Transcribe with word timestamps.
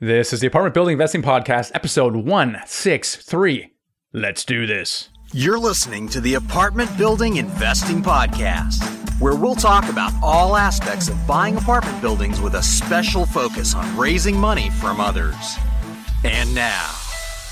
This 0.00 0.32
is 0.32 0.40
the 0.40 0.48
Apartment 0.48 0.74
Building 0.74 0.94
Investing 0.94 1.22
Podcast, 1.22 1.70
episode 1.72 2.16
163. 2.16 3.70
Let's 4.12 4.44
do 4.44 4.66
this. 4.66 5.08
You're 5.32 5.56
listening 5.56 6.08
to 6.08 6.20
the 6.20 6.34
Apartment 6.34 6.90
Building 6.98 7.36
Investing 7.36 8.02
Podcast, 8.02 8.82
where 9.20 9.36
we'll 9.36 9.54
talk 9.54 9.88
about 9.88 10.12
all 10.20 10.56
aspects 10.56 11.08
of 11.08 11.26
buying 11.28 11.56
apartment 11.56 12.02
buildings 12.02 12.40
with 12.40 12.56
a 12.56 12.62
special 12.62 13.24
focus 13.24 13.76
on 13.76 13.96
raising 13.96 14.36
money 14.36 14.68
from 14.68 14.98
others. 14.98 15.56
And 16.24 16.52
now, 16.56 16.90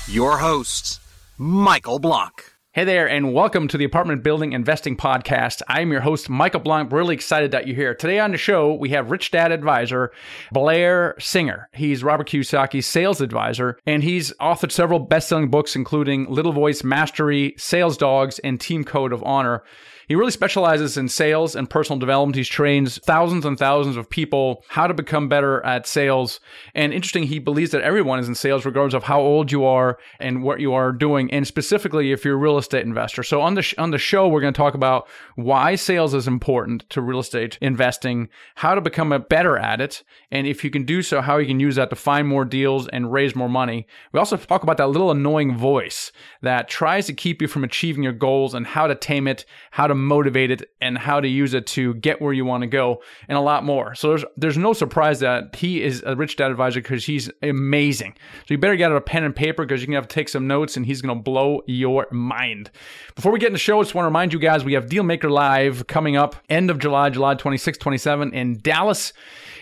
your 0.09 0.37
host, 0.37 0.99
Michael 1.37 1.99
Blank. 1.99 2.52
Hey 2.75 2.85
there, 2.85 3.07
and 3.07 3.35
welcome 3.35 3.67
to 3.67 3.77
the 3.77 3.85
Apartment 3.85 4.23
Building 4.23 4.53
Investing 4.53 4.97
Podcast. 4.97 5.61
I'm 5.67 5.91
your 5.91 6.01
host, 6.01 6.27
Michael 6.27 6.59
Blank. 6.59 6.91
Really 6.91 7.13
excited 7.13 7.51
that 7.51 7.67
you're 7.67 7.75
here. 7.75 7.93
Today 7.93 8.17
on 8.17 8.31
the 8.31 8.37
show, 8.37 8.73
we 8.73 8.89
have 8.89 9.11
Rich 9.11 9.29
Dad 9.29 9.51
advisor 9.51 10.11
Blair 10.51 11.13
Singer. 11.19 11.69
He's 11.73 12.03
Robert 12.03 12.27
Kiyosaki's 12.27 12.87
sales 12.87 13.21
advisor, 13.21 13.77
and 13.85 14.01
he's 14.01 14.33
authored 14.41 14.71
several 14.71 14.97
best 14.97 15.29
selling 15.29 15.51
books, 15.51 15.75
including 15.75 16.25
Little 16.25 16.51
Voice 16.51 16.83
Mastery, 16.83 17.53
Sales 17.59 17.95
Dogs, 17.95 18.39
and 18.39 18.59
Team 18.59 18.83
Code 18.83 19.13
of 19.13 19.23
Honor. 19.23 19.61
He 20.07 20.15
really 20.15 20.31
specializes 20.31 20.97
in 20.97 21.09
sales 21.09 21.55
and 21.55 21.69
personal 21.69 21.99
development. 21.99 22.35
He 22.35 22.43
trains 22.43 22.99
thousands 22.99 23.45
and 23.45 23.57
thousands 23.57 23.95
of 23.95 24.09
people 24.09 24.63
how 24.69 24.87
to 24.87 24.93
become 24.93 25.29
better 25.29 25.65
at 25.65 25.87
sales. 25.87 26.39
And 26.73 26.93
interesting, 26.93 27.23
he 27.23 27.39
believes 27.39 27.71
that 27.71 27.81
everyone 27.81 28.19
is 28.19 28.27
in 28.27 28.35
sales, 28.35 28.65
regardless 28.65 28.93
of 28.93 29.03
how 29.03 29.21
old 29.21 29.51
you 29.51 29.65
are 29.65 29.97
and 30.19 30.43
what 30.43 30.59
you 30.59 30.73
are 30.73 30.91
doing, 30.91 31.31
and 31.31 31.47
specifically 31.47 32.11
if 32.11 32.25
you're 32.25 32.35
a 32.35 32.37
real 32.37 32.57
estate 32.57 32.85
investor. 32.85 33.23
So 33.23 33.41
on 33.41 33.55
the 33.55 33.61
sh- 33.61 33.75
on 33.77 33.91
the 33.91 33.97
show, 33.97 34.27
we're 34.27 34.41
going 34.41 34.53
to 34.53 34.57
talk 34.57 34.73
about 34.73 35.07
why 35.35 35.75
sales 35.75 36.13
is 36.13 36.27
important 36.27 36.89
to 36.89 37.01
real 37.01 37.19
estate 37.19 37.57
investing, 37.61 38.29
how 38.55 38.75
to 38.75 38.81
become 38.81 39.11
a 39.11 39.19
better 39.19 39.57
at 39.57 39.81
it, 39.81 40.03
and 40.31 40.47
if 40.47 40.63
you 40.63 40.69
can 40.69 40.83
do 40.83 41.01
so, 41.01 41.21
how 41.21 41.37
you 41.37 41.47
can 41.47 41.59
use 41.59 41.75
that 41.75 41.89
to 41.89 41.95
find 41.95 42.27
more 42.27 42.45
deals 42.45 42.87
and 42.89 43.11
raise 43.11 43.35
more 43.35 43.49
money. 43.49 43.87
We 44.11 44.19
also 44.19 44.37
talk 44.37 44.63
about 44.63 44.77
that 44.77 44.89
little 44.89 45.11
annoying 45.11 45.57
voice 45.57 46.11
that 46.41 46.67
tries 46.67 47.05
to 47.07 47.13
keep 47.13 47.41
you 47.41 47.47
from 47.47 47.63
achieving 47.63 48.03
your 48.03 48.13
goals 48.13 48.53
and 48.53 48.65
how 48.65 48.87
to 48.87 48.95
tame 48.95 49.27
it, 49.27 49.45
how 49.71 49.87
to 49.87 49.92
to 49.93 49.99
motivate 49.99 50.51
it 50.51 50.69
and 50.81 50.97
how 50.97 51.19
to 51.19 51.27
use 51.27 51.53
it 51.53 51.67
to 51.67 51.93
get 51.95 52.21
where 52.21 52.33
you 52.33 52.45
want 52.45 52.61
to 52.61 52.67
go 52.67 53.01
and 53.27 53.37
a 53.37 53.41
lot 53.41 53.63
more. 53.63 53.95
So 53.95 54.09
there's 54.09 54.25
there's 54.37 54.57
no 54.57 54.73
surprise 54.73 55.19
that 55.19 55.55
he 55.55 55.81
is 55.81 56.03
a 56.05 56.15
rich 56.15 56.35
dad 56.35 56.51
advisor 56.51 56.81
because 56.81 57.05
he's 57.05 57.29
amazing. 57.41 58.15
So 58.47 58.53
you 58.53 58.57
better 58.57 58.75
get 58.75 58.91
out 58.91 58.97
a 58.97 59.01
pen 59.01 59.23
and 59.23 59.35
paper 59.35 59.63
because 59.63 59.81
you're 59.81 59.87
gonna 59.87 59.97
have 59.97 60.07
to 60.07 60.13
take 60.13 60.29
some 60.29 60.47
notes 60.47 60.77
and 60.77 60.85
he's 60.85 61.01
gonna 61.01 61.19
blow 61.19 61.61
your 61.67 62.07
mind. 62.11 62.71
Before 63.15 63.31
we 63.31 63.39
get 63.39 63.47
in 63.47 63.53
the 63.53 63.59
show, 63.59 63.79
I 63.79 63.83
just 63.83 63.95
want 63.95 64.03
to 64.03 64.09
remind 64.09 64.33
you 64.33 64.39
guys 64.39 64.63
we 64.65 64.73
have 64.73 64.87
Dealmaker 64.87 65.29
Live 65.29 65.87
coming 65.87 66.15
up 66.15 66.35
end 66.49 66.69
of 66.69 66.79
July, 66.79 67.09
July 67.09 67.35
26, 67.35 67.77
27 67.77 68.33
in 68.33 68.59
Dallas. 68.59 69.13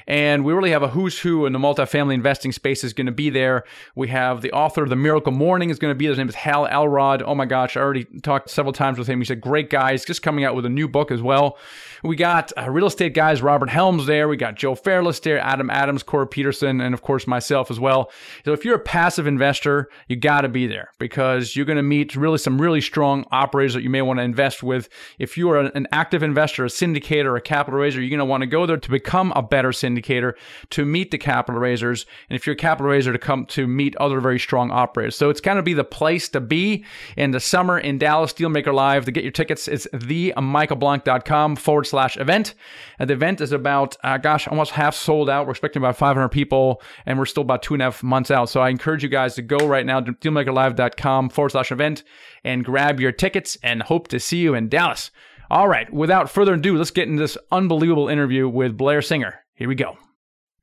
And 0.08 0.44
we 0.44 0.54
really 0.54 0.72
have 0.72 0.84
a 0.84 0.90
who's 0.90 1.20
who 1.20 1.46
in 1.46 1.54
the 1.54 1.60
multifamily 1.60 2.14
investing 2.14 2.52
space 2.52 2.84
is 2.84 2.94
going 2.94 3.06
to 3.06 3.12
be 3.12 3.30
there. 3.30 3.64
We 3.96 4.08
have 4.10 4.42
the 4.42 4.52
author 4.52 4.84
of 4.84 4.90
The 4.90 4.96
Miracle 4.96 5.32
Morning 5.32 5.70
is 5.70 5.80
going 5.80 5.92
to 5.92 5.98
be 5.98 6.06
there. 6.06 6.12
His 6.12 6.18
name 6.18 6.30
is 6.30 6.36
Hal 6.36 6.68
Elrod. 6.68 7.22
Oh 7.24 7.36
my 7.36 7.46
gosh, 7.46 7.78
I 7.78 7.82
already 7.82 8.06
talked 8.22 8.50
several 8.50 8.74
times 8.74 8.98
with 8.98 9.08
him. 9.08 9.20
He's 9.20 9.30
a 9.30 9.36
great 9.36 9.70
guy. 9.70 9.92
He's 9.92 10.06
just 10.06 10.22
coming 10.22 10.46
out 10.46 10.56
with 10.56 10.66
a 10.66 10.70
new 10.70 10.88
book 10.88 11.12
as 11.12 11.22
well. 11.22 11.58
We 12.04 12.16
got 12.16 12.52
uh, 12.58 12.70
real 12.70 12.88
estate 12.88 13.14
guys, 13.14 13.42
Robert 13.42 13.70
Helms 13.70 14.08
there. 14.08 14.28
We 14.28 14.38
got 14.38 14.56
Joe 14.56 14.74
Fairless 14.76 15.20
there, 15.20 15.40
Adam 15.40 15.70
Adams, 15.70 16.04
Corey 16.04 16.28
Peterson, 16.28 16.82
and 16.82 16.94
of 16.94 17.02
course 17.02 17.28
myself 17.28 17.70
as 17.70 17.80
well. 17.80 18.12
So 18.44 18.54
if 18.54 18.66
you're 18.66 18.76
a 18.76 18.80
passive 18.80 19.28
investor, 19.28 19.90
you 20.08 20.16
got 20.16 20.42
to 20.42 20.50
be 20.50 20.66
there 20.66 20.90
because 20.98 21.56
you're 21.56 21.66
going 21.66 21.78
to 21.78 21.84
meet 21.84 22.16
really 22.16 22.40
some 22.40 22.60
really 22.60 22.82
strong 22.82 23.26
operators 23.32 23.74
that 23.76 23.84
you 23.84 23.90
may 23.90 24.02
want 24.02 24.18
to 24.18 24.24
invest 24.24 24.64
with. 24.64 24.90
If 25.20 25.38
you 25.38 25.50
are 25.52 25.60
an 25.60 25.88
active 25.92 26.24
investor, 26.24 26.66
a 26.66 26.70
syndicator, 26.70 27.38
a 27.38 27.42
capital 27.42 27.80
raiser, 27.80 28.02
you're 28.02 28.10
going 28.10 28.20
to 28.20 28.26
want 28.26 28.42
to 28.42 28.48
go 28.48 28.66
there 28.66 28.78
to 28.78 28.90
become 28.90 29.32
a 29.36 29.44
better 29.44 29.70
syndicator, 29.70 29.91
to 29.96 30.86
meet 30.86 31.12
the 31.12 31.18
capital 31.18 31.60
raisers, 31.60 32.06
and 32.30 32.36
if 32.36 32.46
you're 32.46 32.54
a 32.54 32.58
capital 32.58 32.92
raiser, 32.92 33.12
to 33.12 33.20
come 33.20 33.46
to 33.48 33.68
meet 33.68 33.96
other 33.98 34.20
very 34.20 34.40
strong 34.40 34.72
operators. 34.72 35.16
So 35.16 35.30
it's 35.30 35.42
kind 35.42 35.60
of 35.60 35.66
be 35.66 35.74
the 35.74 35.84
place 35.84 36.30
to 36.30 36.42
be 36.42 36.86
in 37.18 37.32
the 37.32 37.40
summer 37.40 37.78
in 37.78 37.98
Dallas 37.98 38.34
Dealmaker 38.34 38.74
Live. 38.74 39.06
To 39.06 39.12
get 39.12 39.24
your 39.24 39.32
tickets, 39.32 39.68
it's 39.68 39.88
themichaelblank.com 39.94 41.56
forward 41.56 41.86
slash 41.86 42.18
event. 42.18 42.54
And 43.00 43.10
the 43.10 43.14
event 43.14 43.42
is 43.42 43.52
about, 43.52 43.98
uh, 44.04 44.18
gosh, 44.18 44.48
almost 44.48 44.72
half 44.72 44.96
sold 44.96 45.30
out. 45.30 45.46
We're 45.46 45.52
expecting 45.52 45.82
about 45.82 45.98
500 45.98 46.30
people, 46.30 46.82
and 47.06 47.18
we're 47.18 47.26
still 47.26 47.42
about 47.42 47.64
two 47.64 47.74
and 47.74 47.82
a 47.82 47.86
half 47.86 48.04
months 48.04 48.32
out. 48.32 48.50
So 48.50 48.62
I 48.62 48.70
encourage 48.70 49.04
you 49.04 49.10
guys 49.10 49.36
to 49.36 49.42
go 49.42 49.58
right 49.68 49.86
now 49.86 50.00
to 50.00 50.14
dealmakerlive.com 50.14 51.30
forward 51.30 51.50
slash 51.50 51.72
event 51.72 52.04
and 52.44 52.66
grab 52.66 53.00
your 53.00 53.12
tickets 53.12 53.58
and 53.64 53.84
hope 53.84 54.08
to 54.10 54.20
see 54.20 54.38
you 54.38 54.54
in 54.54 54.70
Dallas. 54.70 55.12
All 55.50 55.68
right, 55.68 55.92
without 55.92 56.30
further 56.30 56.54
ado, 56.54 56.78
let's 56.78 56.92
get 56.92 57.10
into 57.10 57.22
this 57.22 57.38
unbelievable 57.52 58.08
interview 58.08 58.48
with 58.48 58.78
Blair 58.78 59.02
Singer. 59.02 59.44
Here 59.62 59.68
we 59.68 59.76
go. 59.76 59.96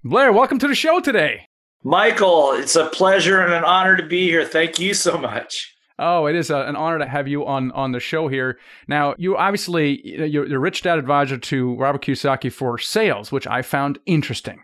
Blair, 0.02 0.32
welcome 0.32 0.58
to 0.58 0.66
the 0.66 0.74
show 0.74 0.98
today. 0.98 1.46
Michael, 1.84 2.50
it's 2.54 2.74
a 2.74 2.86
pleasure 2.86 3.40
and 3.40 3.54
an 3.54 3.62
honor 3.62 3.96
to 3.96 4.04
be 4.04 4.22
here. 4.22 4.44
Thank 4.44 4.80
you 4.80 4.92
so 4.92 5.16
much. 5.16 5.72
Oh, 6.00 6.26
it 6.26 6.34
is 6.34 6.50
a, 6.50 6.62
an 6.62 6.74
honor 6.74 6.98
to 6.98 7.06
have 7.06 7.28
you 7.28 7.46
on 7.46 7.70
on 7.72 7.92
the 7.92 8.00
show 8.00 8.26
here. 8.26 8.58
Now, 8.88 9.14
you 9.16 9.36
obviously 9.36 10.00
you're, 10.02 10.48
you're 10.48 10.58
rich 10.58 10.82
dad 10.82 10.98
advisor 10.98 11.38
to 11.38 11.76
Robert 11.76 12.02
Kiyosaki 12.02 12.52
for 12.52 12.76
sales, 12.76 13.30
which 13.30 13.46
I 13.46 13.62
found 13.62 14.00
interesting. 14.04 14.58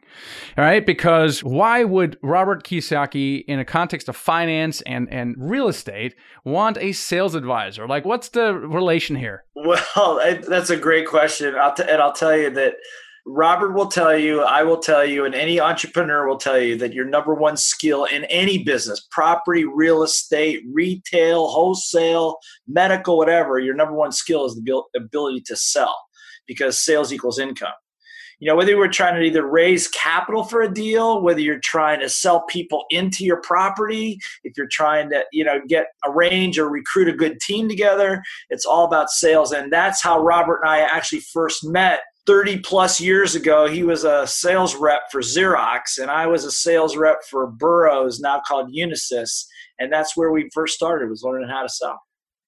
All 0.59 0.65
right, 0.65 0.85
because 0.85 1.45
why 1.45 1.85
would 1.85 2.19
Robert 2.21 2.65
Kiyosaki, 2.65 3.45
in 3.47 3.61
a 3.61 3.65
context 3.65 4.09
of 4.09 4.17
finance 4.17 4.81
and 4.81 5.09
and 5.13 5.37
real 5.39 5.69
estate, 5.69 6.17
want 6.45 6.77
a 6.79 6.91
sales 6.91 7.37
advisor? 7.37 7.87
Like, 7.87 8.05
what's 8.05 8.31
the 8.31 8.53
relation 8.53 9.15
here? 9.15 9.45
Well, 9.55 10.21
that's 10.49 10.71
a 10.71 10.77
great 10.77 11.07
question, 11.07 11.55
I'll 11.55 11.75
t- 11.75 11.85
and 11.89 12.03
I'll 12.03 12.13
tell 12.13 12.37
you 12.37 12.51
that 12.51 12.75
Robert 13.27 13.73
will 13.73 13.87
tell 13.87 14.17
you, 14.17 14.43
I 14.43 14.63
will 14.65 14.77
tell 14.77 15.05
you, 15.05 15.25
and 15.25 15.35
any 15.35 15.59
entrepreneur 15.59 16.29
will 16.29 16.37
tell 16.37 16.59
you 16.59 16.77
that 16.77 16.93
your 16.93 17.07
number 17.07 17.35
one 17.35 17.57
skill 17.57 18.05
in 18.05 18.25
any 18.25 18.63
business 18.63 19.07
property, 19.11 19.65
real 19.65 20.03
estate, 20.03 20.63
retail, 20.71 21.49
wholesale, 21.49 22.37
medical, 22.69 23.17
whatever 23.17 23.59
your 23.59 23.75
number 23.75 23.95
one 23.95 24.13
skill 24.13 24.45
is 24.45 24.55
the 24.55 24.83
ability 24.95 25.41
to 25.47 25.57
sell 25.57 25.97
because 26.47 26.79
sales 26.79 27.15
equals 27.15 27.39
income. 27.39 27.73
You 28.41 28.49
know, 28.49 28.57
whether 28.57 28.73
you 28.73 28.77
were 28.77 28.89
trying 28.89 29.15
to 29.15 29.23
either 29.23 29.47
raise 29.47 29.89
capital 29.89 30.45
for 30.45 30.61
a 30.61 30.73
deal, 30.73 31.23
whether 31.23 31.41
you're 31.41 31.61
trying 31.61 32.01
to 32.01 32.11
sell 32.11 32.43
people 32.43 32.85
into 32.91 33.25
your 33.25 33.41
property, 33.41 34.19
if 34.43 34.55
you're 34.55 34.69
trying 34.71 35.09
to, 35.11 35.25
you 35.33 35.45
know, 35.45 35.61
get 35.67 35.87
arrange 36.05 36.59
or 36.59 36.69
recruit 36.69 37.09
a 37.09 37.13
good 37.13 37.41
team 37.41 37.71
together, 37.71 38.23
it's 38.51 38.67
all 38.67 38.85
about 38.85 39.09
sales. 39.09 39.53
And 39.53 39.73
that's 39.73 40.03
how 40.03 40.21
Robert 40.21 40.61
and 40.63 40.69
I 40.69 40.81
actually 40.81 41.21
first 41.21 41.65
met 41.65 42.01
30 42.27 42.61
plus 42.61 43.01
years 43.01 43.35
ago, 43.35 43.67
he 43.67 43.83
was 43.83 44.05
a 44.05 44.27
sales 44.27 44.75
rep 44.75 45.11
for 45.11 45.21
Xerox, 45.21 45.99
and 46.01 46.11
I 46.11 46.27
was 46.27 46.45
a 46.45 46.51
sales 46.51 46.97
rep 46.97 47.19
for 47.31 47.47
Burroughs, 47.47 48.21
now 48.21 48.41
called 48.47 48.73
Unisys. 48.75 49.45
And 49.79 49.93
that's 49.93 50.17
where 50.17 50.31
we 50.31 50.49
first 50.55 50.75
started, 50.75 51.11
was 51.11 51.23
learning 51.23 51.49
how 51.49 51.63
to 51.63 51.69
sell. 51.69 52.01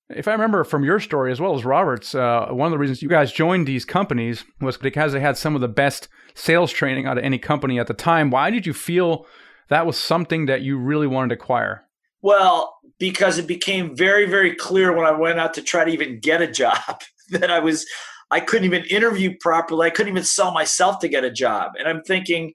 If 0.09 0.29
I 0.29 0.33
remember 0.33 0.63
from 0.63 0.85
your 0.85 1.01
story 1.01 1.33
as 1.33 1.41
well 1.41 1.57
as 1.57 1.65
Robert's, 1.65 2.15
uh, 2.15 2.47
one 2.51 2.67
of 2.67 2.71
the 2.71 2.79
reasons 2.79 3.03
you 3.03 3.09
guys 3.09 3.33
joined 3.33 3.67
these 3.67 3.85
companies 3.85 4.45
was 4.61 4.77
because 4.77 5.13
they 5.13 5.21
had 5.21 5.37
some 5.37 5.57
of 5.57 5.61
the 5.61 5.69
best 5.69 6.09
sales 6.35 6.71
training 6.71 7.07
out 7.07 7.19
of 7.19 7.25
any 7.25 7.39
company 7.39 7.81
at 7.81 7.89
the 7.89 7.95
time. 7.95 8.31
Why 8.31 8.51
did 8.51 8.67
you 8.67 8.73
feel 8.73 9.27
that 9.69 9.85
was 9.85 9.99
something 9.99 10.47
that 10.47 10.63
you 10.63 10.79
really 10.79 11.09
wanted 11.09 11.31
to 11.31 11.35
acquire? 11.35 11.83
Well, 12.23 12.79
because 12.99 13.39
it 13.39 13.49
became 13.49 13.97
very, 13.97 14.27
very 14.27 14.55
clear 14.55 14.93
when 14.95 15.07
I 15.07 15.11
went 15.11 15.41
out 15.41 15.55
to 15.55 15.63
try 15.63 15.85
to 15.85 15.91
even 15.91 16.21
get 16.21 16.41
a 16.41 16.51
job 16.51 17.03
that 17.31 17.51
I 17.51 17.59
was 17.59 17.85
I 18.31 18.41
couldn't 18.41 18.67
even 18.67 18.85
interview 18.85 19.35
properly. 19.41 19.87
I 19.87 19.91
couldn't 19.91 20.13
even 20.13 20.25
sell 20.25 20.53
myself 20.53 20.99
to 21.01 21.09
get 21.09 21.25
a 21.25 21.31
job. 21.31 21.73
And 21.79 21.87
I'm 21.87 22.03
thinking, 22.03 22.53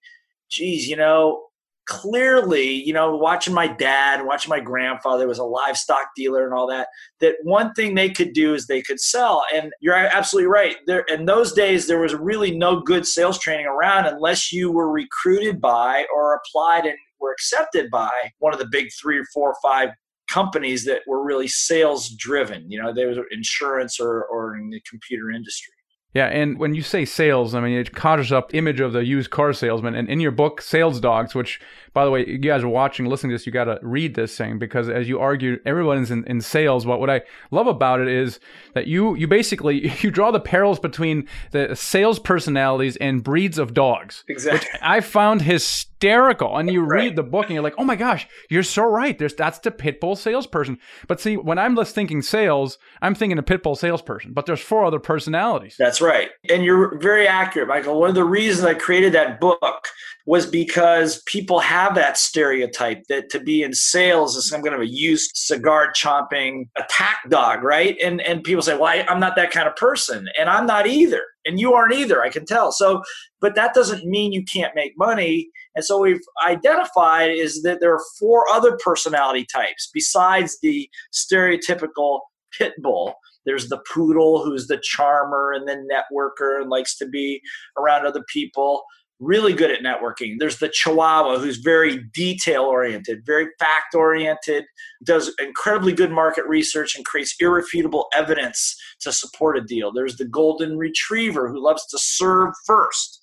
geez, 0.50 0.88
you 0.88 0.96
know, 0.96 1.46
clearly, 1.88 2.72
you 2.72 2.94
know, 2.94 3.16
watching 3.16 3.54
my 3.54 3.68
dad, 3.68 4.26
watching 4.26 4.50
my 4.50 4.60
grandfather 4.60 5.28
was 5.28 5.40
a 5.40 5.44
livestock 5.44 6.08
dealer 6.16 6.46
and 6.46 6.54
all 6.54 6.68
that, 6.68 6.88
that 7.20 7.36
one 7.44 7.74
thing 7.74 7.96
they 7.96 8.10
could 8.10 8.34
do 8.34 8.54
is 8.54 8.68
they 8.68 8.82
could 8.82 9.00
sell. 9.00 9.44
And 9.54 9.72
you're 9.80 9.96
absolutely 9.96 10.48
right. 10.48 10.76
There 10.88 11.06
in 11.10 11.26
those 11.26 11.54
days 11.54 11.88
there 11.88 12.00
was 12.00 12.14
really 12.14 12.56
no 12.56 12.80
good 12.80 13.06
sales 13.06 13.40
training 13.40 13.66
around 13.66 14.06
unless 14.06 14.54
you 14.54 14.72
were 14.72 14.92
recruited 14.92 15.60
by 15.60 16.06
or 16.16 16.36
applied 16.36 16.86
and 16.86 16.98
were 17.20 17.32
accepted 17.32 17.90
by 17.92 18.12
one 18.40 18.54
of 18.54 18.60
the 18.60 18.70
big 18.72 18.88
three 19.00 19.20
or 19.20 19.26
four 19.34 19.50
or 19.50 19.58
five 19.62 19.90
companies 20.32 20.86
that 20.86 21.02
were 21.08 21.24
really 21.24 21.48
sales 21.48 22.10
driven. 22.10 22.70
You 22.70 22.82
know, 22.82 22.94
they 22.94 23.06
were 23.06 23.26
insurance 23.32 24.00
or, 24.00 24.24
or 24.24 24.56
in 24.56 24.70
the 24.70 24.82
computer 24.90 25.30
industry. 25.30 25.74
Yeah, 26.14 26.26
and 26.26 26.60
when 26.60 26.76
you 26.76 26.82
say 26.82 27.06
sales, 27.06 27.56
I 27.56 27.62
mean 27.62 27.78
it 27.78 27.94
conjures 27.94 28.34
up 28.34 28.54
image 28.54 28.82
of 28.82 28.92
the 28.92 29.06
used 29.06 29.30
car 29.30 29.54
salesman. 29.54 29.96
And 29.96 30.10
in 30.10 30.20
your 30.20 30.32
book, 30.32 30.62
Sales 30.62 31.00
Dogs, 31.00 31.34
which 31.34 31.62
by 31.94 32.06
the 32.06 32.12
way, 32.12 32.26
you 32.26 32.38
guys 32.38 32.64
are 32.64 32.70
watching, 32.70 33.06
listening 33.06 33.32
to 33.32 33.36
this, 33.36 33.46
you 33.46 33.52
got 33.52 33.66
to 33.66 33.80
read 33.82 34.16
this 34.16 34.38
thing 34.38 34.58
because 34.58 34.88
as 34.88 35.10
you 35.10 35.20
argue, 35.20 35.60
everyone's 35.66 36.10
in, 36.10 36.24
in 36.26 36.40
sales. 36.40 36.86
But 36.86 37.00
what 37.00 37.10
I 37.10 37.22
love 37.52 37.68
about 37.68 38.00
it 38.00 38.08
is 38.08 38.40
that 38.74 38.88
you 38.88 39.16
you 39.16 39.28
basically 39.28 39.92
you 40.00 40.12
draw 40.12 40.32
the 40.32 40.40
parallels 40.40 40.80
between 40.80 41.28
the 41.52 41.76
sales 41.76 42.20
personalities 42.20 42.96
and 42.98 43.24
breeds 43.24 43.58
of 43.58 43.74
dogs. 43.74 44.24
Exactly. 44.28 44.70
I 44.82 45.02
found 45.02 45.42
hysterical. 45.42 46.58
And 46.58 46.72
you 46.72 46.82
right. 46.82 47.04
read 47.04 47.16
the 47.16 47.24
book 47.24 47.46
and 47.46 47.54
you're 47.54 47.64
like, 47.64 47.76
oh 47.78 47.84
my 47.84 47.96
gosh, 47.96 48.28
you're 48.50 48.64
so 48.64 48.84
right. 48.84 49.18
There's 49.20 49.36
that's 49.36 49.60
the 49.60 49.72
pit 49.72 50.00
bull 50.00 50.16
salesperson. 50.16 50.80
But 51.08 51.20
see, 51.20 51.36
when 51.36 51.60
I'm 51.60 51.76
just 51.76 51.94
thinking 51.94 52.22
sales, 52.22 52.78
I'm 53.02 53.16
thinking 53.16 53.38
a 53.38 53.44
pit 53.44 53.64
bull 53.64 53.76
salesperson. 53.76 54.32
But 54.34 54.46
there's 54.46 54.62
four 54.62 54.86
other 54.86 55.00
personalities. 55.00 55.76
That's 55.78 56.00
right. 56.00 56.30
And 56.50 56.64
you're 56.64 56.98
very 57.00 57.28
accurate, 57.28 57.68
Michael. 57.68 58.00
One 58.00 58.10
of 58.10 58.16
the 58.16 58.24
reasons 58.24 58.66
I 58.66 58.76
created 58.76 59.14
that 59.14 59.42
book 59.42 59.90
was 60.26 60.46
because 60.46 61.22
people 61.24 61.60
have 61.60 61.96
that 61.96 62.18
stereotype 62.18 63.04
that 63.10 63.30
to 63.30 63.40
be 63.40 63.64
in 63.64 63.74
sales 63.74 64.36
is 64.36 64.48
some 64.48 64.62
kind 64.62 64.76
of 64.76 64.82
a 64.82 64.88
used 64.88 65.32
cigar 65.36 65.92
chomping 65.94 66.68
attack 66.78 67.18
dog, 67.30 67.64
right? 67.64 67.98
And 68.04 68.22
and 68.22 68.44
people 68.44 68.62
say, 68.62 68.78
"Well, 68.78 69.04
I'm 69.08 69.20
not 69.20 69.36
that 69.36 69.52
kind 69.52 69.68
of 69.68 69.76
person," 69.76 70.28
and 70.40 70.50
I'm 70.50 70.66
not 70.66 70.88
either, 70.88 71.24
and 71.46 71.60
you 71.60 71.74
aren't 71.74 71.94
either. 71.94 72.22
I 72.22 72.30
can 72.30 72.46
tell. 72.46 72.72
So, 72.72 73.02
but 73.40 73.56
that 73.56 73.74
doesn't 73.74 74.06
mean 74.06 74.32
you 74.32 74.44
can't 74.44 74.76
make 74.76 74.94
money. 74.98 75.50
And 75.76 75.86
so 75.86 76.00
we've 76.00 76.22
identified 76.48 77.32
is 77.32 77.64
that 77.64 77.80
there 77.80 77.94
are 77.94 78.04
four 78.20 78.48
other 78.50 78.78
personality 78.84 79.46
types 79.52 79.90
besides 79.94 80.58
the 80.62 80.90
stereotypical 81.14 82.20
pit 82.58 82.74
bull 82.82 83.16
there's 83.46 83.70
the 83.70 83.82
poodle 83.92 84.44
who's 84.44 84.68
the 84.68 84.80
charmer 84.82 85.52
and 85.52 85.68
the 85.68 85.76
networker 85.76 86.62
and 86.62 86.70
likes 86.70 86.98
to 86.98 87.08
be 87.08 87.42
around 87.78 88.06
other 88.06 88.24
people 88.32 88.84
really 89.22 89.54
good 89.54 89.72
at 89.72 89.82
networking. 89.82 90.36
There's 90.40 90.58
the 90.58 90.68
Chihuahua, 90.68 91.38
who's 91.38 91.58
very 91.58 92.04
detail 92.14 92.64
oriented, 92.64 93.26
very 93.26 93.48
fact 93.60 93.96
oriented, 93.96 94.66
does 95.06 95.34
incredibly 95.40 95.94
good 95.94 96.12
market 96.12 96.46
research, 96.48 96.96
and 96.96 97.06
creates 97.06 97.36
irrefutable 97.40 98.08
evidence 98.14 98.76
to 99.00 99.14
support 99.14 99.58
a 99.58 99.62
deal. 99.62 99.94
There's 99.94 100.18
the 100.18 100.26
Golden 100.26 100.78
Retriever, 100.78 101.48
who 101.48 101.64
loves 101.64 101.86
to 101.88 101.98
serve 101.98 102.50
first. 102.66 103.20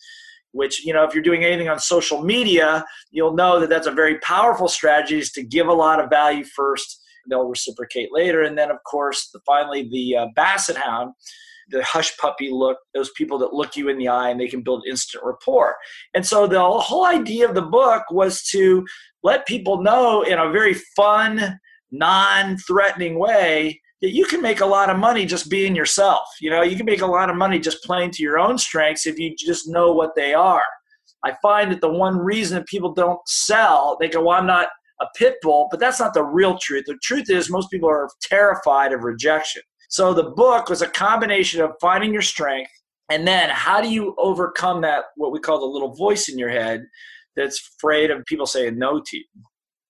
Which, 0.52 0.82
you 0.82 0.94
know, 0.94 1.04
if 1.04 1.12
you're 1.12 1.22
doing 1.22 1.44
anything 1.44 1.68
on 1.68 1.78
social 1.78 2.22
media, 2.22 2.82
you'll 3.10 3.34
know 3.34 3.60
that 3.60 3.68
that's 3.68 3.86
a 3.86 3.92
very 3.92 4.18
powerful 4.20 4.66
strategy 4.66 5.18
is 5.18 5.30
to 5.32 5.42
give 5.42 5.66
a 5.66 5.74
lot 5.74 6.00
of 6.02 6.08
value 6.08 6.42
first. 6.42 7.04
They'll 7.28 7.44
reciprocate 7.44 8.08
later. 8.12 8.42
And 8.42 8.56
then, 8.56 8.70
of 8.70 8.78
course, 8.84 9.28
the, 9.32 9.40
finally, 9.44 9.90
the 9.92 10.16
uh, 10.16 10.26
Basset 10.34 10.76
Hound, 10.76 11.12
the 11.70 11.82
hush 11.84 12.16
puppy 12.18 12.50
look, 12.50 12.78
those 12.94 13.10
people 13.16 13.38
that 13.38 13.52
look 13.52 13.76
you 13.76 13.88
in 13.88 13.98
the 13.98 14.08
eye 14.08 14.30
and 14.30 14.40
they 14.40 14.48
can 14.48 14.62
build 14.62 14.86
instant 14.88 15.24
rapport. 15.24 15.76
And 16.14 16.26
so 16.26 16.46
the 16.46 16.60
whole 16.60 17.06
idea 17.06 17.48
of 17.48 17.54
the 17.54 17.62
book 17.62 18.04
was 18.10 18.42
to 18.50 18.86
let 19.22 19.46
people 19.46 19.82
know 19.82 20.22
in 20.22 20.38
a 20.38 20.50
very 20.50 20.74
fun, 20.96 21.58
non 21.90 22.56
threatening 22.58 23.18
way 23.18 23.80
that 24.00 24.14
you 24.14 24.24
can 24.24 24.40
make 24.40 24.60
a 24.60 24.66
lot 24.66 24.90
of 24.90 24.96
money 24.96 25.26
just 25.26 25.50
being 25.50 25.74
yourself. 25.74 26.26
You 26.40 26.50
know, 26.50 26.62
you 26.62 26.76
can 26.76 26.86
make 26.86 27.02
a 27.02 27.06
lot 27.06 27.30
of 27.30 27.36
money 27.36 27.58
just 27.58 27.82
playing 27.82 28.12
to 28.12 28.22
your 28.22 28.38
own 28.38 28.56
strengths 28.56 29.06
if 29.06 29.18
you 29.18 29.34
just 29.36 29.68
know 29.68 29.92
what 29.92 30.14
they 30.14 30.34
are. 30.34 30.62
I 31.24 31.34
find 31.42 31.72
that 31.72 31.80
the 31.80 31.90
one 31.90 32.16
reason 32.16 32.56
that 32.56 32.68
people 32.68 32.92
don't 32.92 33.18
sell, 33.26 33.96
they 34.00 34.08
go, 34.08 34.22
well, 34.22 34.38
I'm 34.38 34.46
not 34.46 34.68
a 35.00 35.06
pit 35.16 35.36
bull, 35.42 35.68
but 35.70 35.80
that's 35.80 35.98
not 35.98 36.14
the 36.14 36.24
real 36.24 36.58
truth. 36.58 36.84
The 36.86 36.96
truth 37.02 37.28
is, 37.28 37.50
most 37.50 37.70
people 37.70 37.88
are 37.88 38.08
terrified 38.22 38.92
of 38.92 39.02
rejection. 39.02 39.62
So 39.88 40.14
the 40.14 40.30
book 40.30 40.68
was 40.68 40.82
a 40.82 40.88
combination 40.88 41.60
of 41.60 41.72
finding 41.80 42.12
your 42.12 42.22
strength 42.22 42.70
and 43.10 43.26
then 43.26 43.48
how 43.50 43.80
do 43.80 43.90
you 43.90 44.14
overcome 44.18 44.82
that 44.82 45.04
what 45.16 45.32
we 45.32 45.40
call 45.40 45.58
the 45.58 45.66
little 45.66 45.94
voice 45.94 46.28
in 46.28 46.38
your 46.38 46.50
head 46.50 46.86
that's 47.36 47.60
afraid 47.76 48.10
of 48.10 48.24
people 48.26 48.46
saying 48.46 48.78
no 48.78 49.00
to 49.00 49.16
you. 49.16 49.24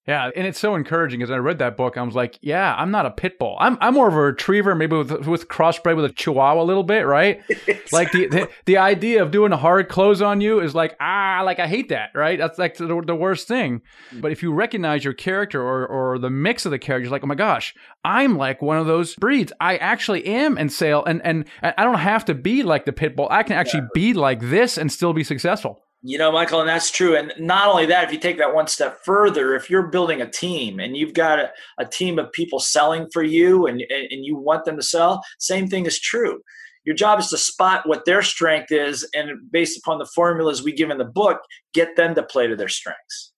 Yeah, 0.09 0.31
and 0.35 0.47
it's 0.47 0.59
so 0.59 0.75
encouraging 0.75 1.21
because 1.21 1.31
I 1.31 1.37
read 1.37 1.59
that 1.59 1.77
book. 1.77 1.99
I 1.99 2.03
was 2.03 2.15
like, 2.15 2.39
yeah, 2.41 2.75
I'm 2.79 2.91
not 2.91 3.05
a 3.05 3.11
pit 3.11 3.39
bull. 3.39 3.59
I'm 3.61 3.77
I'm 3.83 3.93
more 3.93 4.09
of 4.09 4.15
a 4.15 4.21
retriever, 4.23 4.75
maybe 4.75 4.97
with 4.97 5.27
with 5.27 5.49
crossbred 5.49 5.97
with 5.97 6.07
a 6.07 6.09
chihuahua 6.09 6.63
a 6.63 6.65
little 6.65 6.83
bit, 6.83 7.07
right? 7.07 7.43
like 7.93 8.11
the, 8.13 8.27
the, 8.27 8.49
the 8.65 8.79
idea 8.79 9.23
of 9.23 9.31
doing 9.31 9.53
a 9.53 9.59
hard 9.59 9.91
close 9.91 10.23
on 10.23 10.41
you 10.41 10.61
is 10.61 10.75
like 10.75 10.97
ah, 10.99 11.43
like 11.45 11.59
I 11.59 11.67
hate 11.67 11.91
that, 11.91 12.13
right? 12.15 12.39
That's 12.39 12.59
like 12.59 12.79
the, 12.79 13.03
the 13.07 13.15
worst 13.15 13.49
thing. 13.49 13.83
But 14.11 14.33
if 14.33 14.43
you 14.43 14.51
recognize 14.51 15.05
your 15.05 15.13
character 15.13 15.61
or 15.61 15.87
or 15.87 16.19
the 16.19 16.31
mix 16.31 16.65
of 16.65 16.71
the 16.71 16.79
characters, 16.79 17.11
like 17.11 17.23
oh 17.23 17.27
my 17.27 17.35
gosh, 17.35 17.75
I'm 18.03 18.39
like 18.39 18.63
one 18.63 18.79
of 18.79 18.87
those 18.87 19.15
breeds. 19.17 19.53
I 19.61 19.77
actually 19.77 20.25
am 20.25 20.57
in 20.57 20.71
sale, 20.71 21.05
and 21.05 21.21
and 21.23 21.45
I 21.63 21.85
don't 21.85 21.99
have 21.99 22.25
to 22.25 22.35
be 22.35 22.63
like 22.63 22.87
the 22.87 22.95
pit 22.95 23.15
bull. 23.15 23.29
I 23.31 23.43
can 23.43 23.57
actually 23.57 23.83
yeah. 23.83 23.89
be 23.93 24.15
like 24.15 24.41
this 24.41 24.79
and 24.79 24.91
still 24.91 25.13
be 25.13 25.23
successful. 25.23 25.83
You 26.03 26.17
know, 26.17 26.31
Michael, 26.31 26.61
and 26.61 26.69
that's 26.69 26.93
true. 26.93 27.17
And 27.17 27.33
not 27.39 27.67
only 27.67 27.87
that, 27.87 28.05
if 28.05 28.13
you 28.13 28.21
take 28.21 28.39
that 28.39 28.55
one 28.55 28.69
step 28.69 29.05
further, 29.05 29.57
if 29.57 29.69
you're 29.69 29.89
building 29.89 30.23
a 30.23 30.31
team 30.31 30.79
and 30.79 30.97
you've 30.97 31.15
got 31.15 31.41
a, 31.41 31.51
a 31.79 31.85
team 31.85 32.21
of 32.21 32.31
people 32.33 32.61
selling 32.61 33.09
for 33.13 33.25
you 33.25 33.67
and, 33.67 33.81
and 33.81 34.25
you 34.25 34.37
want 34.37 34.65
them 34.65 34.77
to 34.77 34.83
sell, 34.83 35.23
same 35.39 35.67
thing 35.67 35.87
is 35.87 35.99
true. 35.99 36.41
Your 36.85 36.95
job 36.95 37.19
is 37.19 37.29
to 37.31 37.37
spot 37.37 37.87
what 37.87 38.05
their 38.05 38.23
strength 38.23 38.71
is 38.71 39.09
and 39.13 39.51
based 39.51 39.77
upon 39.77 39.99
the 39.99 40.09
formulas 40.15 40.63
we 40.63 40.73
give 40.73 40.91
in 40.91 40.99
the 40.99 41.05
book, 41.05 41.41
get 41.75 41.97
them 41.97 42.15
to 42.15 42.23
play 42.23 42.47
to 42.47 42.55
their 42.55 42.69
strengths. 42.69 43.33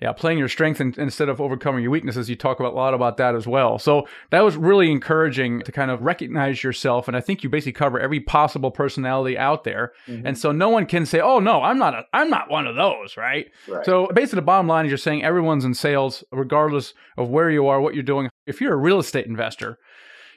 Yeah, 0.00 0.12
playing 0.12 0.38
your 0.38 0.48
strength 0.48 0.80
in, 0.80 0.94
instead 0.96 1.28
of 1.28 1.40
overcoming 1.40 1.82
your 1.82 1.90
weaknesses. 1.90 2.30
You 2.30 2.36
talk 2.36 2.60
about 2.60 2.72
a 2.72 2.76
lot 2.76 2.94
about 2.94 3.16
that 3.16 3.34
as 3.34 3.48
well. 3.48 3.80
So 3.80 4.06
that 4.30 4.44
was 4.44 4.56
really 4.56 4.92
encouraging 4.92 5.62
to 5.62 5.72
kind 5.72 5.90
of 5.90 6.02
recognize 6.02 6.62
yourself. 6.62 7.08
And 7.08 7.16
I 7.16 7.20
think 7.20 7.42
you 7.42 7.48
basically 7.48 7.72
cover 7.72 7.98
every 7.98 8.20
possible 8.20 8.70
personality 8.70 9.36
out 9.36 9.64
there. 9.64 9.92
Mm-hmm. 10.06 10.24
And 10.24 10.38
so 10.38 10.52
no 10.52 10.68
one 10.68 10.86
can 10.86 11.04
say, 11.04 11.20
"Oh 11.20 11.40
no, 11.40 11.62
I'm 11.62 11.78
not. 11.78 11.94
A, 11.94 12.04
I'm 12.12 12.30
not 12.30 12.48
one 12.48 12.68
of 12.68 12.76
those." 12.76 13.16
Right? 13.16 13.50
right. 13.66 13.84
So 13.84 14.06
basically, 14.14 14.36
the 14.36 14.42
bottom 14.42 14.68
line 14.68 14.84
is 14.84 14.90
you're 14.90 14.98
saying 14.98 15.24
everyone's 15.24 15.64
in 15.64 15.74
sales, 15.74 16.22
regardless 16.30 16.94
of 17.16 17.28
where 17.28 17.50
you 17.50 17.66
are, 17.66 17.80
what 17.80 17.94
you're 17.94 18.04
doing. 18.04 18.30
If 18.46 18.60
you're 18.60 18.74
a 18.74 18.76
real 18.76 19.00
estate 19.00 19.26
investor, 19.26 19.78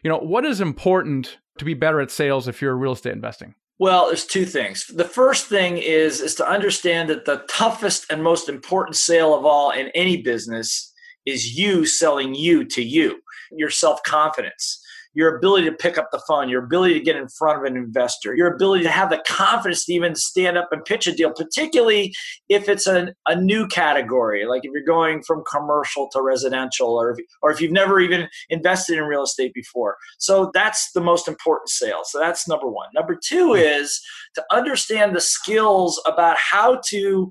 you 0.03 0.09
know 0.09 0.17
what 0.17 0.43
is 0.43 0.59
important 0.59 1.37
to 1.59 1.65
be 1.65 1.75
better 1.75 2.01
at 2.01 2.09
sales 2.09 2.47
if 2.47 2.63
you're 2.63 2.75
real 2.75 2.93
estate 2.93 3.13
investing. 3.13 3.53
Well, 3.81 4.05
there's 4.05 4.27
two 4.27 4.45
things. 4.45 4.85
The 4.85 5.03
first 5.03 5.47
thing 5.47 5.79
is 5.79 6.21
is 6.21 6.35
to 6.35 6.47
understand 6.47 7.09
that 7.09 7.25
the 7.25 7.43
toughest 7.49 8.05
and 8.11 8.21
most 8.21 8.47
important 8.47 8.95
sale 8.95 9.33
of 9.33 9.43
all 9.43 9.71
in 9.71 9.87
any 9.95 10.21
business 10.21 10.93
is 11.25 11.57
you 11.57 11.87
selling 11.87 12.35
you 12.35 12.63
to 12.63 12.83
you, 12.83 13.21
your 13.51 13.71
self-confidence 13.71 14.79
your 15.13 15.35
ability 15.35 15.65
to 15.65 15.75
pick 15.75 15.97
up 15.97 16.09
the 16.11 16.21
phone, 16.27 16.49
your 16.49 16.63
ability 16.63 16.93
to 16.93 17.03
get 17.03 17.15
in 17.15 17.27
front 17.27 17.59
of 17.59 17.65
an 17.65 17.75
investor, 17.75 18.35
your 18.35 18.53
ability 18.53 18.83
to 18.83 18.89
have 18.89 19.09
the 19.09 19.21
confidence 19.27 19.85
to 19.85 19.93
even 19.93 20.15
stand 20.15 20.57
up 20.57 20.69
and 20.71 20.85
pitch 20.85 21.07
a 21.07 21.11
deal, 21.11 21.31
particularly 21.31 22.13
if 22.49 22.69
it's 22.69 22.87
a, 22.87 23.13
a 23.27 23.35
new 23.35 23.67
category, 23.67 24.45
like 24.45 24.61
if 24.63 24.71
you're 24.73 24.83
going 24.83 25.21
from 25.23 25.43
commercial 25.49 26.09
to 26.11 26.21
residential, 26.21 26.89
or 26.89 27.11
if, 27.11 27.17
or 27.41 27.51
if 27.51 27.59
you've 27.59 27.71
never 27.71 27.99
even 27.99 28.27
invested 28.49 28.97
in 28.97 29.03
real 29.03 29.23
estate 29.23 29.53
before. 29.53 29.97
So 30.17 30.51
that's 30.53 30.91
the 30.93 31.01
most 31.01 31.27
important 31.27 31.69
sale. 31.69 32.01
So 32.05 32.19
that's 32.19 32.47
number 32.47 32.67
one. 32.67 32.87
Number 32.95 33.17
two 33.21 33.53
hmm. 33.53 33.59
is 33.59 34.01
to 34.35 34.43
understand 34.51 35.15
the 35.15 35.21
skills 35.21 36.01
about 36.05 36.37
how 36.37 36.81
to 36.87 37.29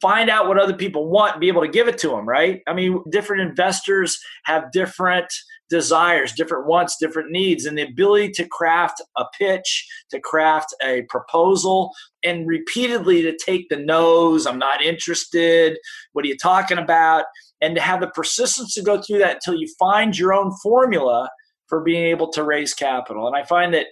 find 0.00 0.28
out 0.28 0.48
what 0.48 0.58
other 0.58 0.74
people 0.74 1.08
want 1.08 1.32
and 1.32 1.40
be 1.40 1.48
able 1.48 1.62
to 1.62 1.68
give 1.68 1.88
it 1.88 1.96
to 1.96 2.08
them, 2.08 2.28
right? 2.28 2.60
I 2.66 2.74
mean, 2.74 3.02
different 3.10 3.48
investors 3.48 4.18
have 4.44 4.70
different 4.70 5.32
desires, 5.70 6.32
different 6.32 6.66
wants, 6.66 6.96
different 6.98 7.30
needs, 7.30 7.64
and 7.64 7.76
the 7.76 7.82
ability 7.82 8.30
to 8.30 8.46
craft 8.48 9.00
a 9.16 9.24
pitch, 9.38 9.86
to 10.10 10.20
craft 10.20 10.74
a 10.82 11.02
proposal, 11.08 11.90
and 12.24 12.46
repeatedly 12.46 13.22
to 13.22 13.36
take 13.44 13.68
the 13.68 13.76
no's, 13.76 14.46
I'm 14.46 14.58
not 14.58 14.82
interested, 14.82 15.78
what 16.12 16.24
are 16.24 16.28
you 16.28 16.36
talking 16.36 16.78
about? 16.78 17.24
And 17.60 17.74
to 17.76 17.80
have 17.80 18.00
the 18.00 18.08
persistence 18.08 18.74
to 18.74 18.82
go 18.82 19.00
through 19.00 19.18
that 19.18 19.36
until 19.36 19.58
you 19.58 19.68
find 19.78 20.16
your 20.18 20.34
own 20.34 20.52
formula 20.62 21.30
for 21.66 21.82
being 21.82 22.04
able 22.04 22.28
to 22.32 22.42
raise 22.42 22.74
capital. 22.74 23.26
And 23.26 23.36
I 23.36 23.42
find 23.44 23.72
that 23.74 23.86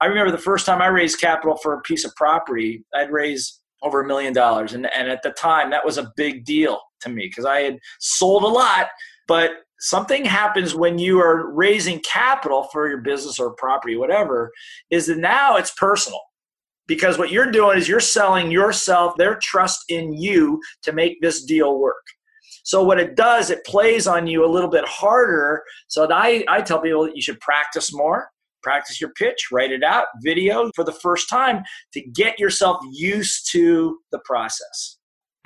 I 0.00 0.06
remember 0.06 0.30
the 0.30 0.38
first 0.38 0.66
time 0.66 0.82
I 0.82 0.88
raised 0.88 1.20
capital 1.20 1.56
for 1.56 1.72
a 1.72 1.80
piece 1.80 2.04
of 2.04 2.14
property, 2.14 2.84
I'd 2.94 3.10
raise 3.10 3.60
over 3.82 4.02
a 4.02 4.06
million 4.06 4.32
dollars. 4.32 4.74
And, 4.74 4.86
and 4.94 5.08
at 5.08 5.22
the 5.22 5.30
time, 5.30 5.70
that 5.70 5.84
was 5.84 5.96
a 5.96 6.12
big 6.16 6.44
deal 6.44 6.80
to 7.00 7.08
me 7.08 7.26
because 7.28 7.46
I 7.46 7.60
had 7.60 7.78
sold 7.98 8.42
a 8.42 8.48
lot, 8.48 8.88
but 9.26 9.50
something 9.80 10.24
happens 10.24 10.74
when 10.74 10.98
you 10.98 11.20
are 11.20 11.52
raising 11.54 12.00
capital 12.00 12.64
for 12.72 12.88
your 12.88 12.98
business 12.98 13.38
or 13.38 13.54
property, 13.54 13.96
whatever, 13.96 14.50
is 14.90 15.06
that 15.06 15.18
now 15.18 15.56
it's 15.56 15.72
personal. 15.72 16.20
Because 16.86 17.18
what 17.18 17.32
you're 17.32 17.50
doing 17.50 17.78
is 17.78 17.88
you're 17.88 17.98
selling 17.98 18.50
yourself, 18.50 19.14
their 19.16 19.38
trust 19.42 19.84
in 19.88 20.12
you 20.12 20.60
to 20.82 20.92
make 20.92 21.20
this 21.20 21.44
deal 21.44 21.80
work. 21.80 22.04
So 22.62 22.82
what 22.82 23.00
it 23.00 23.16
does, 23.16 23.50
it 23.50 23.64
plays 23.64 24.06
on 24.06 24.26
you 24.26 24.44
a 24.44 24.50
little 24.50 24.70
bit 24.70 24.84
harder. 24.86 25.62
So 25.88 26.08
I, 26.10 26.44
I 26.48 26.62
tell 26.62 26.80
people 26.80 27.04
that 27.04 27.16
you 27.16 27.22
should 27.22 27.40
practice 27.40 27.92
more, 27.92 28.28
practice 28.62 29.00
your 29.00 29.10
pitch, 29.10 29.48
write 29.52 29.70
it 29.70 29.84
out, 29.84 30.06
video 30.22 30.70
for 30.74 30.84
the 30.84 30.92
first 30.92 31.28
time 31.28 31.62
to 31.92 32.02
get 32.02 32.40
yourself 32.40 32.78
used 32.90 33.50
to 33.52 33.98
the 34.10 34.18
process. 34.24 34.95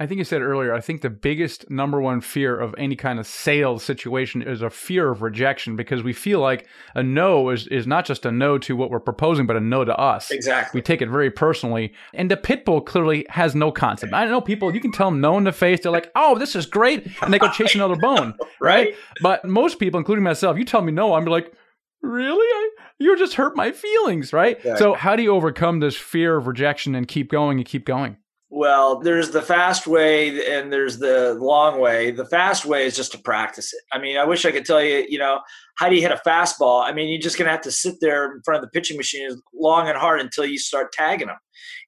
I 0.01 0.07
think 0.07 0.17
you 0.17 0.25
said 0.25 0.41
earlier, 0.41 0.73
I 0.73 0.81
think 0.81 1.03
the 1.03 1.11
biggest 1.11 1.71
number 1.71 2.01
one 2.01 2.23
fear 2.23 2.59
of 2.59 2.75
any 2.79 2.97
kind 2.97 3.19
of 3.19 3.27
sales 3.27 3.85
situation 3.85 4.41
is 4.41 4.63
a 4.63 4.71
fear 4.71 5.11
of 5.11 5.21
rejection 5.21 5.77
because 5.77 6.03
we 6.03 6.15
feel 6.15 6.41
like 6.41 6.67
a 6.95 7.03
no 7.03 7.51
is, 7.51 7.67
is 7.67 7.87
not 7.87 8.07
just 8.07 8.25
a 8.25 8.33
no 8.33 8.57
to 8.57 8.75
what 8.75 8.91
we're 8.91 8.99
proposing, 8.99 9.47
but 9.47 9.57
a 9.57 9.61
no 9.61 9.85
to 9.85 9.95
us. 9.95 10.31
Exactly. 10.31 10.79
We 10.79 10.83
take 10.83 11.03
it 11.03 11.11
very 11.11 11.31
personally. 11.31 11.93
And 12.15 12.31
the 12.31 12.39
pit 12.39 12.65
bull 12.65 12.81
clearly 12.81 13.27
has 13.29 13.55
no 13.55 13.71
concept. 13.71 14.15
I 14.15 14.25
know 14.25 14.41
people, 14.41 14.75
you 14.75 14.81
can 14.81 14.91
tell 14.91 15.11
them 15.11 15.21
no 15.21 15.37
in 15.37 15.45
the 15.45 15.53
face. 15.53 15.81
They're 15.83 15.93
like, 15.93 16.11
oh, 16.17 16.39
this 16.39 16.57
is 16.57 16.65
great. 16.65 17.07
And 17.21 17.31
they 17.31 17.39
go 17.39 17.51
chase 17.51 17.75
another 17.75 17.97
bone. 18.01 18.35
right? 18.59 18.87
right? 18.87 18.95
But 19.21 19.45
most 19.45 19.79
people, 19.79 19.99
including 19.99 20.25
myself, 20.25 20.57
you 20.57 20.65
tell 20.65 20.81
me 20.81 20.93
no, 20.93 21.13
I'm 21.13 21.27
like, 21.27 21.53
really? 22.01 22.47
I, 22.47 22.71
you 22.99 23.19
just 23.19 23.35
hurt 23.35 23.55
my 23.55 23.71
feelings, 23.71 24.33
right? 24.33 24.59
So 24.79 24.95
how 24.95 25.15
do 25.15 25.23
you 25.23 25.35
overcome 25.35 25.81
this 25.81 25.97
fear 25.97 26.39
of 26.39 26.47
rejection 26.47 26.95
and 26.95 27.07
keep 27.07 27.31
going 27.31 27.59
and 27.59 27.67
keep 27.67 27.85
going? 27.85 28.17
Well, 28.53 28.99
there's 28.99 29.31
the 29.31 29.43
fast 29.43 29.87
way 29.87 30.45
and 30.53 30.73
there's 30.73 30.99
the 30.99 31.35
long 31.35 31.81
way. 31.81 32.11
The 32.11 32.27
fast 32.27 32.65
way 32.65 32.85
is 32.85 32.97
just 32.97 33.13
to 33.13 33.19
practice 33.19 33.73
it. 33.73 33.81
I 33.93 34.01
mean, 34.01 34.17
I 34.17 34.25
wish 34.25 34.45
I 34.45 34.51
could 34.51 34.65
tell 34.65 34.83
you, 34.83 35.07
you 35.09 35.21
know, 35.21 35.39
how 35.77 35.89
do 35.89 35.95
you 35.95 36.03
hit 36.03 36.11
a 36.11 36.21
fastball? 36.29 36.85
I 36.85 36.93
mean, 36.93 37.09
you're 37.09 37.21
just 37.21 37.39
going 37.39 37.47
to 37.47 37.53
have 37.53 37.61
to 37.61 37.71
sit 37.71 37.95
there 38.01 38.25
in 38.25 38.43
front 38.45 38.57
of 38.59 38.63
the 38.63 38.73
pitching 38.77 38.97
machine 38.97 39.41
long 39.55 39.89
and 39.89 39.97
hard 39.97 40.21
until 40.21 40.45
you 40.45 40.59
start 40.59 40.93
tagging 40.93 41.29
them. 41.29 41.37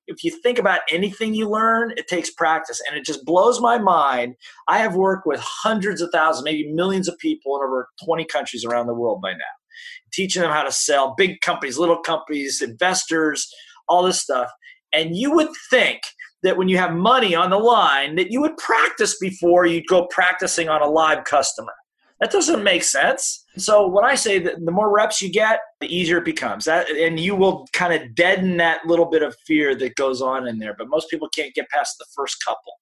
If 0.06 0.22
you 0.22 0.30
think 0.40 0.56
about 0.56 0.82
anything 0.88 1.34
you 1.34 1.50
learn, 1.50 1.94
it 1.96 2.06
takes 2.06 2.30
practice. 2.30 2.80
And 2.88 2.96
it 2.96 3.04
just 3.04 3.24
blows 3.24 3.60
my 3.60 3.76
mind. 3.76 4.36
I 4.68 4.78
have 4.78 4.94
worked 4.94 5.26
with 5.26 5.40
hundreds 5.40 6.00
of 6.00 6.10
thousands, 6.12 6.44
maybe 6.44 6.72
millions 6.72 7.08
of 7.08 7.18
people 7.18 7.56
in 7.56 7.66
over 7.66 7.88
20 8.04 8.24
countries 8.26 8.64
around 8.64 8.86
the 8.86 8.94
world 8.94 9.20
by 9.20 9.32
now, 9.32 9.38
teaching 10.12 10.42
them 10.42 10.52
how 10.52 10.62
to 10.62 10.70
sell 10.70 11.14
big 11.16 11.40
companies, 11.40 11.76
little 11.76 11.98
companies, 11.98 12.62
investors, 12.62 13.52
all 13.88 14.04
this 14.04 14.20
stuff. 14.20 14.48
And 14.92 15.16
you 15.16 15.32
would 15.34 15.48
think– 15.68 16.02
that 16.42 16.56
when 16.56 16.68
you 16.68 16.76
have 16.78 16.92
money 16.92 17.34
on 17.34 17.50
the 17.50 17.58
line 17.58 18.16
that 18.16 18.30
you 18.30 18.40
would 18.40 18.56
practice 18.56 19.18
before 19.18 19.66
you'd 19.66 19.86
go 19.86 20.06
practicing 20.08 20.68
on 20.68 20.82
a 20.82 20.88
live 20.88 21.24
customer. 21.24 21.72
That 22.20 22.30
doesn't 22.30 22.62
make 22.62 22.84
sense. 22.84 23.44
So 23.56 23.88
when 23.88 24.04
i 24.04 24.14
say 24.14 24.38
that 24.38 24.64
the 24.64 24.70
more 24.70 24.94
reps 24.94 25.20
you 25.20 25.30
get 25.30 25.58
the 25.80 25.94
easier 25.94 26.18
it 26.18 26.24
becomes. 26.24 26.64
That 26.64 26.88
and 26.88 27.18
you 27.18 27.34
will 27.34 27.66
kind 27.72 27.92
of 27.92 28.14
deaden 28.14 28.56
that 28.58 28.86
little 28.86 29.06
bit 29.06 29.22
of 29.22 29.36
fear 29.46 29.74
that 29.76 29.96
goes 29.96 30.22
on 30.22 30.46
in 30.46 30.58
there 30.58 30.74
but 30.76 30.88
most 30.88 31.10
people 31.10 31.28
can't 31.34 31.54
get 31.54 31.68
past 31.68 31.96
the 31.98 32.06
first 32.14 32.36
couple. 32.44 32.72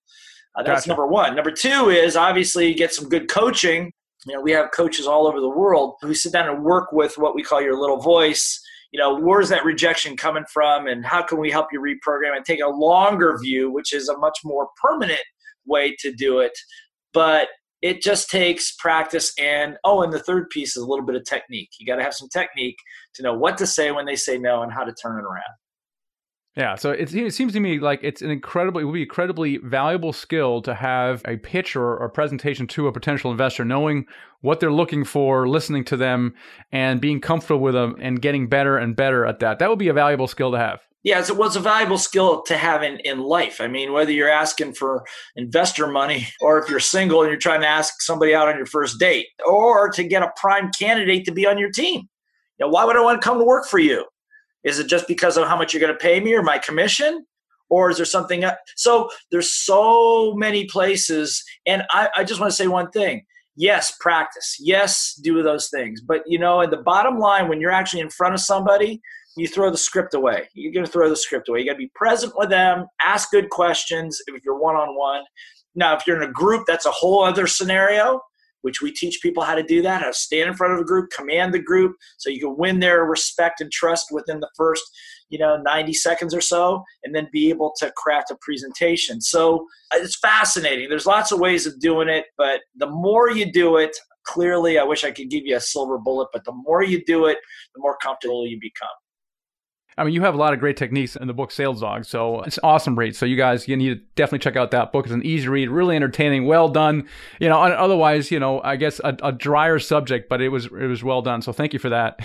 Uh, 0.57 0.63
that's 0.63 0.81
gotcha. 0.81 0.89
number 0.89 1.07
one. 1.07 1.35
Number 1.35 1.53
two 1.53 1.91
is 1.91 2.17
obviously 2.17 2.69
you 2.69 2.75
get 2.75 2.93
some 2.93 3.09
good 3.09 3.31
coaching. 3.31 3.93
You 4.27 4.35
know 4.35 4.43
we 4.43 4.53
have 4.53 4.71
coaches 4.73 5.07
all 5.07 5.27
over 5.27 5.41
the 5.41 5.49
world 5.49 5.95
who 6.03 6.15
sit 6.15 6.33
down 6.33 6.49
and 6.49 6.63
work 6.63 6.93
with 6.93 7.15
what 7.17 7.35
we 7.35 7.43
call 7.43 7.63
your 7.63 7.81
little 7.81 7.99
voice 7.99 8.61
you 8.93 8.99
know, 8.99 9.15
where's 9.15 9.49
that 9.51 9.65
rejection 9.65 10.17
coming 10.17 10.45
from 10.53 10.87
and 10.87 11.05
how 11.05 11.23
can 11.23 11.39
we 11.39 11.51
help 11.51 11.69
you 11.73 11.81
reprogram 11.81 12.37
and 12.37 12.45
take 12.45 12.61
a 12.61 12.69
longer 12.69 13.39
view, 13.41 13.71
which 13.71 13.93
is 13.93 14.09
a 14.09 14.19
much 14.19 14.39
more 14.45 14.69
permanent 14.83 15.21
way 15.67 15.95
to 16.01 16.13
do 16.13 16.41
it. 16.41 16.53
But 17.13 17.49
it 17.83 18.03
just 18.03 18.29
takes 18.29 18.75
practice 18.77 19.33
and 19.39 19.77
oh 19.85 20.03
and 20.03 20.13
the 20.13 20.19
third 20.19 20.51
piece 20.51 20.77
is 20.77 20.83
a 20.83 20.87
little 20.87 21.05
bit 21.05 21.17
of 21.17 21.25
technique 21.25 21.71
you 21.79 21.87
got 21.87 21.97
to 21.97 22.03
have 22.03 22.15
some 22.15 22.29
technique 22.29 22.77
to 23.15 23.23
know 23.23 23.35
what 23.35 23.57
to 23.57 23.67
say 23.67 23.91
when 23.91 24.07
they 24.07 24.17
say 24.17 24.39
no 24.39 24.63
and 24.63 24.73
how 24.73 24.85
to 24.85 24.93
turn 24.93 25.19
it 25.19 25.25
around 25.25 25.55
yeah, 26.61 26.75
so 26.75 26.91
it, 26.91 27.09
seems 27.09 27.55
to 27.55 27.61
me 27.61 27.79
like 27.79 28.01
it's 28.03 28.21
an 28.21 28.31
incredibly, 28.31 28.83
it 28.83 28.85
would 28.85 28.93
be 28.93 29.01
incredibly 29.01 29.57
valuable 29.57 30.13
skill 30.13 30.61
to 30.61 30.75
have 30.75 31.23
a 31.25 31.39
pitch 31.39 31.75
or, 31.75 31.97
or 31.97 32.11
presentation 32.11 32.67
to 32.67 32.87
a 32.87 32.93
potential 32.93 33.31
investor, 33.31 33.65
knowing 33.65 34.05
what 34.43 34.61
they're 34.61 34.71
looking 34.71 35.03
for, 35.03 35.49
listening 35.49 35.85
to 35.87 35.97
them, 35.97 36.35
and 36.71 37.01
being 37.01 37.19
comfortable 37.19 37.63
with 37.63 37.73
them, 37.73 37.97
and 37.99 38.21
getting 38.21 38.47
better 38.47 38.77
and 38.77 38.95
better 38.95 39.25
at 39.25 39.39
that. 39.39 39.59
That 39.59 39.71
would 39.71 39.79
be 39.79 39.89
a 39.89 39.95
valuable 39.95 40.29
skill 40.29 40.53
to 40.53 40.59
have. 40.59 40.83
Yeah, 41.03 41.23
so 41.23 41.33
what's 41.33 41.57
a 41.57 41.61
valuable 41.61 41.97
skill 41.97 42.43
to 42.43 42.59
have 42.59 42.83
in, 42.83 42.99
in 43.07 43.21
life. 43.21 43.63
I 43.63 43.67
mean, 43.67 43.95
whether 43.95 44.13
you're 44.13 44.29
asking 44.29 44.75
for 44.75 45.03
investor 45.37 45.87
money 45.87 46.29
or 46.43 46.59
if 46.59 46.69
you're 46.69 46.79
single 46.79 47.23
and 47.23 47.31
you're 47.31 47.41
trying 47.41 47.63
to 47.63 47.69
ask 47.69 48.03
somebody 48.03 48.35
out 48.35 48.49
on 48.49 48.59
your 48.59 48.67
first 48.67 49.01
date 49.01 49.29
or 49.47 49.89
to 49.93 50.05
get 50.05 50.23
a 50.23 50.31
prime 50.37 50.71
candidate 50.79 51.25
to 51.25 51.33
be 51.33 51.47
on 51.47 51.57
your 51.57 51.71
team. 51.71 52.07
You 52.59 52.67
know, 52.67 52.69
why 52.69 52.85
would 52.85 52.99
I 52.99 53.01
want 53.01 53.19
to 53.19 53.27
come 53.27 53.39
to 53.39 53.45
work 53.47 53.67
for 53.67 53.79
you? 53.79 54.05
Is 54.65 54.79
it 54.79 54.87
just 54.87 55.09
because 55.09 55.37
of 55.37 55.47
how 55.49 55.57
much 55.57 55.73
you're 55.73 55.81
going 55.81 55.93
to 55.93 55.99
pay 55.99 56.21
me 56.21 56.35
or 56.35 56.43
my 56.43 56.59
commission? 56.59 57.25
Or 57.69 57.91
is 57.91 57.97
there 57.97 58.07
something? 58.07 58.45
Else? 58.45 58.57
So 58.77 59.09
there's 59.31 59.53
so 59.53 60.35
many 60.35 60.67
places. 60.67 61.43
And 61.67 61.85
I, 61.91 62.09
I 62.17 62.25
just 62.25 62.41
want 62.41 62.51
to 62.51 62.57
say 62.57 62.67
one 62.67 62.91
thing. 62.91 63.25
Yes, 63.57 63.95
practice. 64.01 64.57
Yes, 64.59 65.19
do 65.23 65.43
those 65.43 65.69
things. 65.69 66.01
But 66.01 66.23
you 66.27 66.39
know, 66.39 66.61
at 66.63 66.71
the 66.71 66.79
bottom 66.79 67.19
line, 67.19 67.49
when 67.49 67.61
you're 67.61 67.71
actually 67.71 68.01
in 68.01 68.11
front 68.11 68.35
of 68.35 68.41
somebody, 68.41 69.01
you 69.37 69.47
throw 69.47 69.71
the 69.71 69.77
script 69.77 70.15
away. 70.15 70.49
You're 70.55 70.73
going 70.73 70.87
to 70.87 70.91
throw 70.91 71.09
the 71.09 71.17
script 71.17 71.49
away. 71.49 71.61
You 71.61 71.67
got 71.67 71.73
to 71.73 71.79
be 71.79 71.91
present 71.95 72.33
with 72.37 72.51
them, 72.51 72.87
ask 73.03 73.31
good 73.31 73.51
questions 73.51 74.21
if 74.27 74.43
you're 74.45 74.59
one 74.59 74.77
on 74.77 74.97
one. 74.97 75.23
Now, 75.75 75.95
if 75.97 76.07
you're 76.07 76.21
in 76.21 76.29
a 76.29 76.33
group, 76.33 76.65
that's 76.67 76.87
a 76.87 76.91
whole 76.91 77.23
other 77.23 77.47
scenario 77.47 78.21
which 78.63 78.81
we 78.81 78.93
teach 78.93 79.21
people 79.23 79.43
how 79.43 79.55
to 79.55 79.63
do 79.63 79.83
that, 79.83 80.03
how 80.03 80.09
to 80.09 80.15
stand 80.15 80.49
in 80.49 80.57
front 80.57 80.75
of 80.75 80.81
a 80.81 80.85
group, 80.85 81.11
command 81.11 81.55
the 81.55 81.59
group, 81.59 81.97
so 82.19 82.31
you 82.31 82.41
can 82.41 82.57
win 82.57 82.81
their 82.81 83.05
respect 83.05 83.61
and 83.61 83.71
trust 83.71 84.09
within 84.11 84.41
the 84.41 84.51
first, 84.57 84.83
you 85.29 85.39
know, 85.39 85.57
90 85.57 85.93
seconds 85.95 86.35
or 86.35 86.41
so, 86.41 86.83
and 87.05 87.15
then 87.15 87.29
be 87.33 87.51
able 87.51 87.73
to 87.79 87.93
craft 87.97 88.31
a 88.31 88.37
presentation. 88.41 89.21
So 89.21 89.67
uh, 89.95 89.99
it's 89.99 90.19
fascinating. 90.19 90.89
There's 90.89 91.07
lots 91.07 91.33
of 91.33 91.41
ways 91.41 91.67
of 91.67 91.79
doing 91.81 92.09
it, 92.09 92.27
but 92.37 92.61
the 92.77 92.89
more 92.89 93.31
you 93.31 93.51
do 93.51 93.77
it, 93.77 93.97
clearly, 94.25 94.79
I 94.79 94.85
wish 94.85 95.05
I 95.05 95.11
could 95.11 95.31
give 95.31 95.47
you 95.47 95.57
a 95.57 95.61
silver 95.61 95.99
bullet, 95.99 96.29
but 96.33 96.45
the 96.45 96.53
more 96.53 96.83
you 96.83 97.05
do 97.05 97.27
it, 97.27 97.39
the 97.75 97.81
more 97.81 97.97
comfortable 98.03 98.47
you 98.47 98.59
become. 98.61 98.89
I 100.01 100.05
mean, 100.05 100.15
you 100.15 100.23
have 100.23 100.33
a 100.33 100.39
lot 100.39 100.55
of 100.55 100.61
great 100.61 100.79
techniques 100.79 101.15
in 101.15 101.27
the 101.27 101.35
book 101.35 101.53
Sales 101.53 101.83
Dog, 101.83 102.07
so 102.07 102.41
it's 102.41 102.59
awesome 102.63 102.99
read. 102.99 103.15
So 103.15 103.27
you 103.27 103.37
guys, 103.37 103.69
you 103.69 103.77
need 103.77 103.89
to 103.91 103.97
definitely 104.15 104.39
check 104.39 104.57
out 104.57 104.71
that 104.71 104.93
book. 104.93 105.05
It's 105.05 105.13
an 105.13 105.27
easy 105.27 105.47
read, 105.47 105.69
really 105.69 105.95
entertaining, 105.95 106.47
well 106.47 106.71
done. 106.71 107.07
You 107.39 107.51
know, 107.51 107.61
otherwise, 107.61 108.31
you 108.31 108.41
know, 108.41 108.63
I 108.63 108.77
guess 108.77 108.99
a, 109.05 109.15
a 109.23 109.31
drier 109.31 109.79
subject, 109.79 110.31
but 110.31 110.41
it 110.41 110.49
was 110.49 110.67
it 110.67 110.87
was 110.87 111.05
well 111.05 111.21
done. 111.21 111.43
So 111.43 111.53
thank 111.53 111.75
you 111.75 111.79
for 111.79 111.91
that. 111.91 112.19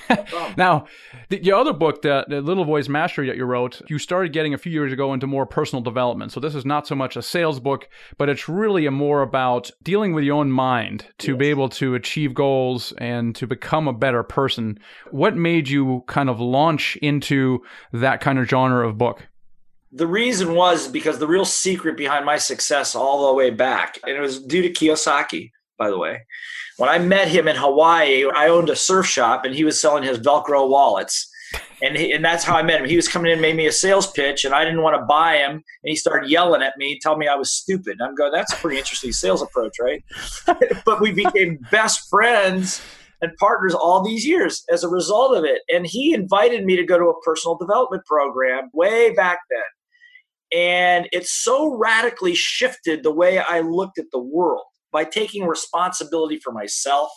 now, 0.58 0.88
the, 1.28 1.44
your 1.44 1.58
other 1.58 1.74
book, 1.74 2.02
the, 2.02 2.24
the 2.30 2.40
Little 2.40 2.64
Voice 2.64 2.88
Mastery 2.88 3.28
that 3.28 3.36
you 3.36 3.44
wrote, 3.44 3.82
you 3.90 4.00
started 4.00 4.32
getting 4.32 4.54
a 4.54 4.58
few 4.58 4.72
years 4.72 4.94
ago 4.94 5.14
into 5.14 5.28
more 5.28 5.46
personal 5.46 5.84
development. 5.84 6.32
So 6.32 6.40
this 6.40 6.56
is 6.56 6.64
not 6.64 6.88
so 6.88 6.96
much 6.96 7.18
a 7.18 7.22
sales 7.22 7.60
book, 7.60 7.90
but 8.18 8.30
it's 8.30 8.48
really 8.48 8.86
a 8.86 8.92
more 8.92 9.22
about 9.22 9.70
dealing 9.84 10.14
with 10.14 10.24
your 10.24 10.38
own 10.38 10.50
mind 10.50 11.08
to 11.18 11.32
yes. 11.34 11.40
be 11.40 11.48
able 11.48 11.68
to 11.68 11.94
achieve 11.96 12.34
goals 12.34 12.94
and 13.00 13.36
to 13.36 13.46
become 13.46 13.90
a 13.90 13.94
better 13.94 14.24
person. 14.24 14.80
What 15.12 15.36
made 15.36 15.68
you 15.68 16.06
kind 16.08 16.30
of 16.30 16.40
launch 16.40 16.96
into 17.02 17.65
that 17.92 18.22
kind 18.22 18.40
of 18.40 18.50
genre 18.50 18.88
of 18.88 18.98
book? 18.98 19.28
The 19.92 20.08
reason 20.08 20.56
was 20.56 20.88
because 20.88 21.20
the 21.20 21.28
real 21.28 21.46
secret 21.46 21.96
behind 21.96 22.26
my 22.26 22.38
success 22.38 22.96
all 22.96 23.28
the 23.28 23.34
way 23.34 23.50
back, 23.50 23.98
and 24.04 24.16
it 24.16 24.20
was 24.20 24.42
due 24.42 24.62
to 24.62 24.70
Kiyosaki, 24.70 25.52
by 25.78 25.90
the 25.90 25.98
way. 25.98 26.26
When 26.78 26.90
I 26.90 27.00
met 27.00 27.30
him 27.30 27.48
in 27.48 27.56
Hawaii, 27.56 28.26
I 28.36 28.50
owned 28.50 28.70
a 28.70 28.76
surf 28.76 29.06
shop 29.06 29.46
and 29.46 29.56
he 29.56 29.64
was 29.64 29.80
selling 29.80 30.04
his 30.04 30.20
Velcro 30.20 30.68
wallets. 30.68 31.32
And, 31.82 31.96
he, 31.96 32.12
and 32.12 32.24
that's 32.24 32.44
how 32.44 32.58
I 32.58 32.64
met 32.64 32.82
him. 32.82 32.90
He 32.90 32.96
was 32.96 33.08
coming 33.08 33.32
in, 33.32 33.40
made 33.40 33.56
me 33.56 33.68
a 33.68 33.72
sales 33.72 34.12
pitch, 34.12 34.44
and 34.46 34.54
I 34.54 34.66
didn't 34.66 34.82
want 34.82 35.00
to 35.00 35.06
buy 35.06 35.38
him. 35.38 35.52
And 35.52 35.64
he 35.84 35.96
started 35.96 36.30
yelling 36.30 36.62
at 36.62 36.78
me, 36.78 37.00
telling 37.02 37.20
me 37.20 37.28
I 37.28 37.36
was 37.36 37.52
stupid. 37.52 38.00
I'm 38.02 38.16
going, 38.16 38.32
that's 38.32 38.52
a 38.54 38.58
pretty 38.58 38.78
interesting 38.78 39.12
sales 39.12 39.42
approach, 39.42 39.78
right? 39.80 40.04
but 40.86 41.00
we 41.00 41.12
became 41.12 41.60
best 41.72 42.10
friends 42.10 42.82
and 43.22 43.32
partners 43.40 43.74
all 43.74 44.04
these 44.04 44.26
years 44.26 44.64
as 44.72 44.84
a 44.84 44.90
result 44.90 45.36
of 45.36 45.44
it. 45.44 45.62
And 45.74 45.86
he 45.86 46.14
invited 46.14 46.66
me 46.66 46.76
to 46.76 46.84
go 46.84 46.98
to 46.98 47.06
a 47.06 47.22
personal 47.22 47.58
development 47.58 48.06
program 48.06 48.70
way 48.74 49.14
back 49.14 49.40
then. 49.50 50.60
And 50.60 51.10
it 51.12 51.26
so 51.26 51.76
radically 51.76 52.36
shifted 52.36 53.04
the 53.04 53.14
way 53.14 53.40
I 53.40 53.62
looked 53.62 53.98
at 53.98 54.06
the 54.12 54.22
world 54.22 54.66
by 54.92 55.04
taking 55.04 55.46
responsibility 55.46 56.40
for 56.42 56.54
myself, 56.54 57.10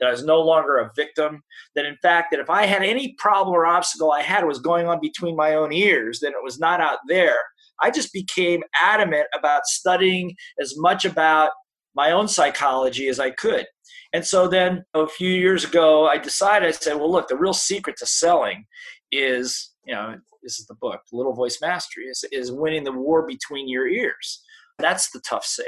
that 0.00 0.06
I 0.06 0.10
was 0.12 0.24
no 0.24 0.40
longer 0.40 0.78
a 0.78 0.90
victim, 0.94 1.42
that 1.74 1.84
in 1.84 1.96
fact, 2.00 2.28
that 2.30 2.40
if 2.40 2.48
I 2.48 2.66
had 2.66 2.82
any 2.82 3.14
problem 3.18 3.54
or 3.54 3.66
obstacle 3.66 4.12
I 4.12 4.22
had 4.22 4.46
was 4.46 4.60
going 4.60 4.86
on 4.86 5.00
between 5.00 5.36
my 5.36 5.54
own 5.54 5.72
ears, 5.72 6.20
then 6.22 6.32
it 6.32 6.42
was 6.42 6.58
not 6.58 6.80
out 6.80 7.00
there. 7.08 7.36
I 7.82 7.90
just 7.90 8.12
became 8.12 8.62
adamant 8.80 9.26
about 9.36 9.66
studying 9.66 10.34
as 10.60 10.74
much 10.76 11.04
about 11.04 11.50
my 11.94 12.12
own 12.12 12.28
psychology 12.28 13.08
as 13.08 13.18
I 13.18 13.30
could. 13.30 13.66
And 14.12 14.24
so 14.24 14.48
then 14.48 14.84
a 14.94 15.06
few 15.06 15.30
years 15.30 15.64
ago, 15.64 16.06
I 16.06 16.18
decided, 16.18 16.68
I 16.68 16.72
said, 16.72 16.94
well, 16.96 17.10
look, 17.10 17.28
the 17.28 17.36
real 17.36 17.52
secret 17.52 17.96
to 17.98 18.06
selling 18.06 18.64
is, 19.12 19.72
you 19.84 19.94
know, 19.94 20.16
this 20.42 20.58
is 20.58 20.66
the 20.66 20.76
book, 20.76 21.00
Little 21.12 21.34
Voice 21.34 21.58
Mastery, 21.60 22.04
is, 22.04 22.24
is 22.32 22.52
winning 22.52 22.84
the 22.84 22.92
war 22.92 23.26
between 23.26 23.68
your 23.68 23.88
ears. 23.88 24.42
That's 24.78 25.10
the 25.10 25.20
tough 25.20 25.44
sale. 25.44 25.66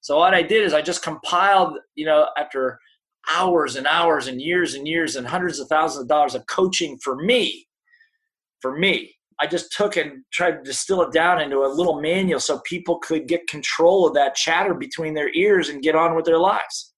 So 0.00 0.18
what 0.18 0.34
I 0.34 0.42
did 0.42 0.64
is 0.64 0.74
I 0.74 0.82
just 0.82 1.02
compiled, 1.02 1.78
you 1.94 2.06
know, 2.06 2.28
after 2.38 2.78
hours 3.30 3.76
and 3.76 3.86
hours 3.86 4.26
and 4.26 4.40
years 4.40 4.74
and 4.74 4.88
years 4.88 5.16
and 5.16 5.26
hundreds 5.26 5.60
of 5.60 5.68
thousands 5.68 6.02
of 6.02 6.08
dollars 6.08 6.34
of 6.34 6.46
coaching 6.46 6.98
for 7.02 7.16
me, 7.16 7.66
for 8.60 8.76
me, 8.78 9.14
I 9.40 9.46
just 9.46 9.72
took 9.72 9.96
and 9.96 10.22
tried 10.32 10.52
to 10.52 10.62
distill 10.62 11.00
it 11.02 11.12
down 11.12 11.40
into 11.40 11.64
a 11.64 11.74
little 11.74 12.00
manual 12.00 12.40
so 12.40 12.60
people 12.60 12.98
could 12.98 13.26
get 13.26 13.48
control 13.48 14.06
of 14.06 14.14
that 14.14 14.34
chatter 14.34 14.74
between 14.74 15.14
their 15.14 15.32
ears 15.34 15.70
and 15.70 15.82
get 15.82 15.94
on 15.96 16.14
with 16.14 16.26
their 16.26 16.38
lives. 16.38 16.89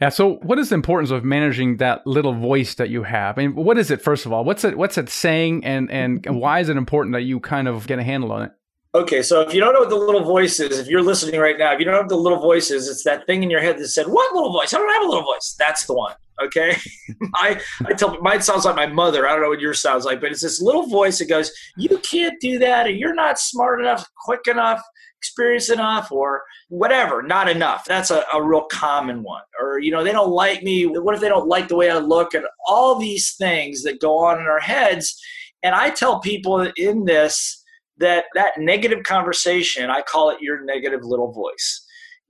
Yeah. 0.00 0.08
So, 0.08 0.34
what 0.42 0.58
is 0.58 0.70
the 0.70 0.74
importance 0.74 1.10
of 1.10 1.24
managing 1.24 1.76
that 1.76 2.06
little 2.06 2.34
voice 2.34 2.74
that 2.74 2.90
you 2.90 3.04
have? 3.04 3.38
I 3.38 3.46
mean, 3.46 3.54
what 3.54 3.78
is 3.78 3.90
it? 3.90 4.02
First 4.02 4.26
of 4.26 4.32
all, 4.32 4.44
what's 4.44 4.64
it? 4.64 4.76
What's 4.76 4.98
it 4.98 5.08
saying, 5.08 5.64
and 5.64 5.90
and 5.90 6.24
why 6.40 6.60
is 6.60 6.68
it 6.68 6.76
important 6.76 7.14
that 7.14 7.22
you 7.22 7.40
kind 7.40 7.68
of 7.68 7.86
get 7.86 7.98
a 7.98 8.02
handle 8.02 8.32
on 8.32 8.42
it? 8.42 8.52
Okay, 8.94 9.22
so 9.22 9.40
if 9.40 9.52
you 9.52 9.60
don't 9.60 9.72
know 9.72 9.80
what 9.80 9.90
the 9.90 9.96
little 9.96 10.22
voice 10.22 10.60
is, 10.60 10.78
if 10.78 10.86
you're 10.86 11.02
listening 11.02 11.40
right 11.40 11.58
now, 11.58 11.72
if 11.72 11.80
you 11.80 11.84
don't 11.84 11.94
know 11.94 12.00
what 12.00 12.08
the 12.08 12.16
little 12.16 12.38
voice 12.38 12.70
is, 12.70 12.88
it's 12.88 13.02
that 13.02 13.26
thing 13.26 13.42
in 13.42 13.50
your 13.50 13.60
head 13.60 13.76
that 13.78 13.88
said, 13.88 14.06
"What 14.06 14.32
little 14.34 14.52
voice? 14.52 14.72
I 14.72 14.78
don't 14.78 14.92
have 14.94 15.02
a 15.02 15.06
little 15.06 15.24
voice." 15.24 15.56
That's 15.58 15.86
the 15.86 15.94
one. 15.94 16.14
Okay, 16.42 16.76
I 17.34 17.60
I 17.86 17.92
tell 17.92 18.20
mine 18.20 18.42
sounds 18.42 18.64
like 18.64 18.76
my 18.76 18.86
mother. 18.86 19.28
I 19.28 19.32
don't 19.32 19.42
know 19.42 19.48
what 19.48 19.60
yours 19.60 19.80
sounds 19.80 20.04
like, 20.04 20.20
but 20.20 20.30
it's 20.30 20.42
this 20.42 20.60
little 20.60 20.86
voice 20.86 21.18
that 21.18 21.28
goes, 21.28 21.52
"You 21.76 21.98
can't 21.98 22.40
do 22.40 22.58
that, 22.60 22.86
or 22.86 22.90
you're 22.90 23.14
not 23.14 23.38
smart 23.40 23.80
enough, 23.80 24.04
quick 24.24 24.46
enough, 24.46 24.80
experienced 25.24 25.70
enough, 25.70 26.12
or 26.12 26.42
whatever, 26.68 27.22
not 27.22 27.48
enough." 27.48 27.84
That's 27.86 28.10
a, 28.10 28.24
a 28.32 28.42
real 28.42 28.66
common 28.70 29.22
one. 29.22 29.42
Or 29.60 29.78
you 29.78 29.90
know, 29.90 30.04
they 30.04 30.12
don't 30.12 30.30
like 30.30 30.62
me. 30.62 30.86
What 30.86 31.14
if 31.14 31.20
they 31.20 31.28
don't 31.28 31.48
like 31.48 31.68
the 31.68 31.76
way 31.76 31.90
I 31.90 31.98
look? 31.98 32.34
And 32.34 32.44
all 32.66 32.98
these 32.98 33.34
things 33.36 33.82
that 33.84 34.00
go 34.00 34.18
on 34.18 34.38
in 34.38 34.46
our 34.46 34.60
heads. 34.60 35.18
And 35.62 35.74
I 35.74 35.88
tell 35.90 36.20
people 36.20 36.70
in 36.76 37.06
this 37.06 37.62
that 37.98 38.24
that 38.34 38.52
negative 38.58 39.02
conversation, 39.04 39.90
I 39.90 40.02
call 40.02 40.30
it 40.30 40.40
your 40.40 40.64
negative 40.64 41.00
little 41.04 41.32
voice. 41.32 41.86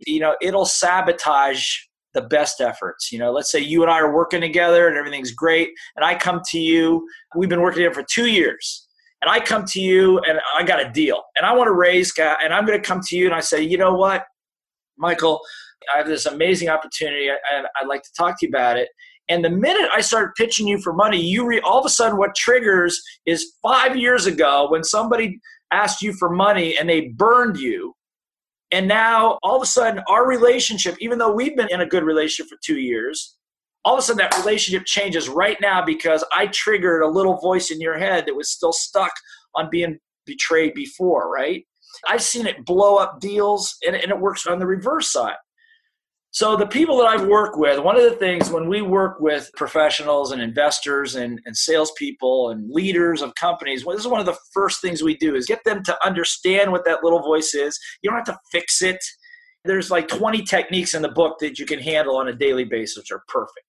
You 0.07 0.21
know, 0.21 0.37
it'll 0.41 0.67
sabotage 0.67 1.67
the 2.13 2.23
best 2.23 2.61
efforts. 2.61 3.11
You 3.11 3.19
know, 3.19 3.33
let's 3.33 3.51
say 3.51 3.59
you 3.59 3.83
and 3.83 3.91
I 3.91 3.99
are 3.99 4.15
working 4.15 4.41
together 4.41 4.87
and 4.87 4.97
everything's 4.97 5.33
great, 5.33 5.71
and 5.97 6.05
I 6.05 6.15
come 6.15 6.41
to 6.51 6.59
you, 6.59 7.07
we've 7.37 7.49
been 7.49 7.61
working 7.61 7.83
together 7.83 7.95
for 7.95 8.07
two 8.09 8.27
years, 8.27 8.84
and 9.25 9.33
I 9.33 9.41
come 9.41 9.65
to 9.65 9.81
you 9.81 10.19
and 10.21 10.39
I 10.55 10.65
got 10.65 10.85
a 10.85 10.91
deal, 10.91 11.23
and 11.37 11.47
I 11.47 11.55
want 11.55 11.69
to 11.69 11.73
raise, 11.73 12.13
and 12.19 12.53
I'm 12.53 12.67
going 12.67 12.79
to 12.79 12.87
come 12.87 13.01
to 13.07 13.17
you 13.17 13.25
and 13.25 13.35
I 13.35 13.41
say, 13.41 13.63
you 13.63 13.79
know 13.79 13.95
what, 13.95 14.25
Michael, 14.99 15.41
I 15.95 15.99
have 15.99 16.07
this 16.07 16.27
amazing 16.27 16.69
opportunity, 16.69 17.29
and 17.29 17.67
I'd 17.81 17.89
like 17.89 18.03
to 18.03 18.13
talk 18.17 18.39
to 18.41 18.47
you 18.47 18.51
about 18.51 18.77
it. 18.77 18.89
And 19.31 19.43
the 19.43 19.49
minute 19.49 19.89
I 19.95 20.03
start 20.03 20.37
pitching 20.37 20.67
you 20.67 20.79
for 20.79 20.93
money, 20.93 21.19
you 21.19 21.47
re- 21.47 21.61
all 21.61 21.81
of 21.81 21.87
a 21.87 21.89
sudden 21.89 22.19
what 22.19 22.35
triggers 22.35 23.01
is 23.25 23.55
five 23.63 23.97
years 23.97 24.27
ago 24.27 24.69
when 24.71 24.85
somebody 24.85 25.41
asked 25.73 26.03
you 26.03 26.13
for 26.13 26.29
money 26.29 26.77
and 26.77 26.89
they 26.89 27.09
burned 27.09 27.57
you. 27.57 27.95
And 28.71 28.87
now 28.87 29.39
all 29.43 29.57
of 29.57 29.63
a 29.63 29.67
sudden 29.67 30.03
our 30.07 30.29
relationship, 30.29 30.97
even 31.01 31.19
though 31.19 31.33
we've 31.33 31.57
been 31.57 31.71
in 31.71 31.81
a 31.81 31.87
good 31.87 32.05
relationship 32.05 32.51
for 32.51 32.59
two 32.63 32.79
years, 32.79 33.37
all 33.85 33.95
of 33.95 33.99
a 33.99 34.03
sudden 34.03 34.19
that 34.19 34.37
relationship 34.39 34.87
changes 34.87 35.29
right 35.29 35.59
now 35.61 35.85
because 35.85 36.25
I 36.37 36.47
triggered 36.49 37.03
a 37.03 37.09
little 37.09 37.37
voice 37.37 37.71
in 37.71 37.81
your 37.81 37.99
head 37.99 38.25
that 38.27 38.35
was 38.35 38.51
still 38.51 38.73
stuck 38.73 39.13
on 39.55 39.69
being 39.71 39.99
betrayed 40.27 40.75
before, 40.75 41.31
right? 41.31 41.65
I've 42.09 42.23
seen 42.23 42.47
it 42.47 42.65
blow 42.65 42.97
up 42.97 43.21
deals 43.21 43.77
and, 43.87 43.95
and 43.95 44.11
it 44.11 44.19
works 44.19 44.47
on 44.47 44.59
the 44.59 44.67
reverse 44.67 45.13
side. 45.13 45.37
So 46.31 46.57
the 46.57 46.67
people 46.67 46.99
that 46.99 47.07
I've 47.07 47.29
worked 47.29 47.57
with, 47.57 47.79
one 47.79 47.95
of 47.95 48.03
the 48.03 48.17
things 48.17 48.51
when 48.51 48.69
we 48.69 48.83
work 48.83 49.21
with 49.21 49.49
professionals 49.55 50.33
and 50.33 50.43
investors 50.43 51.15
and, 51.15 51.41
and 51.47 51.57
salespeople 51.57 52.51
and 52.51 52.69
leaders 52.69 53.23
of 53.23 53.37
companies, 53.37 53.85
well, 53.85 53.95
this 53.95 54.05
is 54.05 54.11
one 54.11 54.19
of 54.19 54.27
the 54.27 54.37
first 54.53 54.81
things 54.81 55.01
we 55.01 55.17
do 55.17 55.37
is 55.37 55.47
get 55.47 55.63
them 55.65 55.85
to 55.85 55.97
understand 56.05 56.73
what 56.73 56.85
that 56.87 57.05
little 57.05 57.21
voice 57.21 57.55
is. 57.55 57.79
You 58.03 58.11
don't 58.11 58.17
have 58.17 58.35
to 58.35 58.41
fix 58.51 58.83
it. 58.83 58.99
There's 59.65 59.93
like 59.93 60.09
20 60.09 60.43
techniques 60.43 60.95
in 60.95 61.03
the 61.03 61.09
book 61.09 61.39
that 61.39 61.61
you 61.61 61.67
can 61.67 61.79
handle 61.79 62.17
on 62.17 62.27
a 62.27 62.35
daily 62.35 62.65
basis, 62.65 62.97
which 62.97 63.13
are 63.13 63.23
perfect. 63.29 63.67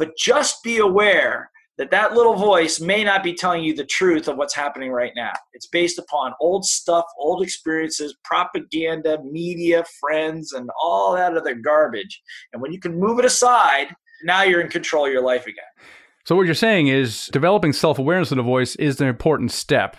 But 0.00 0.16
just 0.16 0.64
be 0.64 0.78
aware 0.78 1.50
that 1.76 1.90
that 1.90 2.14
little 2.14 2.34
voice 2.34 2.80
may 2.80 3.04
not 3.04 3.22
be 3.22 3.34
telling 3.34 3.62
you 3.62 3.74
the 3.74 3.84
truth 3.84 4.28
of 4.28 4.38
what's 4.38 4.54
happening 4.54 4.90
right 4.90 5.12
now. 5.14 5.32
It's 5.52 5.66
based 5.66 5.98
upon 5.98 6.32
old 6.40 6.64
stuff, 6.64 7.04
old 7.18 7.42
experiences, 7.42 8.16
propaganda, 8.24 9.18
media, 9.22 9.84
friends, 10.00 10.54
and 10.54 10.70
all 10.82 11.14
that 11.14 11.36
other 11.36 11.54
garbage. 11.54 12.22
And 12.52 12.62
when 12.62 12.72
you 12.72 12.80
can 12.80 12.98
move 12.98 13.18
it 13.18 13.26
aside, 13.26 13.94
now 14.24 14.42
you're 14.42 14.62
in 14.62 14.68
control 14.68 15.04
of 15.04 15.12
your 15.12 15.22
life 15.22 15.42
again. 15.42 15.64
So 16.24 16.34
what 16.34 16.46
you're 16.46 16.54
saying 16.54 16.88
is 16.88 17.28
developing 17.32 17.72
self-awareness 17.74 18.30
of 18.30 18.36
the 18.36 18.42
voice 18.42 18.76
is 18.76 19.00
an 19.02 19.08
important 19.08 19.52
step. 19.52 19.98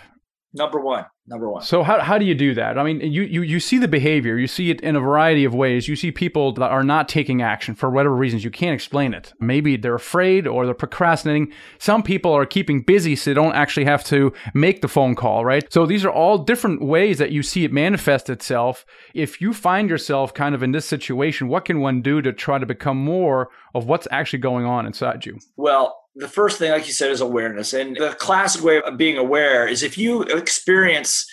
Number 0.54 0.80
one 0.80 1.06
number 1.26 1.48
one. 1.48 1.62
So 1.62 1.82
how, 1.82 2.00
how 2.00 2.18
do 2.18 2.24
you 2.24 2.34
do 2.34 2.54
that? 2.54 2.78
I 2.78 2.82
mean, 2.82 3.00
you, 3.00 3.22
you, 3.22 3.42
you 3.42 3.60
see 3.60 3.78
the 3.78 3.88
behavior, 3.88 4.36
you 4.36 4.46
see 4.46 4.70
it 4.70 4.80
in 4.80 4.96
a 4.96 5.00
variety 5.00 5.44
of 5.44 5.54
ways. 5.54 5.86
You 5.86 5.96
see 5.96 6.10
people 6.10 6.52
that 6.54 6.70
are 6.70 6.82
not 6.82 7.08
taking 7.08 7.42
action 7.42 7.74
for 7.74 7.90
whatever 7.90 8.14
reasons. 8.14 8.44
You 8.44 8.50
can't 8.50 8.74
explain 8.74 9.14
it. 9.14 9.32
Maybe 9.40 9.76
they're 9.76 9.94
afraid 9.94 10.46
or 10.46 10.64
they're 10.64 10.74
procrastinating. 10.74 11.52
Some 11.78 12.02
people 12.02 12.32
are 12.32 12.46
keeping 12.46 12.82
busy 12.82 13.14
so 13.14 13.30
they 13.30 13.34
don't 13.34 13.54
actually 13.54 13.84
have 13.86 14.04
to 14.04 14.32
make 14.54 14.82
the 14.82 14.88
phone 14.88 15.14
call, 15.14 15.44
right? 15.44 15.70
So 15.72 15.86
these 15.86 16.04
are 16.04 16.10
all 16.10 16.38
different 16.38 16.82
ways 16.82 17.18
that 17.18 17.30
you 17.30 17.42
see 17.42 17.64
it 17.64 17.72
manifest 17.72 18.28
itself. 18.28 18.84
If 19.14 19.40
you 19.40 19.52
find 19.52 19.88
yourself 19.88 20.34
kind 20.34 20.54
of 20.54 20.62
in 20.62 20.72
this 20.72 20.86
situation, 20.86 21.48
what 21.48 21.64
can 21.64 21.80
one 21.80 22.02
do 22.02 22.20
to 22.22 22.32
try 22.32 22.58
to 22.58 22.66
become 22.66 22.96
more 22.96 23.50
of 23.74 23.86
what's 23.86 24.08
actually 24.10 24.40
going 24.40 24.66
on 24.66 24.86
inside 24.86 25.24
you? 25.24 25.38
Well, 25.56 26.01
the 26.14 26.28
first 26.28 26.58
thing, 26.58 26.70
like 26.70 26.86
you 26.86 26.92
said, 26.92 27.10
is 27.10 27.20
awareness. 27.20 27.72
And 27.72 27.96
the 27.96 28.14
classic 28.18 28.62
way 28.62 28.80
of 28.82 28.96
being 28.96 29.16
aware 29.16 29.66
is 29.66 29.82
if 29.82 29.96
you 29.96 30.22
experience 30.22 31.26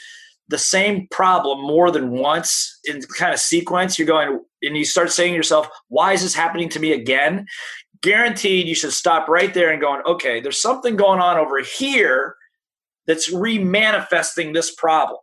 the 0.47 0.57
same 0.57 1.07
problem 1.11 1.61
more 1.61 1.91
than 1.91 2.11
once 2.11 2.79
in 2.85 3.01
kind 3.17 3.33
of 3.33 3.39
sequence, 3.39 3.99
you're 3.99 4.07
going 4.07 4.39
and 4.61 4.77
you 4.77 4.85
start 4.85 5.11
saying 5.11 5.33
to 5.33 5.37
yourself, 5.37 5.67
why 5.89 6.13
is 6.13 6.21
this 6.21 6.33
happening 6.33 6.69
to 6.69 6.79
me 6.79 6.93
again? 6.93 7.45
Guaranteed 8.01 8.67
you 8.67 8.75
should 8.75 8.93
stop 8.93 9.27
right 9.27 9.53
there 9.53 9.71
and 9.71 9.81
going, 9.81 10.01
okay, 10.05 10.39
there's 10.39 10.61
something 10.61 10.95
going 10.95 11.19
on 11.19 11.37
over 11.37 11.61
here 11.61 12.35
that's 13.05 13.33
remanifesting 13.33 14.53
this 14.53 14.73
problem. 14.75 15.19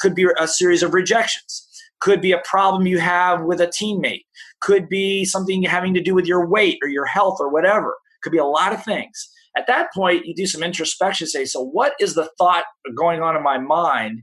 Could 0.00 0.14
be 0.14 0.26
a 0.38 0.48
series 0.48 0.82
of 0.82 0.94
rejections. 0.94 1.66
Could 2.00 2.20
be 2.20 2.32
a 2.32 2.42
problem 2.44 2.86
you 2.86 2.98
have 2.98 3.42
with 3.44 3.60
a 3.60 3.66
teammate. 3.66 4.24
Could 4.60 4.88
be 4.88 5.24
something 5.24 5.62
having 5.62 5.94
to 5.94 6.02
do 6.02 6.14
with 6.14 6.26
your 6.26 6.46
weight 6.46 6.78
or 6.82 6.88
your 6.88 7.06
health 7.06 7.38
or 7.40 7.48
whatever 7.48 7.94
could 8.22 8.32
be 8.32 8.38
a 8.38 8.44
lot 8.44 8.72
of 8.72 8.84
things. 8.84 9.30
At 9.56 9.66
that 9.66 9.92
point, 9.92 10.26
you 10.26 10.34
do 10.34 10.46
some 10.46 10.62
introspection, 10.62 11.26
say, 11.26 11.44
so 11.44 11.64
what 11.64 11.94
is 12.00 12.14
the 12.14 12.28
thought 12.38 12.64
going 12.96 13.22
on 13.22 13.36
in 13.36 13.42
my 13.42 13.58
mind? 13.58 14.22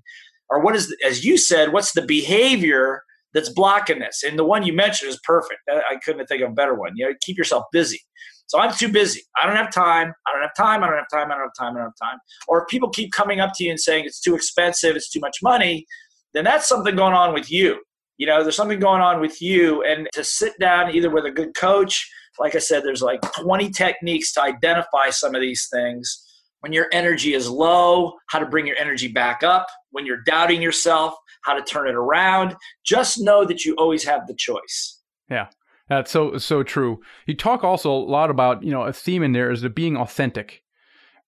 Or 0.50 0.62
what 0.62 0.76
is, 0.76 0.90
the, 0.90 0.98
as 1.06 1.26
you 1.26 1.38
said, 1.38 1.74
what's 1.74 1.94
the 1.94 2.04
behavior 2.04 3.02
that's 3.34 3.50
blocking 3.50 4.00
this? 4.00 4.24
And 4.24 4.40
the 4.40 4.46
one 4.46 4.64
you 4.64 4.72
mentioned 4.72 5.10
is 5.10 5.20
perfect. 5.24 5.60
I 5.70 5.98
couldn't 6.06 6.26
think 6.28 6.42
of 6.42 6.52
a 6.52 6.54
better 6.54 6.76
one. 6.76 6.92
You 6.96 7.08
know, 7.08 7.16
keep 7.22 7.38
yourself 7.38 7.66
busy. 7.72 8.00
So 8.48 8.60
I'm 8.60 8.72
too 8.74 8.88
busy. 8.90 9.24
I 9.42 9.48
don't 9.48 9.56
have 9.56 9.72
time. 9.72 10.14
I 10.28 10.32
don't 10.32 10.44
have 10.44 10.56
time. 10.56 10.84
I 10.84 10.88
don't 10.88 10.98
have 10.98 11.10
time. 11.12 11.32
I 11.32 11.36
don't 11.36 11.44
have 11.46 11.54
time. 11.58 11.76
I 11.76 11.80
don't 11.80 11.92
have 12.00 12.10
time. 12.10 12.20
Or 12.48 12.62
if 12.62 12.68
people 12.70 12.90
keep 12.90 13.12
coming 13.12 13.40
up 13.40 13.52
to 13.56 13.64
you 13.64 13.72
and 13.72 13.80
saying 13.80 14.06
it's 14.06 14.22
too 14.22 14.36
expensive, 14.36 14.96
it's 14.96 15.10
too 15.10 15.20
much 15.20 15.40
money, 15.42 15.86
then 16.34 16.44
that's 16.44 16.70
something 16.70 16.96
going 16.96 17.14
on 17.14 17.34
with 17.34 17.52
you. 17.52 17.82
You 18.18 18.28
know, 18.28 18.44
there's 18.44 18.56
something 18.56 18.80
going 18.80 19.02
on 19.02 19.20
with 19.20 19.42
you. 19.42 19.84
And 19.84 20.08
to 20.14 20.24
sit 20.24 20.54
down 20.60 20.96
either 20.96 21.10
with 21.10 21.26
a 21.26 21.32
good 21.32 21.56
coach 21.56 22.10
like 22.40 22.56
I 22.56 22.60
said, 22.60 22.84
there's 22.84 23.02
like 23.02 23.22
20 23.34 23.70
techniques 23.72 24.34
to 24.34 24.42
identify 24.42 25.10
some 25.10 25.36
of 25.36 25.42
these 25.42 25.68
things. 25.72 26.22
When 26.62 26.74
your 26.74 26.88
energy 26.92 27.34
is 27.34 27.50
low, 27.50 28.14
how 28.30 28.40
to 28.40 28.46
bring 28.46 28.66
your 28.66 28.78
energy 28.78 29.08
back 29.08 29.44
up. 29.44 29.68
When 29.92 30.06
you're 30.06 30.24
doubting 30.26 30.62
yourself, 30.62 31.14
how 31.44 31.54
to 31.54 31.62
turn 31.62 31.88
it 31.88 31.96
around. 31.96 32.56
Just 32.84 33.22
know 33.22 33.46
that 33.46 33.66
you 33.66 33.76
always 33.76 34.04
have 34.04 34.28
the 34.28 34.34
choice. 34.34 35.00
Yeah. 35.30 35.48
That's 35.90 36.10
so 36.10 36.38
so 36.38 36.64
true. 36.64 37.00
You 37.28 37.36
talk 37.36 37.64
also 37.64 37.92
a 37.92 37.94
lot 37.94 38.32
about, 38.32 38.64
you 38.64 38.72
know, 38.72 38.84
a 38.84 38.94
theme 38.94 39.22
in 39.22 39.34
there 39.34 39.52
is 39.52 39.62
the 39.62 39.70
being 39.70 39.96
authentic. 39.96 40.64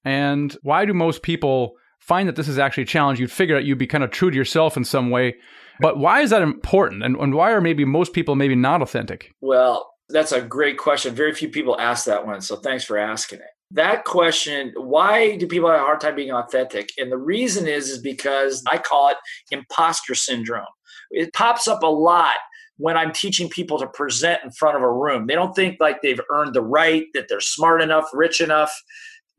And 0.03 0.55
why 0.63 0.85
do 0.85 0.93
most 0.93 1.21
people 1.21 1.73
find 1.99 2.27
that 2.27 2.35
this 2.35 2.47
is 2.47 2.57
actually 2.57 2.83
a 2.83 2.87
challenge? 2.87 3.19
You'd 3.19 3.31
figure 3.31 3.55
out 3.55 3.65
you'd 3.65 3.77
be 3.77 3.87
kind 3.87 4.03
of 4.03 4.09
true 4.09 4.31
to 4.31 4.35
yourself 4.35 4.75
in 4.75 4.83
some 4.83 5.11
way. 5.11 5.35
But 5.79 5.99
why 5.99 6.21
is 6.21 6.31
that 6.31 6.41
important? 6.41 7.03
And, 7.03 7.15
and 7.17 7.35
why 7.35 7.51
are 7.51 7.61
maybe 7.61 7.85
most 7.85 8.13
people 8.13 8.35
maybe 8.35 8.55
not 8.55 8.81
authentic? 8.81 9.35
Well, 9.41 9.87
that's 10.09 10.31
a 10.31 10.41
great 10.41 10.77
question. 10.77 11.15
Very 11.15 11.33
few 11.33 11.49
people 11.49 11.79
ask 11.79 12.05
that 12.05 12.25
one. 12.25 12.41
So 12.41 12.55
thanks 12.57 12.83
for 12.83 12.97
asking 12.97 13.39
it. 13.39 13.47
That 13.71 14.05
question, 14.05 14.73
why 14.77 15.35
do 15.35 15.45
people 15.45 15.69
have 15.69 15.79
a 15.79 15.83
hard 15.83 15.99
time 15.99 16.15
being 16.15 16.31
authentic? 16.31 16.89
And 16.97 17.11
the 17.11 17.17
reason 17.17 17.67
is, 17.67 17.89
is 17.89 17.99
because 17.99 18.63
I 18.71 18.77
call 18.77 19.09
it 19.09 19.17
imposter 19.51 20.15
syndrome. 20.15 20.63
It 21.11 21.33
pops 21.33 21.67
up 21.67 21.83
a 21.83 21.87
lot 21.87 22.35
when 22.77 22.95
I'm 22.95 23.11
teaching 23.11 23.49
people 23.49 23.77
to 23.79 23.87
present 23.87 24.39
in 24.43 24.51
front 24.51 24.77
of 24.77 24.83
a 24.83 24.91
room. 24.91 25.27
They 25.27 25.35
don't 25.35 25.53
think 25.53 25.77
like 25.81 26.01
they've 26.01 26.21
earned 26.31 26.53
the 26.53 26.61
right, 26.61 27.05
that 27.13 27.25
they're 27.27 27.41
smart 27.41 27.81
enough, 27.81 28.05
rich 28.13 28.39
enough, 28.39 28.71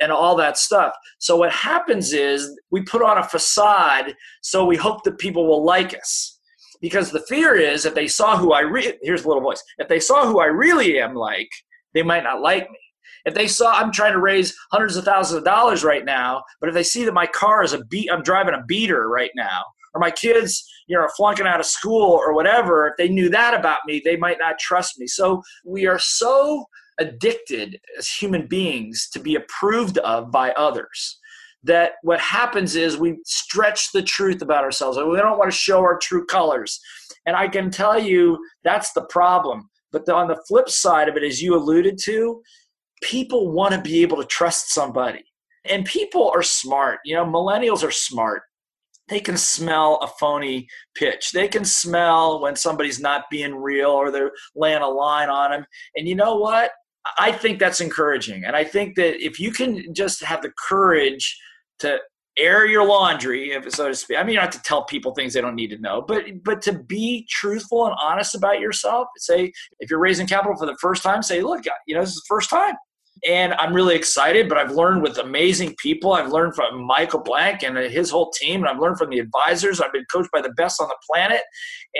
and 0.01 0.13
all 0.13 0.37
that 0.37 0.59
stuff. 0.59 0.93
So 1.19 1.37
what 1.37 1.53
happens 1.53 2.13
is 2.13 2.55
we 2.71 2.83
put 2.83 3.03
on 3.03 3.19
a 3.19 3.23
facade 3.23 4.15
so 4.43 4.65
we 4.65 4.77
hope 4.77 5.05
that 5.05 5.19
people 5.19 5.47
will 5.47 5.65
like 5.65 5.95
us 5.95 6.38
because 6.81 7.11
the 7.11 7.25
fear 7.29 7.55
is 7.55 7.85
if 7.85 7.95
they 7.95 8.09
saw 8.09 8.37
who 8.37 8.53
I 8.53 8.61
re- 8.61 8.99
here's 9.03 9.25
a 9.25 9.29
little 9.29 9.43
voice. 9.43 9.62
If 9.79 9.88
they 9.88 10.01
saw 10.01 10.27
who 10.27 10.41
I 10.41 10.47
really 10.47 11.01
am 11.01 11.14
like 11.14 11.51
they 11.95 12.03
might 12.03 12.25
not 12.25 12.43
like 12.43 12.71
me. 12.71 12.79
If 13.25 13.35
they 13.35 13.49
saw 13.49 13.73
I'm 13.73 13.93
trying 13.93 14.12
to 14.12 14.21
raise 14.21 14.57
hundreds 14.71 14.97
of 14.97 15.05
thousands 15.05 15.38
of 15.38 15.45
dollars 15.45 15.85
right 15.85 16.05
now 16.05 16.43
but 16.61 16.69
if 16.69 16.75
they 16.75 16.83
see 16.83 17.05
that 17.05 17.14
my 17.14 17.27
car 17.27 17.62
is 17.62 17.73
a 17.73 17.85
beat 17.85 18.11
I'm 18.11 18.23
driving 18.23 18.55
a 18.55 18.64
beater 18.67 19.09
right 19.09 19.31
now 19.35 19.62
or 19.95 20.01
my 20.01 20.11
kids 20.11 20.64
you 20.87 20.97
know 20.97 21.03
are 21.03 21.12
flunking 21.17 21.47
out 21.47 21.61
of 21.61 21.67
school 21.67 22.12
or 22.12 22.35
whatever 22.35 22.88
if 22.88 22.95
they 22.97 23.09
knew 23.09 23.29
that 23.31 23.55
about 23.55 23.81
me 23.87 24.01
they 24.05 24.17
might 24.17 24.38
not 24.38 24.59
trust 24.59 24.99
me. 24.99 25.07
So 25.07 25.43
we 25.64 25.87
are 25.87 25.99
so 25.99 26.67
addicted 27.01 27.81
as 27.97 28.09
human 28.09 28.47
beings 28.47 29.09
to 29.12 29.21
be 29.21 29.37
approved 29.37 29.99
of 29.99 30.33
by 30.33 30.51
others 30.53 31.19
that 31.69 31.93
what 32.03 32.21
happens 32.21 32.75
is 32.75 32.97
we 32.97 33.19
stretch 33.25 33.93
the 33.93 34.03
truth 34.03 34.43
about 34.43 34.65
ourselves. 34.65 34.99
We 34.99 35.17
don't 35.17 35.39
want 35.39 35.51
to 35.51 35.57
show 35.57 35.79
our 35.81 35.99
true 35.99 36.27
colors. 36.27 36.81
And 37.27 37.37
I 37.37 37.47
can 37.47 37.71
tell 37.71 37.99
you 37.99 38.39
that's 38.65 38.93
the 38.93 39.05
problem. 39.05 39.69
But 39.93 40.05
the, 40.05 40.15
on 40.15 40.29
the 40.29 40.43
flip 40.49 40.69
side 40.69 41.09
of 41.09 41.17
it, 41.17 41.23
as 41.23 41.41
you 41.41 41.55
alluded 41.55 41.99
to, 42.05 42.43
people 43.03 43.53
want 43.53 43.75
to 43.75 43.81
be 43.81 44.03
able 44.03 44.17
to 44.17 44.25
trust 44.25 44.73
somebody. 44.73 45.25
And 45.65 45.85
people 45.85 46.31
are 46.35 46.43
smart. 46.43 47.01
You 47.05 47.17
know, 47.17 47.25
millennials 47.25 47.87
are 47.87 47.91
smart. 47.93 48.43
They 49.09 49.21
can 49.21 49.37
smell 49.37 49.99
a 50.03 50.07
phony 50.07 50.69
pitch. 50.95 51.33
They 51.33 51.49
can 51.49 51.65
smell 51.65 52.43
when 52.43 52.57
somebody's 52.57 53.01
not 53.01 53.25
being 53.31 53.55
real 53.55 53.91
or 53.91 54.11
they're 54.11 54.33
laying 54.55 54.83
a 54.83 54.89
line 54.89 55.31
on 55.31 55.51
them. 55.51 55.67
And 55.97 56.07
you 56.07 56.15
know 56.15 56.37
what? 56.37 56.73
I 57.19 57.33
think 57.33 57.59
that's 57.59 57.81
encouraging. 57.81 58.45
And 58.45 58.55
I 58.55 58.65
think 58.65 58.97
that 58.97 59.25
if 59.25 59.41
you 59.41 59.51
can 59.51 59.95
just 59.95 60.23
have 60.23 60.43
the 60.43 60.53
courage 60.69 61.39
to 61.81 61.99
air 62.38 62.67
your 62.67 62.87
laundry, 62.87 63.53
so 63.69 63.88
to 63.88 63.95
speak. 63.95 64.17
I 64.17 64.23
mean, 64.23 64.37
not 64.37 64.55
have 64.55 64.62
to 64.62 64.62
tell 64.62 64.85
people 64.85 65.12
things 65.12 65.35
they 65.35 65.41
don't 65.41 65.57
need 65.57 65.71
to 65.71 65.79
know, 65.79 66.01
but 66.01 66.25
but 66.45 66.62
to 66.62 66.73
be 66.73 67.27
truthful 67.29 67.87
and 67.87 67.97
honest 68.01 68.35
about 68.35 68.61
yourself. 68.61 69.09
Say 69.17 69.53
if 69.81 69.91
you're 69.91 69.99
raising 69.99 70.27
capital 70.27 70.57
for 70.57 70.67
the 70.67 70.77
first 70.81 71.03
time, 71.03 71.23
say, 71.23 71.43
look, 71.43 71.64
you 71.87 71.95
know, 71.95 72.01
this 72.01 72.11
is 72.11 72.17
the 72.17 72.29
first 72.29 72.49
time. 72.49 72.75
And 73.29 73.53
I'm 73.55 73.75
really 73.75 73.97
excited, 73.97 74.49
but 74.49 74.59
I've 74.59 74.71
learned 74.71 75.03
with 75.03 75.19
amazing 75.19 75.75
people. 75.79 76.12
I've 76.12 76.31
learned 76.31 76.55
from 76.55 76.81
Michael 76.85 77.19
Blank 77.19 77.64
and 77.64 77.77
his 77.77 78.11
whole 78.11 78.31
team, 78.31 78.61
and 78.61 78.69
I've 78.69 78.79
learned 78.79 78.97
from 78.97 79.11
the 79.11 79.19
advisors. 79.19 79.81
I've 79.81 79.93
been 79.93 80.05
coached 80.12 80.31
by 80.33 80.41
the 80.41 80.53
best 80.53 80.81
on 80.81 80.87
the 80.87 80.97
planet, 81.11 81.41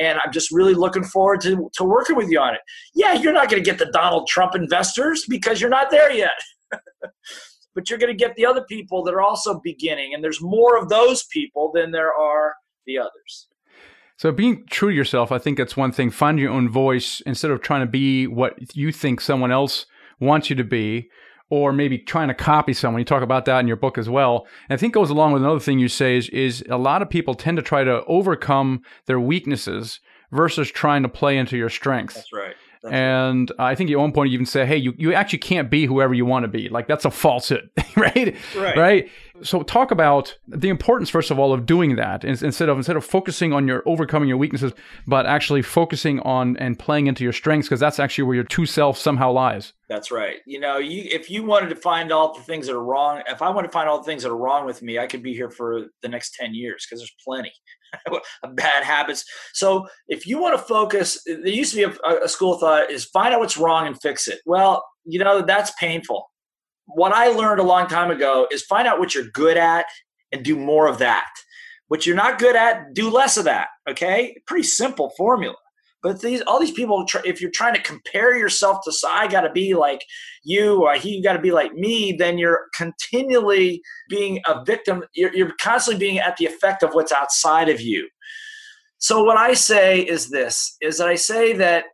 and 0.01 0.21
I'm 0.25 0.33
just 0.33 0.53
really 0.53 0.75
looking 0.75 1.03
forward 1.03 1.41
to, 1.41 1.69
to 1.75 1.83
working 1.83 2.14
with 2.14 2.31
you 2.31 2.38
on 2.38 2.55
it. 2.55 2.61
Yeah, 2.95 3.14
you're 3.14 3.33
not 3.33 3.51
going 3.51 3.61
to 3.61 3.69
get 3.69 3.81
the 3.81 3.91
Donald 3.93 4.29
Trump 4.29 4.55
investors 4.55 5.25
because 5.29 5.61
you're 5.61 5.71
not 5.71 5.91
there 5.91 6.12
yet. 6.12 6.31
but 7.79 7.88
you're 7.88 7.99
going 8.01 8.12
to 8.12 8.25
get 8.25 8.35
the 8.35 8.45
other 8.45 8.64
people 8.64 9.05
that 9.05 9.14
are 9.14 9.23
also 9.23 9.61
beginning, 9.62 10.12
and 10.12 10.25
there's 10.25 10.43
more 10.43 10.77
of 10.77 10.88
those 10.88 11.23
people 11.23 11.71
than 11.73 11.93
there 11.93 12.12
are 12.12 12.55
the 12.87 12.99
others. 12.99 13.47
So 14.17 14.33
being 14.33 14.67
true 14.69 14.91
to 14.91 14.97
yourself, 14.97 15.31
I 15.31 15.38
think 15.38 15.59
that's 15.59 15.77
one 15.77 15.93
thing. 15.93 16.11
Find 16.11 16.41
your 16.41 16.51
own 16.51 16.69
voice 16.69 17.23
instead 17.25 17.53
of 17.53 17.62
trying 17.62 17.83
to 17.83 17.87
be 17.87 18.27
what 18.27 18.75
you 18.75 18.91
think 18.91 19.21
someone 19.21 19.53
else 19.53 19.87
wants 20.19 20.51
you 20.51 20.57
to 20.57 20.64
be, 20.64 21.09
or 21.51 21.73
maybe 21.73 21.99
trying 21.99 22.27
to 22.27 22.35
copy 22.35 22.73
someone. 22.73 22.99
You 22.99 23.05
talk 23.05 23.23
about 23.23 23.45
that 23.45 23.61
in 23.61 23.69
your 23.69 23.77
book 23.77 23.97
as 23.97 24.09
well. 24.09 24.49
And 24.69 24.77
I 24.77 24.81
think 24.81 24.93
goes 24.93 25.11
along 25.11 25.35
with 25.35 25.43
another 25.43 25.61
thing 25.61 25.79
you 25.79 25.87
say 25.87 26.17
is, 26.17 26.29
is 26.31 26.64
a 26.69 26.79
lot 26.79 27.01
of 27.01 27.09
people 27.09 27.37
tend 27.37 27.59
to 27.59 27.62
try 27.62 27.85
to 27.85 28.05
overcome 28.07 28.83
their 29.07 29.21
weaknesses 29.21 30.01
versus 30.33 30.69
trying 30.69 31.05
to 31.05 31.09
play 31.09 31.38
into 31.38 31.57
your 31.57 31.71
strengths. 31.71 32.17
That's 32.17 32.33
right. 32.33 32.57
That's 32.83 32.93
and 32.93 33.51
right. 33.59 33.73
I 33.73 33.75
think 33.75 33.91
at 33.91 33.99
one 33.99 34.12
point 34.12 34.31
you 34.31 34.35
even 34.35 34.47
say, 34.47 34.64
"Hey, 34.67 34.77
you, 34.77 34.95
you 34.97 35.14
actually 35.14 35.41
can't 35.41 35.71
be 35.71 35.87
whoever 35.87 36.14
you 36.14 36.25
want 36.25 36.45
to 36.45 36.49
be." 36.49 36.69
Like 36.69 36.87
that's 36.87 37.05
a 37.05 37.11
falsehood, 37.11 37.71
right? 37.97 38.37
Right. 38.57 38.77
Right. 38.77 39.11
So 39.42 39.62
talk 39.62 39.90
about 39.90 40.37
the 40.46 40.68
importance, 40.68 41.11
first 41.11 41.31
of 41.31 41.38
all, 41.38 41.53
of 41.53 41.66
doing 41.66 41.96
that 41.96 42.24
instead 42.24 42.68
of 42.68 42.77
instead 42.77 42.96
of 42.96 43.05
focusing 43.05 43.53
on 43.53 43.68
your 43.68 43.83
overcoming 43.87 44.29
your 44.29 44.38
weaknesses, 44.38 44.72
but 45.07 45.27
actually 45.27 45.62
focusing 45.62 46.20
on 46.20 46.57
and 46.57 46.79
playing 46.79 47.07
into 47.07 47.24
your 47.24 47.33
strengths 47.33 47.68
because 47.68 47.81
that's 47.81 47.98
actually 47.98 48.24
where 48.24 48.35
your 48.35 48.44
true 48.44 48.66
self 48.66 48.98
somehow 48.98 49.33
lies. 49.33 49.72
That's 49.88 50.11
right. 50.11 50.38
You 50.46 50.61
know, 50.61 50.79
you 50.79 51.05
if 51.11 51.31
you 51.31 51.44
wanted 51.44 51.70
to 51.70 51.77
find 51.77 52.12
all 52.12 52.35
the 52.35 52.42
things 52.42 52.66
that 52.66 52.74
are 52.74 52.85
wrong, 52.85 53.22
if 53.29 53.42
I 53.42 53.51
want 53.51 53.66
to 53.66 53.72
find 53.72 53.88
all 53.88 53.98
the 53.98 54.05
things 54.05 54.22
that 54.22 54.31
are 54.31 54.37
wrong 54.37 54.66
with 54.66 54.83
me, 54.83 54.98
I 54.98 55.07
could 55.07 55.22
be 55.22 55.35
here 55.35 55.51
for 55.51 55.87
the 56.03 56.09
next 56.09 56.35
ten 56.35 56.55
years 56.55 56.87
because 56.87 57.01
there's 57.01 57.14
plenty. 57.24 57.53
Of 58.42 58.55
bad 58.55 58.85
habits. 58.85 59.24
So 59.55 59.87
if 60.09 60.27
you 60.27 60.38
want 60.38 60.55
to 60.55 60.62
focus, 60.62 61.22
there 61.24 61.48
used 61.48 61.72
to 61.72 61.77
be 61.88 61.96
a, 62.05 62.24
a, 62.24 62.29
school 62.29 62.59
thought 62.59 62.90
is 62.90 63.07
find 63.07 63.33
out 63.33 63.40
what's 63.40 63.57
wrong 63.57 63.87
and 63.87 63.98
fix 63.98 64.29
it. 64.29 64.40
Well, 64.44 64.85
you 65.07 65.18
know 65.18 65.40
that's 65.40 65.72
painful. 65.81 66.29
What 66.88 67.12
I 67.12 67.29
learned 67.29 67.61
a 67.61 67.64
long 67.64 67.87
time 67.87 68.11
ago 68.11 68.48
is 68.51 68.62
find 68.62 68.88
out 68.88 68.98
what 68.98 69.14
you're 69.14 69.29
good 69.33 69.57
at 69.57 69.87
and 70.33 70.42
do 70.44 70.57
more 70.57 70.88
of 70.88 70.98
that. 70.98 71.29
What 71.88 72.07
you're 72.07 72.16
not 72.16 72.38
good 72.38 72.57
at, 72.57 72.94
do 72.94 73.11
less 73.11 73.37
of 73.37 73.44
that. 73.44 73.68
Okay, 73.88 74.37
pretty 74.46 74.64
simple 74.64 75.12
formula. 75.16 75.57
But 76.03 76.20
these 76.20 76.42
all 76.42 76.61
these 76.61 76.72
people, 76.72 77.07
if 77.24 77.40
you're 77.40 77.51
trying 77.51 77.74
to 77.74 77.83
compare 77.83 78.37
yourself 78.37 78.79
to, 78.85 78.92
I 79.09 79.27
got 79.27 79.40
to 79.40 79.51
be 79.51 79.74
like 79.74 80.01
you, 80.44 80.83
or 80.83 80.94
he 80.94 81.20
got 81.20 81.33
to 81.33 81.40
be 81.40 81.51
like 81.51 81.74
me, 81.74 82.12
then 82.12 82.38
you're 82.38 82.66
continually 82.74 83.83
being 84.09 84.40
a 84.46 84.64
victim. 84.64 85.05
You're, 85.14 85.35
you're 85.35 85.55
constantly 85.61 85.98
being 85.98 86.18
at 86.18 86.37
the 86.37 86.46
effect 86.46 86.83
of 86.83 86.90
what's 86.92 87.12
outside 87.12 87.68
of 87.68 87.81
you. 87.81 88.09
So 88.98 89.24
what 89.24 89.37
I 89.37 89.55
say 89.55 90.01
is 90.01 90.31
this: 90.31 90.77
is 90.81 90.98
that 90.98 91.09
I 91.09 91.16
say 91.16 91.53
that 91.55 91.85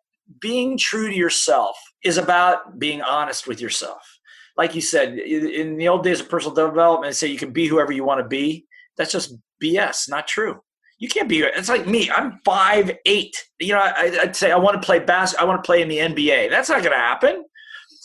being 0.40 0.76
true 0.76 1.08
to 1.08 1.16
yourself 1.16 1.76
is 2.04 2.18
about 2.18 2.78
being 2.78 3.00
honest 3.00 3.46
with 3.46 3.60
yourself. 3.60 4.13
Like 4.56 4.74
you 4.74 4.80
said, 4.80 5.18
in 5.18 5.76
the 5.76 5.88
old 5.88 6.04
days 6.04 6.20
of 6.20 6.28
personal 6.28 6.54
development, 6.54 7.10
they 7.10 7.14
say 7.14 7.26
you 7.26 7.38
can 7.38 7.52
be 7.52 7.66
whoever 7.66 7.92
you 7.92 8.04
want 8.04 8.20
to 8.20 8.28
be. 8.28 8.66
That's 8.96 9.10
just 9.10 9.36
BS, 9.62 10.08
not 10.08 10.28
true 10.28 10.60
you 10.98 11.08
can't 11.08 11.28
be. 11.28 11.40
It's 11.40 11.68
like 11.68 11.86
me. 11.86 12.10
I'm 12.10 12.40
five 12.44 12.96
eight. 13.04 13.36
You 13.58 13.74
know, 13.74 13.80
I, 13.80 14.18
would 14.22 14.36
say 14.36 14.52
I 14.52 14.56
want 14.56 14.80
to 14.80 14.84
play 14.84 14.98
basketball. 15.00 15.46
I 15.46 15.48
want 15.48 15.62
to 15.62 15.66
play 15.66 15.82
in 15.82 15.88
the 15.88 15.98
NBA. 15.98 16.50
That's 16.50 16.68
not 16.68 16.82
going 16.82 16.92
to 16.92 16.98
happen. 16.98 17.44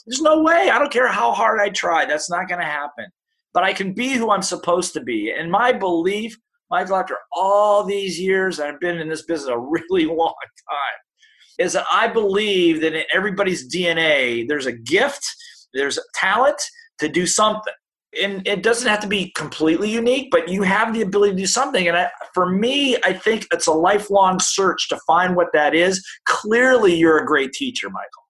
There's 0.06 0.22
no 0.22 0.42
way. 0.42 0.70
I 0.70 0.80
don't 0.80 0.92
care 0.92 1.08
how 1.08 1.32
hard 1.32 1.60
I 1.62 1.70
try. 1.70 2.06
That's 2.06 2.30
not 2.30 2.48
going 2.48 2.60
to 2.60 2.66
happen. 2.66 3.06
But 3.54 3.64
I 3.64 3.74
can 3.74 3.94
be 3.94 4.14
who 4.14 4.32
I'm 4.32 4.42
supposed 4.42 4.94
to 4.94 5.02
be. 5.02 5.32
And 5.32 5.52
my 5.52 5.72
belief, 5.72 6.38
Michael, 6.70 6.98
after 6.98 7.18
all 7.32 7.84
these 7.84 8.20
years, 8.20 8.60
I've 8.60 8.80
been 8.80 8.98
in 8.98 9.08
this 9.08 9.24
business 9.24 9.50
a 9.50 9.58
really 9.92 10.06
long 10.06 10.36
time, 10.70 11.66
is 11.66 11.74
that 11.74 11.86
I 11.92 12.08
believe 12.08 12.82
that 12.82 12.96
in 12.96 13.06
everybody's 13.14 13.74
DNA, 13.74 14.48
there's 14.48 14.66
a 14.66 14.72
gift, 14.72 15.26
there's 15.74 16.00
talent 16.16 16.62
to 17.00 17.08
do 17.08 17.26
something 17.26 17.74
and 18.22 18.46
it 18.48 18.64
doesn't 18.64 18.88
have 18.88 19.02
to 19.02 19.08
be 19.08 19.32
completely 19.36 19.90
unique, 19.90 20.30
but 20.32 20.50
you 20.50 20.64
have 20.64 20.94
the 20.94 21.02
ability 21.02 21.34
to 21.34 21.38
do 21.38 21.46
something. 21.46 21.88
And 21.88 21.96
I, 21.96 22.10
for 22.34 22.50
me, 22.50 22.98
I 23.04 23.14
think 23.14 23.48
it's 23.52 23.68
a 23.68 23.74
lifelong 23.74 24.40
search 24.40 24.90
to 24.90 25.00
find 25.06 25.36
what 25.36 25.50
that 25.54 25.76
is. 25.76 26.04
Clearly, 26.26 26.96
you're 26.96 27.20
a 27.20 27.26
great 27.26 27.54
teacher, 27.54 27.90
Michael. 27.90 28.24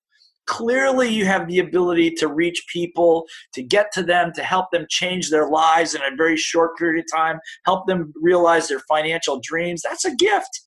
Clearly, 0.47 1.07
you 1.07 1.25
have 1.25 1.47
the 1.47 1.59
ability 1.59 2.11
to 2.15 2.27
reach 2.27 2.65
people, 2.73 3.25
to 3.53 3.61
get 3.61 3.91
to 3.93 4.03
them, 4.03 4.33
to 4.33 4.43
help 4.43 4.71
them 4.71 4.85
change 4.89 5.29
their 5.29 5.47
lives 5.47 5.93
in 5.93 6.01
a 6.01 6.15
very 6.15 6.35
short 6.35 6.75
period 6.77 7.05
of 7.05 7.19
time, 7.19 7.39
help 7.65 7.87
them 7.87 8.11
realize 8.19 8.67
their 8.67 8.81
financial 8.89 9.39
dreams. 9.41 9.83
That's 9.83 10.05
a 10.05 10.15
gift. 10.15 10.61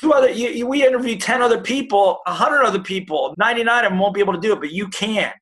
Two 0.00 0.12
other, 0.12 0.30
you, 0.30 0.48
you, 0.48 0.66
we 0.66 0.86
interview 0.86 1.16
10 1.16 1.40
other 1.40 1.60
people, 1.60 2.20
100 2.26 2.64
other 2.64 2.80
people, 2.80 3.34
99 3.38 3.84
of 3.84 3.90
them 3.90 3.98
won't 3.98 4.14
be 4.14 4.20
able 4.20 4.34
to 4.34 4.40
do 4.40 4.52
it, 4.52 4.60
but 4.60 4.72
you 4.72 4.88
can. 4.88 5.32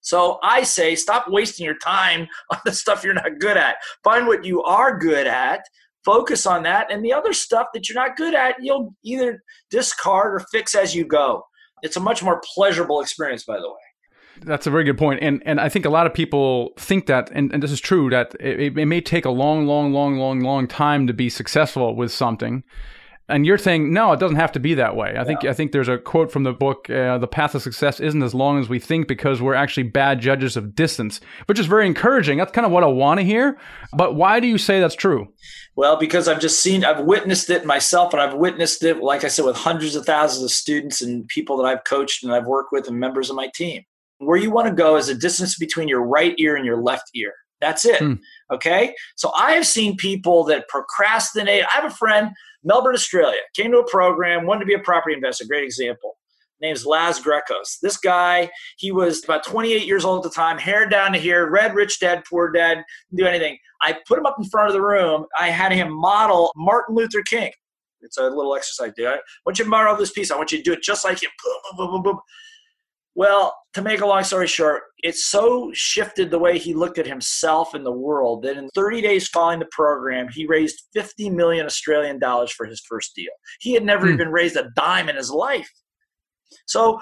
So 0.00 0.38
I 0.42 0.62
say, 0.62 0.94
stop 0.94 1.26
wasting 1.28 1.64
your 1.64 1.78
time 1.78 2.26
on 2.50 2.58
the 2.64 2.72
stuff 2.72 3.04
you're 3.04 3.14
not 3.14 3.38
good 3.38 3.56
at. 3.56 3.76
Find 4.02 4.26
what 4.26 4.44
you 4.44 4.62
are 4.62 4.98
good 4.98 5.26
at, 5.26 5.62
focus 6.04 6.46
on 6.46 6.62
that, 6.64 6.90
and 6.90 7.04
the 7.04 7.12
other 7.12 7.32
stuff 7.32 7.68
that 7.74 7.88
you're 7.88 8.02
not 8.02 8.16
good 8.16 8.34
at, 8.34 8.56
you'll 8.60 8.94
either 9.04 9.42
discard 9.70 10.34
or 10.34 10.46
fix 10.50 10.74
as 10.74 10.94
you 10.94 11.04
go. 11.04 11.44
It's 11.82 11.96
a 11.96 12.00
much 12.00 12.22
more 12.22 12.40
pleasurable 12.54 13.00
experience, 13.00 13.44
by 13.44 13.56
the 13.56 13.68
way. 13.68 13.76
That's 14.42 14.66
a 14.66 14.70
very 14.70 14.84
good 14.84 14.96
point, 14.96 15.20
and 15.22 15.42
and 15.44 15.60
I 15.60 15.68
think 15.68 15.84
a 15.84 15.90
lot 15.90 16.06
of 16.06 16.14
people 16.14 16.70
think 16.78 17.06
that, 17.06 17.30
and, 17.34 17.52
and 17.52 17.62
this 17.62 17.72
is 17.72 17.80
true, 17.80 18.08
that 18.10 18.34
it, 18.40 18.78
it 18.78 18.86
may 18.86 19.02
take 19.02 19.26
a 19.26 19.30
long, 19.30 19.66
long, 19.66 19.92
long, 19.92 20.16
long, 20.16 20.40
long 20.40 20.66
time 20.66 21.06
to 21.08 21.12
be 21.12 21.28
successful 21.28 21.94
with 21.94 22.10
something, 22.10 22.64
and 23.30 23.46
you're 23.46 23.58
saying 23.58 23.92
no, 23.92 24.12
it 24.12 24.20
doesn't 24.20 24.36
have 24.36 24.52
to 24.52 24.60
be 24.60 24.74
that 24.74 24.96
way. 24.96 25.14
I 25.18 25.24
think 25.24 25.44
I 25.44 25.52
think 25.52 25.72
there's 25.72 25.88
a 25.88 25.98
quote 25.98 26.30
from 26.30 26.42
the 26.42 26.52
book: 26.52 26.90
uh, 26.90 27.18
"The 27.18 27.28
path 27.28 27.54
of 27.54 27.62
success 27.62 28.00
isn't 28.00 28.22
as 28.22 28.34
long 28.34 28.58
as 28.58 28.68
we 28.68 28.78
think 28.78 29.08
because 29.08 29.40
we're 29.40 29.54
actually 29.54 29.84
bad 29.84 30.20
judges 30.20 30.56
of 30.56 30.74
distance," 30.74 31.20
which 31.46 31.58
is 31.58 31.66
very 31.66 31.86
encouraging. 31.86 32.38
That's 32.38 32.52
kind 32.52 32.66
of 32.66 32.72
what 32.72 32.84
I 32.84 32.88
want 32.88 33.20
to 33.20 33.24
hear. 33.24 33.58
But 33.92 34.14
why 34.14 34.40
do 34.40 34.46
you 34.46 34.58
say 34.58 34.80
that's 34.80 34.94
true? 34.94 35.32
Well, 35.76 35.96
because 35.96 36.28
I've 36.28 36.40
just 36.40 36.60
seen, 36.60 36.84
I've 36.84 37.04
witnessed 37.04 37.48
it 37.48 37.64
myself, 37.64 38.12
and 38.12 38.20
I've 38.20 38.34
witnessed 38.34 38.82
it, 38.82 38.98
like 38.98 39.24
I 39.24 39.28
said, 39.28 39.44
with 39.44 39.56
hundreds 39.56 39.96
of 39.96 40.04
thousands 40.04 40.44
of 40.44 40.50
students 40.50 41.00
and 41.00 41.26
people 41.28 41.56
that 41.58 41.64
I've 41.64 41.84
coached 41.84 42.22
and 42.22 42.32
I've 42.32 42.46
worked 42.46 42.72
with 42.72 42.88
and 42.88 42.98
members 42.98 43.30
of 43.30 43.36
my 43.36 43.48
team. 43.54 43.82
Where 44.18 44.36
you 44.36 44.50
want 44.50 44.68
to 44.68 44.74
go 44.74 44.96
is 44.96 45.08
a 45.08 45.14
distance 45.14 45.56
between 45.56 45.88
your 45.88 46.02
right 46.02 46.34
ear 46.38 46.56
and 46.56 46.66
your 46.66 46.82
left 46.82 47.10
ear. 47.14 47.32
That's 47.60 47.84
it. 47.84 47.98
Hmm. 47.98 48.14
Okay. 48.52 48.94
So 49.16 49.32
I 49.38 49.52
have 49.52 49.66
seen 49.66 49.96
people 49.96 50.44
that 50.44 50.68
procrastinate. 50.68 51.64
I 51.64 51.74
have 51.80 51.90
a 51.90 51.94
friend 51.94 52.30
Melbourne, 52.62 52.94
Australia, 52.94 53.40
came 53.54 53.70
to 53.72 53.78
a 53.78 53.90
program, 53.90 54.46
wanted 54.46 54.60
to 54.60 54.66
be 54.66 54.74
a 54.74 54.78
property 54.78 55.14
investor. 55.14 55.44
Great 55.46 55.64
example. 55.64 56.16
Name's 56.60 56.84
Laz 56.84 57.18
Grecos. 57.20 57.78
This 57.80 57.96
guy, 57.96 58.50
he 58.76 58.92
was 58.92 59.24
about 59.24 59.44
28 59.44 59.86
years 59.86 60.04
old 60.04 60.24
at 60.24 60.30
the 60.30 60.34
time, 60.34 60.58
hair 60.58 60.86
down 60.86 61.12
to 61.12 61.18
here, 61.18 61.50
read 61.50 61.74
Rich 61.74 62.00
Dad, 62.00 62.22
Poor 62.28 62.52
Dad, 62.52 62.84
do 63.14 63.24
anything. 63.24 63.56
I 63.82 63.96
put 64.06 64.18
him 64.18 64.26
up 64.26 64.36
in 64.38 64.44
front 64.44 64.68
of 64.68 64.74
the 64.74 64.82
room. 64.82 65.24
I 65.38 65.48
had 65.48 65.72
him 65.72 65.90
model 65.90 66.52
Martin 66.54 66.94
Luther 66.94 67.22
King. 67.22 67.50
It's 68.02 68.18
a 68.18 68.24
little 68.24 68.54
exercise. 68.54 68.92
Do 68.96 69.06
I 69.06 69.18
want 69.44 69.58
you 69.58 69.64
to 69.64 69.70
model 69.70 69.96
this 69.96 70.12
piece. 70.12 70.30
I 70.30 70.36
want 70.36 70.52
you 70.52 70.58
to 70.58 70.64
do 70.64 70.72
it 70.72 70.82
just 70.82 71.04
like 71.04 71.22
him. 71.22 71.30
Boom, 71.42 71.76
boom, 71.76 71.90
boom, 71.92 72.02
boom. 72.02 72.20
Well, 73.20 73.54
to 73.74 73.82
make 73.82 74.00
a 74.00 74.06
long 74.06 74.24
story 74.24 74.46
short, 74.46 74.84
it 75.02 75.14
so 75.14 75.70
shifted 75.74 76.30
the 76.30 76.38
way 76.38 76.56
he 76.56 76.72
looked 76.72 76.96
at 76.96 77.06
himself 77.06 77.74
and 77.74 77.84
the 77.84 77.92
world 77.92 78.44
that 78.44 78.56
in 78.56 78.70
30 78.74 79.02
days 79.02 79.28
following 79.28 79.58
the 79.58 79.68
program, 79.70 80.28
he 80.32 80.46
raised 80.46 80.84
50 80.94 81.28
million 81.28 81.66
Australian 81.66 82.18
dollars 82.18 82.50
for 82.50 82.64
his 82.64 82.82
first 82.88 83.14
deal. 83.14 83.28
He 83.60 83.74
had 83.74 83.84
never 83.84 84.06
hmm. 84.06 84.14
even 84.14 84.28
raised 84.30 84.56
a 84.56 84.70
dime 84.74 85.10
in 85.10 85.16
his 85.16 85.30
life. 85.30 85.70
So, 86.66 86.98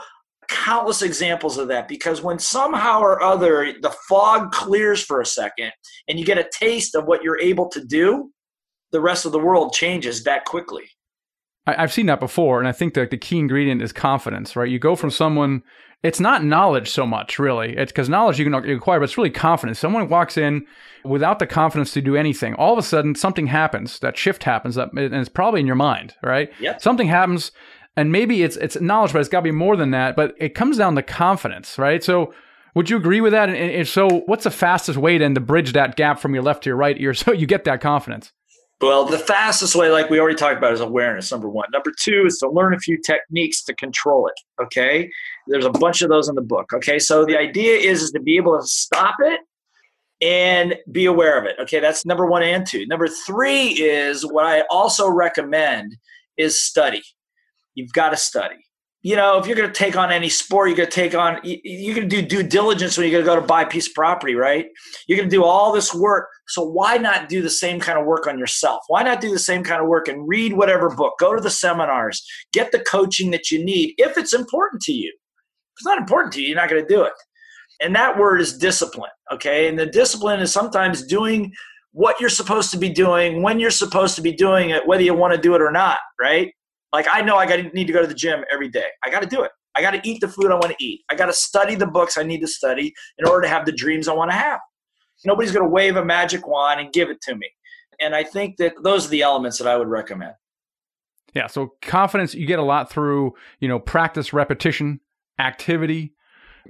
countless 0.48 1.02
examples 1.02 1.56
of 1.56 1.68
that 1.68 1.86
because 1.86 2.20
when 2.20 2.40
somehow 2.40 2.98
or 2.98 3.22
other 3.22 3.72
the 3.80 3.94
fog 4.08 4.50
clears 4.50 5.00
for 5.00 5.20
a 5.20 5.26
second 5.26 5.70
and 6.08 6.18
you 6.18 6.24
get 6.24 6.36
a 6.36 6.50
taste 6.52 6.96
of 6.96 7.04
what 7.04 7.22
you're 7.22 7.38
able 7.38 7.68
to 7.68 7.84
do, 7.84 8.32
the 8.90 9.00
rest 9.00 9.24
of 9.24 9.30
the 9.30 9.38
world 9.38 9.72
changes 9.72 10.24
that 10.24 10.46
quickly. 10.46 10.90
I've 11.68 11.92
seen 11.92 12.06
that 12.06 12.18
before, 12.18 12.58
and 12.58 12.66
I 12.66 12.72
think 12.72 12.94
that 12.94 13.10
the 13.10 13.18
key 13.18 13.38
ingredient 13.38 13.82
is 13.82 13.92
confidence, 13.92 14.56
right? 14.56 14.68
You 14.68 14.78
go 14.78 14.96
from 14.96 15.10
someone 15.10 15.62
it's 16.02 16.20
not 16.20 16.44
knowledge 16.44 16.90
so 16.90 17.04
much, 17.06 17.38
really. 17.38 17.76
It's 17.76 17.90
because 17.90 18.08
knowledge 18.08 18.38
you 18.38 18.44
can 18.44 18.54
acquire, 18.54 19.00
but 19.00 19.04
it's 19.04 19.18
really 19.18 19.30
confidence. 19.30 19.78
Someone 19.80 20.08
walks 20.08 20.36
in 20.36 20.64
without 21.04 21.40
the 21.40 21.46
confidence 21.46 21.92
to 21.94 22.00
do 22.00 22.16
anything. 22.16 22.54
All 22.54 22.72
of 22.72 22.78
a 22.78 22.82
sudden, 22.82 23.14
something 23.16 23.48
happens. 23.48 23.98
That 23.98 24.16
shift 24.16 24.44
happens, 24.44 24.76
that, 24.76 24.92
and 24.92 25.14
it's 25.14 25.28
probably 25.28 25.60
in 25.60 25.66
your 25.66 25.76
mind, 25.76 26.14
right? 26.22 26.50
Yep. 26.60 26.80
Something 26.80 27.08
happens, 27.08 27.50
and 27.96 28.12
maybe 28.12 28.44
it's 28.44 28.56
it's 28.56 28.80
knowledge, 28.80 29.12
but 29.12 29.20
it's 29.20 29.28
got 29.28 29.40
to 29.40 29.44
be 29.44 29.50
more 29.50 29.76
than 29.76 29.90
that. 29.90 30.14
But 30.14 30.34
it 30.38 30.54
comes 30.54 30.78
down 30.78 30.94
to 30.96 31.02
confidence, 31.02 31.78
right? 31.78 32.02
So. 32.02 32.32
Would 32.74 32.90
you 32.90 32.96
agree 32.96 33.20
with 33.20 33.32
that? 33.32 33.48
And, 33.48 33.88
so, 33.88 34.06
what's 34.26 34.44
the 34.44 34.52
fastest 34.52 34.98
way 34.98 35.18
then 35.18 35.34
to 35.34 35.40
bridge 35.40 35.72
that 35.72 35.96
gap 35.96 36.20
from 36.20 36.32
your 36.32 36.44
left 36.44 36.62
to 36.62 36.70
your 36.70 36.76
right 36.76 37.00
ear 37.00 37.12
so 37.14 37.32
you 37.32 37.46
get 37.46 37.64
that 37.64 37.80
confidence? 37.80 38.32
Well, 38.80 39.06
the 39.06 39.18
fastest 39.18 39.74
way, 39.74 39.90
like 39.90 40.08
we 40.08 40.20
already 40.20 40.36
talked 40.36 40.58
about, 40.58 40.72
is 40.72 40.80
awareness, 40.80 41.32
number 41.32 41.48
one. 41.48 41.66
Number 41.72 41.90
two 41.98 42.24
is 42.26 42.38
to 42.38 42.48
learn 42.48 42.74
a 42.74 42.78
few 42.78 42.96
techniques 43.04 43.64
to 43.64 43.74
control 43.74 44.28
it. 44.28 44.62
Okay. 44.62 45.10
There's 45.48 45.64
a 45.64 45.70
bunch 45.70 46.02
of 46.02 46.08
those 46.08 46.28
in 46.28 46.34
the 46.34 46.42
book. 46.42 46.72
Okay. 46.74 46.98
So 46.98 47.24
the 47.24 47.36
idea 47.36 47.76
is, 47.76 48.02
is 48.02 48.10
to 48.12 48.20
be 48.20 48.36
able 48.36 48.58
to 48.58 48.66
stop 48.66 49.16
it 49.20 49.40
and 50.20 50.74
be 50.90 51.06
aware 51.06 51.38
of 51.38 51.44
it. 51.44 51.56
Okay. 51.60 51.80
That's 51.80 52.04
number 52.04 52.26
one 52.26 52.42
and 52.42 52.66
two. 52.66 52.86
Number 52.86 53.08
three 53.08 53.68
is 53.68 54.24
what 54.26 54.46
I 54.46 54.62
also 54.70 55.08
recommend 55.08 55.96
is 56.36 56.62
study. 56.62 57.02
You've 57.74 57.92
got 57.92 58.10
to 58.10 58.16
study 58.16 58.56
you 59.02 59.14
know, 59.14 59.38
if 59.38 59.46
you're 59.46 59.56
going 59.56 59.68
to 59.68 59.74
take 59.74 59.96
on 59.96 60.10
any 60.10 60.28
sport, 60.28 60.68
you're 60.68 60.76
going 60.76 60.88
to 60.88 60.94
take 60.94 61.14
on, 61.14 61.38
you're 61.44 61.94
going 61.94 62.08
to 62.08 62.16
do 62.16 62.26
due 62.26 62.42
diligence 62.42 62.98
when 62.98 63.08
you're 63.08 63.22
going 63.22 63.24
to 63.24 63.30
go 63.30 63.40
to 63.40 63.46
buy 63.46 63.62
a 63.62 63.68
piece 63.68 63.86
of 63.86 63.94
property, 63.94 64.34
right? 64.34 64.66
You're 65.06 65.16
going 65.16 65.30
to 65.30 65.34
do 65.34 65.44
all 65.44 65.72
this 65.72 65.94
work. 65.94 66.28
So 66.48 66.62
why 66.62 66.96
not 66.96 67.28
do 67.28 67.40
the 67.40 67.50
same 67.50 67.78
kind 67.78 67.98
of 67.98 68.06
work 68.06 68.26
on 68.26 68.38
yourself? 68.38 68.82
Why 68.88 69.04
not 69.04 69.20
do 69.20 69.30
the 69.30 69.38
same 69.38 69.62
kind 69.62 69.80
of 69.80 69.88
work 69.88 70.08
and 70.08 70.26
read 70.26 70.54
whatever 70.54 70.90
book, 70.90 71.14
go 71.20 71.34
to 71.34 71.40
the 71.40 71.50
seminars, 71.50 72.26
get 72.52 72.72
the 72.72 72.80
coaching 72.80 73.30
that 73.30 73.50
you 73.50 73.64
need 73.64 73.94
if 73.98 74.18
it's 74.18 74.34
important 74.34 74.82
to 74.82 74.92
you. 74.92 75.14
It's 75.78 75.86
not 75.86 75.98
important 75.98 76.32
to 76.34 76.40
you, 76.40 76.48
you're 76.48 76.56
not 76.56 76.68
going 76.68 76.82
to 76.82 76.88
do 76.88 77.02
it. 77.02 77.12
And 77.80 77.94
that 77.94 78.18
word 78.18 78.40
is 78.40 78.58
discipline, 78.58 79.10
okay? 79.32 79.68
And 79.68 79.78
the 79.78 79.86
discipline 79.86 80.40
is 80.40 80.52
sometimes 80.52 81.06
doing 81.06 81.52
what 81.92 82.20
you're 82.20 82.28
supposed 82.28 82.70
to 82.72 82.76
be 82.76 82.90
doing 82.90 83.42
when 83.42 83.60
you're 83.60 83.70
supposed 83.70 84.14
to 84.16 84.22
be 84.22 84.32
doing 84.32 84.70
it, 84.70 84.86
whether 84.86 85.02
you 85.02 85.14
want 85.14 85.34
to 85.34 85.40
do 85.40 85.54
it 85.54 85.62
or 85.62 85.70
not, 85.70 85.98
right? 86.20 86.52
Like 86.92 87.06
I 87.10 87.22
know 87.22 87.36
I 87.36 87.46
got 87.46 87.72
need 87.74 87.86
to 87.86 87.92
go 87.92 88.00
to 88.00 88.06
the 88.06 88.14
gym 88.14 88.44
every 88.52 88.68
day. 88.68 88.86
I 89.04 89.10
got 89.10 89.22
to 89.22 89.28
do 89.28 89.42
it. 89.42 89.50
I 89.76 89.82
got 89.82 89.92
to 89.92 90.00
eat 90.08 90.20
the 90.20 90.28
food 90.28 90.50
I 90.50 90.54
want 90.54 90.70
to 90.70 90.84
eat. 90.84 91.02
I 91.08 91.14
got 91.14 91.26
to 91.26 91.32
study 91.32 91.74
the 91.74 91.86
books 91.86 92.18
I 92.18 92.24
need 92.24 92.40
to 92.40 92.48
study 92.48 92.92
in 93.18 93.28
order 93.28 93.42
to 93.42 93.48
have 93.48 93.64
the 93.64 93.72
dreams 93.72 94.08
I 94.08 94.14
want 94.14 94.30
to 94.30 94.36
have. 94.36 94.58
Nobody's 95.24 95.52
going 95.52 95.64
to 95.64 95.70
wave 95.70 95.96
a 95.96 96.04
magic 96.04 96.46
wand 96.46 96.80
and 96.80 96.92
give 96.92 97.10
it 97.10 97.20
to 97.22 97.36
me. 97.36 97.48
And 98.00 98.14
I 98.14 98.24
think 98.24 98.56
that 98.56 98.74
those 98.82 99.06
are 99.06 99.10
the 99.10 99.22
elements 99.22 99.58
that 99.58 99.68
I 99.68 99.76
would 99.76 99.88
recommend. 99.88 100.34
Yeah, 101.34 101.46
so 101.46 101.74
confidence 101.82 102.34
you 102.34 102.46
get 102.46 102.58
a 102.58 102.64
lot 102.64 102.90
through, 102.90 103.34
you 103.60 103.68
know, 103.68 103.78
practice, 103.78 104.32
repetition, 104.32 105.00
activity, 105.38 106.14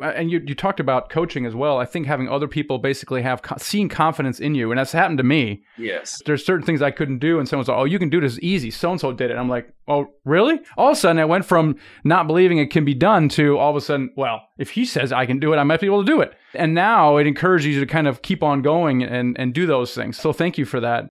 uh, 0.01 0.07
and 0.07 0.31
you, 0.31 0.41
you 0.47 0.55
talked 0.55 0.81
about 0.81 1.11
coaching 1.11 1.45
as 1.47 1.55
well. 1.55 1.79
I 1.79 1.85
think 1.85 2.07
having 2.07 2.29
other 2.29 2.47
people 2.47 2.79
basically 2.79 3.23
have 3.23 3.43
co- 3.43 3.57
seeing 3.59 3.89
confidence 3.89 4.39
in 4.39 4.55
you, 4.55 4.71
and 4.71 4.79
that's 4.79 4.93
happened 4.93 5.19
to 5.19 5.25
me. 5.25 5.65
Yes. 5.77 6.23
There's 6.25 6.45
certain 6.45 6.65
things 6.65 6.83
I 6.83 6.91
couldn't 6.91 7.19
do, 7.19 7.39
and 7.39 7.49
someone's 7.49 7.69
like, 7.69 7.79
"Oh, 7.79 7.85
you 7.85 7.99
can 7.99 8.09
do 8.09 8.21
this 8.21 8.39
easy." 8.41 8.71
So 8.71 8.91
and 8.91 9.01
so 9.01 9.13
did 9.13 9.31
it. 9.31 9.37
I'm 9.37 9.49
like, 9.49 9.73
"Oh, 9.89 10.07
really?" 10.25 10.61
All 10.77 10.89
of 10.89 10.93
a 10.93 10.97
sudden, 10.97 11.19
I 11.19 11.25
went 11.25 11.45
from 11.45 11.77
not 12.05 12.27
believing 12.27 12.59
it 12.59 12.71
can 12.71 12.85
be 12.85 12.95
done 12.95 13.29
to 13.31 13.59
all 13.59 13.71
of 13.71 13.77
a 13.77 13.81
sudden, 13.81 14.11
well, 14.17 14.43
if 14.59 14.71
he 14.71 14.85
says 14.85 15.13
I 15.13 15.27
can 15.27 15.39
do 15.39 15.53
it, 15.53 15.57
I 15.57 15.65
might 15.65 15.81
be 15.81 15.87
able 15.87 16.05
to 16.05 16.11
do 16.11 16.21
it. 16.21 16.35
And 16.55 16.75
now 16.75 17.17
it 17.17 17.27
encourages 17.27 17.75
you 17.75 17.81
to 17.81 17.87
kind 17.87 18.07
of 18.07 18.23
keep 18.23 18.43
on 18.43 18.63
going 18.63 19.03
and 19.03 19.39
and 19.39 19.53
do 19.53 19.67
those 19.67 19.95
things. 19.95 20.17
So 20.19 20.33
thank 20.33 20.59
you 20.59 20.65
for 20.65 20.81
that. 20.81 21.09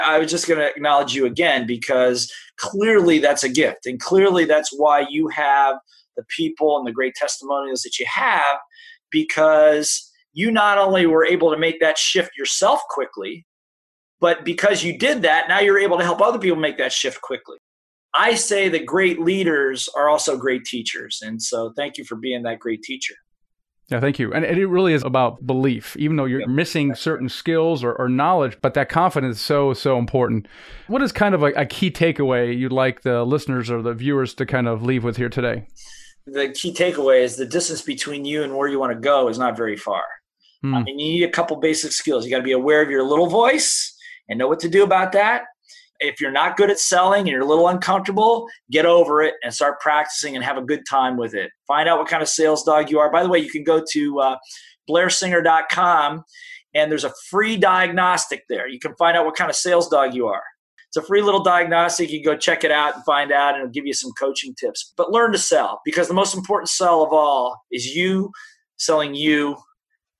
I 0.00 0.18
was 0.18 0.30
just 0.30 0.48
going 0.48 0.58
to 0.58 0.68
acknowledge 0.68 1.14
you 1.14 1.26
again 1.26 1.64
because 1.64 2.32
clearly 2.56 3.18
that's 3.18 3.44
a 3.44 3.48
gift, 3.48 3.86
and 3.86 4.00
clearly 4.00 4.46
that's 4.46 4.70
why 4.76 5.04
you 5.08 5.28
have 5.28 5.76
the 6.16 6.24
people 6.36 6.78
and 6.78 6.86
the 6.86 6.92
great 6.92 7.14
testimonials 7.14 7.82
that 7.82 7.98
you 7.98 8.06
have 8.12 8.58
because 9.10 10.10
you 10.32 10.50
not 10.50 10.78
only 10.78 11.06
were 11.06 11.24
able 11.24 11.50
to 11.50 11.58
make 11.58 11.80
that 11.80 11.98
shift 11.98 12.30
yourself 12.36 12.80
quickly, 12.88 13.46
but 14.20 14.44
because 14.44 14.82
you 14.82 14.98
did 14.98 15.22
that, 15.22 15.48
now 15.48 15.60
you're 15.60 15.78
able 15.78 15.98
to 15.98 16.04
help 16.04 16.20
other 16.20 16.38
people 16.38 16.58
make 16.58 16.78
that 16.78 16.92
shift 16.92 17.20
quickly. 17.22 17.58
I 18.14 18.34
say 18.34 18.68
that 18.68 18.86
great 18.86 19.20
leaders 19.20 19.88
are 19.96 20.08
also 20.08 20.36
great 20.36 20.64
teachers. 20.64 21.20
And 21.22 21.42
so 21.42 21.72
thank 21.76 21.96
you 21.96 22.04
for 22.04 22.16
being 22.16 22.42
that 22.42 22.58
great 22.58 22.82
teacher. 22.82 23.14
Yeah, 23.88 24.00
thank 24.00 24.18
you. 24.18 24.32
And 24.32 24.44
it 24.44 24.66
really 24.66 24.94
is 24.94 25.02
about 25.02 25.46
belief, 25.46 25.96
even 25.98 26.16
though 26.16 26.24
you're 26.24 26.40
yep. 26.40 26.48
missing 26.48 26.94
certain 26.94 27.28
skills 27.28 27.84
or, 27.84 27.92
or, 27.94 28.08
knowledge, 28.08 28.56
but 28.62 28.72
that 28.74 28.88
confidence 28.88 29.36
is 29.36 29.42
so, 29.42 29.74
so 29.74 29.98
important. 29.98 30.48
What 30.86 31.02
is 31.02 31.12
kind 31.12 31.34
of 31.34 31.42
a, 31.42 31.46
a 31.48 31.66
key 31.66 31.90
takeaway 31.90 32.56
you'd 32.56 32.72
like 32.72 33.02
the 33.02 33.24
listeners 33.24 33.70
or 33.70 33.82
the 33.82 33.92
viewers 33.92 34.32
to 34.34 34.46
kind 34.46 34.66
of 34.66 34.82
leave 34.82 35.04
with 35.04 35.18
here 35.18 35.28
today? 35.28 35.66
The 36.26 36.50
key 36.50 36.72
takeaway 36.72 37.22
is 37.22 37.36
the 37.36 37.46
distance 37.46 37.82
between 37.82 38.24
you 38.24 38.42
and 38.42 38.56
where 38.56 38.68
you 38.68 38.78
want 38.78 38.92
to 38.92 38.98
go 38.98 39.28
is 39.28 39.38
not 39.38 39.56
very 39.56 39.76
far. 39.76 40.04
Hmm. 40.62 40.74
I 40.74 40.82
mean, 40.82 40.98
you 40.98 41.12
need 41.20 41.24
a 41.24 41.30
couple 41.30 41.56
basic 41.56 41.92
skills. 41.92 42.24
You 42.24 42.30
got 42.30 42.38
to 42.38 42.44
be 42.44 42.52
aware 42.52 42.82
of 42.82 42.90
your 42.90 43.02
little 43.02 43.28
voice 43.28 43.94
and 44.28 44.38
know 44.38 44.48
what 44.48 44.60
to 44.60 44.68
do 44.68 44.84
about 44.84 45.12
that. 45.12 45.42
If 46.00 46.20
you're 46.20 46.32
not 46.32 46.56
good 46.56 46.70
at 46.70 46.80
selling 46.80 47.20
and 47.20 47.28
you're 47.28 47.42
a 47.42 47.46
little 47.46 47.68
uncomfortable, 47.68 48.48
get 48.70 48.86
over 48.86 49.22
it 49.22 49.34
and 49.44 49.54
start 49.54 49.80
practicing 49.80 50.34
and 50.34 50.44
have 50.44 50.56
a 50.56 50.62
good 50.62 50.82
time 50.88 51.16
with 51.16 51.34
it. 51.34 51.50
Find 51.66 51.88
out 51.88 51.98
what 51.98 52.08
kind 52.08 52.22
of 52.22 52.28
sales 52.28 52.64
dog 52.64 52.90
you 52.90 52.98
are. 52.98 53.10
By 53.10 53.22
the 53.22 53.28
way, 53.28 53.38
you 53.38 53.50
can 53.50 53.62
go 53.62 53.84
to 53.92 54.20
uh, 54.20 54.36
blairsinger.com 54.90 56.24
and 56.74 56.90
there's 56.90 57.04
a 57.04 57.12
free 57.28 57.56
diagnostic 57.56 58.44
there. 58.48 58.66
You 58.66 58.80
can 58.80 58.94
find 58.96 59.16
out 59.16 59.26
what 59.26 59.36
kind 59.36 59.50
of 59.50 59.56
sales 59.56 59.88
dog 59.88 60.14
you 60.14 60.26
are. 60.26 60.42
It's 60.94 61.02
a 61.02 61.06
free 61.06 61.22
little 61.22 61.42
diagnostic. 61.42 62.10
You 62.10 62.22
can 62.22 62.34
go 62.34 62.38
check 62.38 62.64
it 62.64 62.70
out 62.70 62.94
and 62.94 63.04
find 63.04 63.32
out, 63.32 63.54
and 63.54 63.62
it'll 63.62 63.72
give 63.72 63.86
you 63.86 63.94
some 63.94 64.12
coaching 64.12 64.54
tips. 64.54 64.92
But 64.94 65.10
learn 65.10 65.32
to 65.32 65.38
sell 65.38 65.80
because 65.86 66.06
the 66.06 66.12
most 66.12 66.34
important 66.34 66.68
sell 66.68 67.02
of 67.02 67.14
all 67.14 67.62
is 67.72 67.96
you 67.96 68.30
selling 68.76 69.14
you 69.14 69.56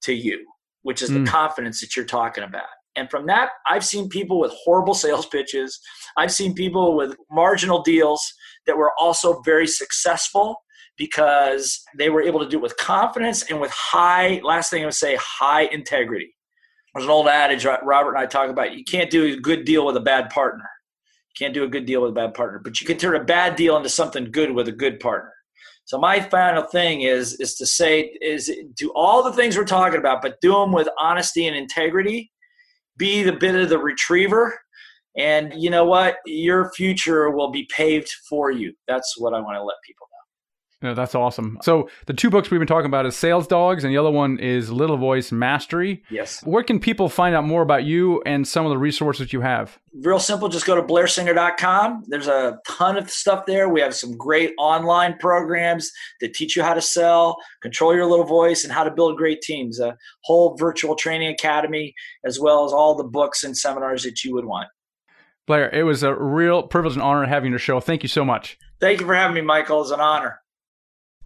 to 0.04 0.14
you, 0.14 0.46
which 0.80 1.02
is 1.02 1.10
mm. 1.10 1.22
the 1.22 1.30
confidence 1.30 1.82
that 1.82 1.94
you're 1.94 2.06
talking 2.06 2.42
about. 2.42 2.64
And 2.96 3.10
from 3.10 3.26
that, 3.26 3.50
I've 3.68 3.84
seen 3.84 4.08
people 4.08 4.40
with 4.40 4.50
horrible 4.64 4.94
sales 4.94 5.26
pitches. 5.26 5.78
I've 6.16 6.32
seen 6.32 6.54
people 6.54 6.96
with 6.96 7.16
marginal 7.30 7.82
deals 7.82 8.22
that 8.66 8.78
were 8.78 8.92
also 8.98 9.42
very 9.42 9.66
successful 9.66 10.56
because 10.96 11.82
they 11.98 12.08
were 12.08 12.22
able 12.22 12.40
to 12.40 12.48
do 12.48 12.56
it 12.56 12.62
with 12.62 12.78
confidence 12.78 13.42
and 13.50 13.60
with 13.60 13.72
high, 13.72 14.40
last 14.42 14.70
thing 14.70 14.82
I 14.82 14.86
would 14.86 14.94
say, 14.94 15.18
high 15.20 15.64
integrity. 15.64 16.34
There's 16.94 17.04
an 17.04 17.10
old 17.10 17.28
adage 17.28 17.64
Robert 17.64 18.10
and 18.10 18.18
I 18.18 18.26
talk 18.26 18.50
about. 18.50 18.76
You 18.76 18.84
can't 18.84 19.10
do 19.10 19.32
a 19.32 19.36
good 19.36 19.64
deal 19.64 19.86
with 19.86 19.96
a 19.96 20.00
bad 20.00 20.30
partner. 20.30 20.68
You 21.30 21.46
can't 21.46 21.54
do 21.54 21.64
a 21.64 21.68
good 21.68 21.86
deal 21.86 22.02
with 22.02 22.10
a 22.10 22.14
bad 22.14 22.34
partner, 22.34 22.60
but 22.62 22.80
you 22.80 22.86
can 22.86 22.98
turn 22.98 23.16
a 23.16 23.24
bad 23.24 23.56
deal 23.56 23.76
into 23.76 23.88
something 23.88 24.30
good 24.30 24.52
with 24.52 24.68
a 24.68 24.72
good 24.72 25.00
partner. 25.00 25.32
So 25.84 25.98
my 25.98 26.20
final 26.20 26.62
thing 26.64 27.02
is 27.02 27.34
is 27.40 27.54
to 27.56 27.66
say 27.66 28.12
is 28.20 28.50
do 28.76 28.92
all 28.94 29.22
the 29.22 29.32
things 29.32 29.56
we're 29.56 29.64
talking 29.64 29.98
about, 29.98 30.22
but 30.22 30.40
do 30.40 30.52
them 30.52 30.72
with 30.72 30.88
honesty 30.98 31.46
and 31.46 31.56
integrity. 31.56 32.30
Be 32.98 33.22
the 33.22 33.32
bit 33.32 33.54
of 33.54 33.70
the 33.70 33.78
retriever, 33.78 34.60
and 35.16 35.52
you 35.56 35.70
know 35.70 35.84
what? 35.84 36.16
Your 36.26 36.70
future 36.72 37.30
will 37.30 37.50
be 37.50 37.66
paved 37.74 38.12
for 38.28 38.50
you. 38.50 38.74
That's 38.86 39.14
what 39.18 39.32
I 39.32 39.40
want 39.40 39.56
to 39.56 39.62
let 39.62 39.76
people 39.84 40.06
yeah, 40.82 40.94
that's 40.94 41.14
awesome. 41.14 41.58
So 41.62 41.88
the 42.06 42.12
two 42.12 42.28
books 42.28 42.50
we've 42.50 42.58
been 42.58 42.66
talking 42.66 42.86
about 42.86 43.06
is 43.06 43.16
Sales 43.16 43.46
Dogs, 43.46 43.84
and 43.84 43.92
the 43.92 43.98
other 43.98 44.10
one 44.10 44.38
is 44.38 44.70
Little 44.70 44.96
Voice 44.96 45.30
Mastery. 45.30 46.02
Yes. 46.10 46.42
Where 46.44 46.64
can 46.64 46.80
people 46.80 47.08
find 47.08 47.36
out 47.36 47.44
more 47.44 47.62
about 47.62 47.84
you 47.84 48.20
and 48.26 48.46
some 48.46 48.66
of 48.66 48.70
the 48.70 48.78
resources 48.78 49.32
you 49.32 49.40
have? 49.42 49.78
Real 50.02 50.18
simple. 50.18 50.48
Just 50.48 50.66
go 50.66 50.74
to 50.74 50.82
blairsinger.com. 50.82 52.04
There's 52.08 52.26
a 52.26 52.58
ton 52.66 52.96
of 52.96 53.10
stuff 53.10 53.46
there. 53.46 53.68
We 53.68 53.80
have 53.80 53.94
some 53.94 54.16
great 54.16 54.52
online 54.58 55.16
programs 55.18 55.90
that 56.20 56.34
teach 56.34 56.56
you 56.56 56.62
how 56.62 56.74
to 56.74 56.82
sell, 56.82 57.36
control 57.62 57.94
your 57.94 58.06
little 58.06 58.26
voice, 58.26 58.64
and 58.64 58.72
how 58.72 58.82
to 58.82 58.90
build 58.90 59.16
great 59.16 59.40
teams. 59.40 59.78
A 59.78 59.96
whole 60.24 60.56
virtual 60.56 60.96
training 60.96 61.28
academy, 61.28 61.94
as 62.24 62.40
well 62.40 62.64
as 62.64 62.72
all 62.72 62.96
the 62.96 63.04
books 63.04 63.44
and 63.44 63.56
seminars 63.56 64.02
that 64.02 64.24
you 64.24 64.34
would 64.34 64.46
want. 64.46 64.68
Blair, 65.46 65.70
it 65.70 65.82
was 65.82 66.02
a 66.02 66.14
real 66.14 66.62
privilege 66.62 66.94
and 66.94 67.02
honor 67.02 67.26
having 67.26 67.50
your 67.50 67.58
show. 67.58 67.80
Thank 67.80 68.02
you 68.02 68.08
so 68.08 68.24
much. 68.24 68.58
Thank 68.80 69.00
you 69.00 69.06
for 69.06 69.14
having 69.14 69.34
me, 69.34 69.40
Michael. 69.40 69.82
It's 69.82 69.90
an 69.90 70.00
honor. 70.00 70.41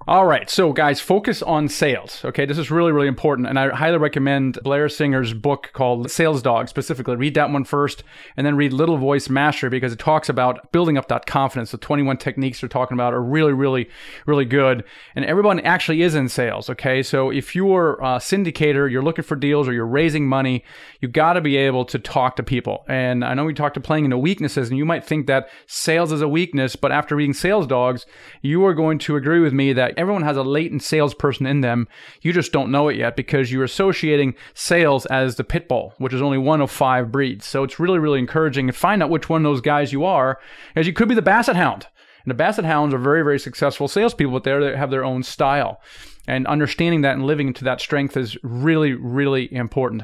All 0.09 0.25
right, 0.25 0.49
so 0.49 0.73
guys, 0.73 1.01
focus 1.01 1.43
on 1.43 1.67
sales. 1.67 2.25
Okay, 2.25 2.47
this 2.47 2.59
is 2.59 2.71
really, 2.71 2.93
really 2.93 3.09
important, 3.09 3.49
and 3.49 3.59
I 3.59 3.71
highly 3.71 3.99
recommend 3.99 4.57
Blair 4.63 4.89
Singer's 4.89 5.35
book 5.35 5.71
called 5.73 6.13
Sales 6.13 6.43
Dog. 6.43 6.69
Specifically, 6.69 7.17
read 7.17 7.35
that 7.35 7.51
one 7.51 7.65
first, 7.65 8.05
and 8.37 8.47
then 8.47 8.55
read 8.55 8.73
Little 8.73 8.99
Voice 8.99 9.29
Mastery 9.29 9.69
because 9.69 9.93
it 9.93 9.99
talks 9.99 10.29
about 10.29 10.71
building 10.71 10.97
up 10.97 11.09
that 11.09 11.27
confidence. 11.27 11.73
The 11.73 11.79
21 11.79 12.19
techniques 12.19 12.61
they're 12.61 12.69
talking 12.69 12.95
about 12.95 13.15
are 13.15 13.21
really, 13.21 13.53
really, 13.53 13.91
really 14.27 14.45
good, 14.45 14.85
and 15.17 15.25
everyone 15.25 15.59
actually 15.59 16.03
is 16.03 16.15
in 16.15 16.29
sales. 16.29 16.71
Okay, 16.71 17.03
so 17.03 17.31
if 17.31 17.57
you're 17.57 17.95
a 17.95 18.19
syndicator, 18.19 18.89
you're 18.89 19.03
looking 19.03 19.25
for 19.25 19.35
deals, 19.35 19.67
or 19.67 19.73
you're 19.73 19.85
raising 19.85 20.29
money, 20.29 20.63
you 21.01 21.09
got 21.09 21.33
to 21.33 21.41
be 21.41 21.57
able 21.57 21.85
to 21.85 21.99
talk 21.99 22.37
to 22.37 22.45
people. 22.45 22.85
And 22.89 23.25
I 23.25 23.35
know 23.35 23.45
we 23.45 23.55
talked 23.55 23.75
to 23.75 23.81
playing 23.81 24.05
into 24.05 24.19
weaknesses, 24.19 24.69
and 24.69 24.79
you 24.79 24.85
might 24.85 25.05
think 25.05 25.27
that 25.27 25.49
sales 25.67 26.13
is 26.13 26.23
a 26.23 26.29
weakness, 26.29 26.77
but 26.77 26.93
after 26.93 27.17
reading 27.17 27.35
Sales 27.35 27.67
Dogs, 27.67 28.07
you 28.41 28.65
are 28.67 28.73
going 28.73 29.01
to 29.01 29.17
agree 29.17 29.41
with 29.41 29.53
me 29.53 29.73
that 29.73 29.96
everyone 29.97 30.23
has 30.23 30.37
a 30.37 30.43
latent 30.43 30.83
salesperson 30.83 31.47
in 31.47 31.61
them. 31.61 31.89
You 32.23 32.33
just 32.33 32.53
don't 32.53 32.71
know 32.71 32.89
it 32.89 32.97
yet 32.97 33.17
because 33.17 33.51
you're 33.51 33.65
associating 33.65 34.35
sales 34.55 35.07
as 35.07 35.37
the 35.37 35.45
pit 35.45 35.69
bull, 35.69 35.95
which 35.99 36.13
is 36.13 36.23
only 36.23 36.39
one 36.39 36.61
of 36.61 36.71
five 36.71 37.11
breeds. 37.11 37.47
So 37.47 37.63
it's 37.65 37.81
really, 37.81 37.99
really 37.99 38.19
encouraging 38.19 38.67
to 38.67 38.73
find 38.73 39.03
out 39.03 39.11
which 39.11 39.29
one 39.29 39.45
of 39.45 39.51
those 39.51 39.61
guys 39.61 39.93
you 39.93 40.05
are, 40.05 40.39
as 40.75 40.87
you 40.87 40.93
could 40.93 41.09
be 41.09 41.15
the 41.15 41.23
basset 41.23 41.57
hound. 41.57 41.87
And 42.25 42.31
the 42.31 42.35
basset 42.35 42.65
hounds 42.65 42.93
are 42.93 42.99
very, 42.99 43.23
very 43.23 43.39
successful 43.39 43.89
salespeople, 43.89 44.41
but 44.41 44.45
they 44.45 44.77
have 44.77 44.91
their 44.91 45.05
own 45.05 45.23
style. 45.23 45.81
And 46.27 46.47
understanding 46.47 47.03
that 47.03 47.15
and 47.15 47.25
living 47.25 47.47
into 47.47 47.65
that 47.65 47.81
strength 47.81 48.17
is 48.17 48.37
really, 48.43 48.93
really 48.93 49.53
important. 49.53 50.03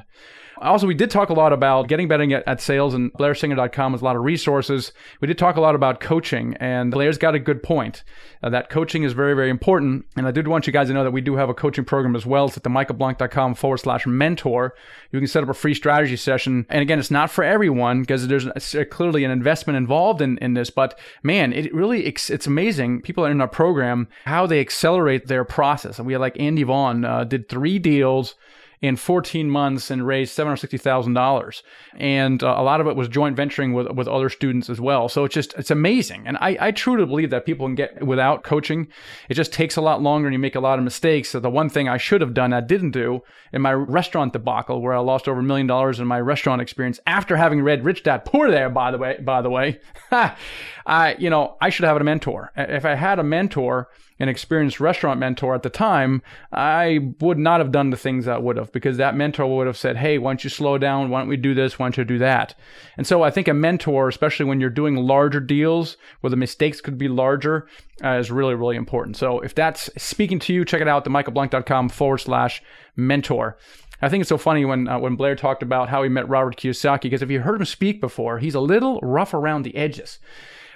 Also, 0.63 0.87
we 0.87 0.95
did 0.95 1.11
talk 1.11 1.29
a 1.29 1.35
lot 1.35 1.53
about 1.53 1.89
getting 1.89 2.09
better 2.09 2.23
at, 2.23 2.47
at 2.47 2.61
sales, 2.61 2.95
and 2.95 3.13
blairsinger.com 3.15 3.93
has 3.93 4.01
a 4.01 4.05
lot 4.05 4.17
of 4.17 4.23
resources. 4.23 4.93
We 5.21 5.29
did 5.29 5.39
talk 5.39 5.57
a 5.57 5.61
lot 5.61 5.75
about 5.75 6.01
coaching, 6.01 6.57
and 6.61 6.91
Blair's 6.93 7.19
got 7.19 7.35
a 7.35 7.39
good 7.39 7.63
point. 7.63 8.05
Uh, 8.43 8.51
that 8.51 8.71
coaching 8.71 9.03
is 9.03 9.13
very, 9.13 9.35
very 9.35 9.51
important. 9.51 10.07
And 10.17 10.27
I 10.27 10.31
did 10.31 10.49
want 10.49 10.67
you 10.67 10.73
guys 10.73 10.89
to 10.89 10.95
know 10.95 11.05
that 11.05 11.11
we 11.11 11.21
do 11.21 11.37
have 11.37 11.49
a 11.49 11.55
coaching 11.55 11.85
program 11.85 12.17
as 12.17 12.25
well. 12.25 12.47
It's 12.47 12.57
at 12.57 12.63
the 12.63 12.71
michaelblank.com 12.71 13.55
forward 13.55 13.79
slash 13.79 14.07
mentor. 14.07 14.75
You 15.11 15.19
can 15.19 15.29
set 15.29 15.43
up 15.43 15.49
a 15.49 15.55
free 15.55 15.75
strategy 15.75 16.17
session. 16.17 16.67
And 16.69 16.83
again, 16.83 16.99
it's 16.99 17.11
not 17.11 17.31
for 17.31 17.45
everyone 17.45 18.01
because 18.01 18.29
there's 18.29 18.47
clearly 18.91 19.25
an 19.25 19.31
investment 19.31 19.77
involved 19.77 20.21
in, 20.21 20.39
in 20.39 20.55
this. 20.55 20.71
But 20.71 20.99
man, 21.23 21.53
it 21.53 21.73
really, 21.75 22.07
it's 22.07 22.47
amazing. 22.47 23.03
People 23.03 23.25
are 23.25 23.31
in 23.31 23.41
our 23.41 23.49
program, 23.49 24.09
how 24.25 24.47
they 24.47 24.61
accelerate 24.61 25.27
their 25.27 25.45
process. 25.45 25.99
And 25.99 26.07
we 26.07 26.15
had 26.15 26.21
like 26.21 26.39
Andy 26.41 26.63
Vaughn 26.63 27.05
uh, 27.05 27.25
did 27.25 27.49
three 27.49 27.79
deals 27.79 28.35
in 28.83 28.97
14 28.97 29.49
months 29.49 29.91
and 29.93 30.05
raised 30.05 30.37
$760,000. 30.37 31.63
And 31.95 32.43
uh, 32.43 32.57
a 32.59 32.63
lot 32.63 32.81
of 32.81 32.89
it 32.89 32.97
was 32.97 33.09
joint 33.09 33.37
venturing 33.37 33.73
with, 33.73 33.89
with 33.93 34.09
other 34.09 34.29
students 34.29 34.69
as 34.69 34.81
well. 34.81 35.09
So 35.09 35.25
it's 35.25 35.35
just, 35.35 35.55
it's 35.55 35.71
amazing. 35.71 36.27
And 36.27 36.37
I, 36.39 36.57
I 36.61 36.71
truly 36.73 37.07
believe 37.07 37.31
that 37.31 37.47
people 37.47 37.67
can 37.67 37.77
get 37.77 38.05
without 38.05 38.43
coaching. 38.43 38.89
It 39.29 39.35
just 39.35 39.53
takes 39.53 39.77
a 39.77 39.81
lot 39.81 40.03
longer 40.03 40.27
and 40.27 40.35
you 40.35 40.39
make 40.41 40.57
a 40.57 40.61
lot 40.61 40.81
of 40.81 40.85
mistakes. 40.85 41.31
So 41.31 41.39
the 41.39 41.49
one 41.49 41.71
thing 41.71 41.89
I 41.89 41.97
should 41.97 42.21
have 42.21 42.35
done, 42.35 42.53
I 42.53 42.61
didn't 42.61 42.91
do 42.91 43.21
in 43.53 43.63
my 43.63 43.73
restaurant 43.73 44.33
debacle 44.33 44.83
where 44.83 44.95
I 44.95 44.99
lost 44.99 45.29
over 45.29 45.39
a 45.39 45.45
million 45.45 45.69
dollars 45.69 46.01
in 46.01 46.09
my 46.09 46.21
restaurant 46.21 46.61
experience 46.61 46.99
after 47.07 47.37
having 47.37 47.63
read 47.63 47.85
Rich 47.85 48.03
Dad 48.03 48.25
Poor 48.25 48.51
there, 48.51 48.69
by 48.69 48.91
the 48.91 48.99
way, 48.99 49.19
by 49.23 49.43
the 49.43 49.51
way, 49.51 49.79
I, 50.11 51.15
you 51.21 51.31
know, 51.31 51.57
I 51.61 51.71
should 51.71 51.85
have 51.85 51.95
had 51.95 52.03
a 52.03 52.05
mentor. 52.05 52.51
If 52.57 52.85
I 52.85 52.97
had 52.97 53.21
a 53.21 53.25
mentor, 53.25 53.89
an 54.23 54.29
experienced 54.29 54.79
restaurant 54.79 55.19
mentor 55.19 55.53
at 55.53 55.65
the 55.65 55.69
time, 55.69 56.23
I 56.53 57.13
would 57.19 57.39
not 57.39 57.59
have 57.59 57.73
done 57.73 57.91
the 57.91 57.97
things 57.97 58.29
I 58.29 58.39
would 58.39 58.57
have 58.57 58.71
because 58.71 58.97
that 58.97 59.17
mentor 59.17 59.57
would 59.57 59.67
have 59.67 59.77
said, 59.77 59.97
Hey, 59.97 60.17
why 60.17 60.31
don't 60.31 60.45
you 60.45 60.49
slow 60.49 60.79
down? 60.79 61.11
Why 61.11 61.19
don't 61.19 61.29
we 61.29 61.37
do 61.37 61.55
this? 61.55 61.77
Why 61.77 61.87
don't 61.87 61.97
you 61.97 62.05
do 62.05 62.19
that? 62.19 62.55
And 62.97 63.05
so 63.05 63.25
I 63.25 63.33
think 63.33 63.49
a 63.49 63.55
mentor, 63.55 64.09
especially 64.09 64.47
when 64.47 64.61
you're 64.61 64.71
doing 64.71 64.95
larger 64.95 65.41
deals 65.41 65.97
where 66.21 66.31
the 66.31 66.37
mistakes 66.37 66.81
could 66.81 66.99
be 66.99 67.09
larger, 67.09 67.67
uh, 68.05 68.11
is 68.11 68.31
really, 68.31 68.55
really 68.55 68.77
important. 68.77 69.17
So 69.17 69.41
if 69.41 69.57
that's 69.57 69.91
speaking 70.01 70.39
to 70.39 70.55
you, 70.55 70.65
check 70.65 70.81
it 70.81 70.87
out, 70.87 71.03
the 71.03 71.11
themichaelblank.com 71.11 71.89
forward 71.89 72.19
slash 72.19 72.63
mentor. 72.95 73.59
I 74.01 74.09
think 74.09 74.21
it's 74.21 74.29
so 74.29 74.39
funny 74.39 74.65
when 74.65 74.87
uh, 74.87 75.01
when 75.01 75.17
Blair 75.17 75.35
talked 75.35 75.65
about 75.65 75.89
how 75.89 76.05
he 76.05 76.09
met 76.09 76.29
Robert 76.29 76.57
Kiyosaki 76.57 77.03
because 77.03 77.23
if 77.23 77.31
you 77.31 77.41
heard 77.41 77.61
him 77.61 77.65
speak 77.65 78.01
before, 78.01 78.39
he's 78.39 78.55
a 78.55 78.61
little 78.61 79.01
rough 79.01 79.35
around 79.35 79.63
the 79.63 79.75
edges. 79.75 80.21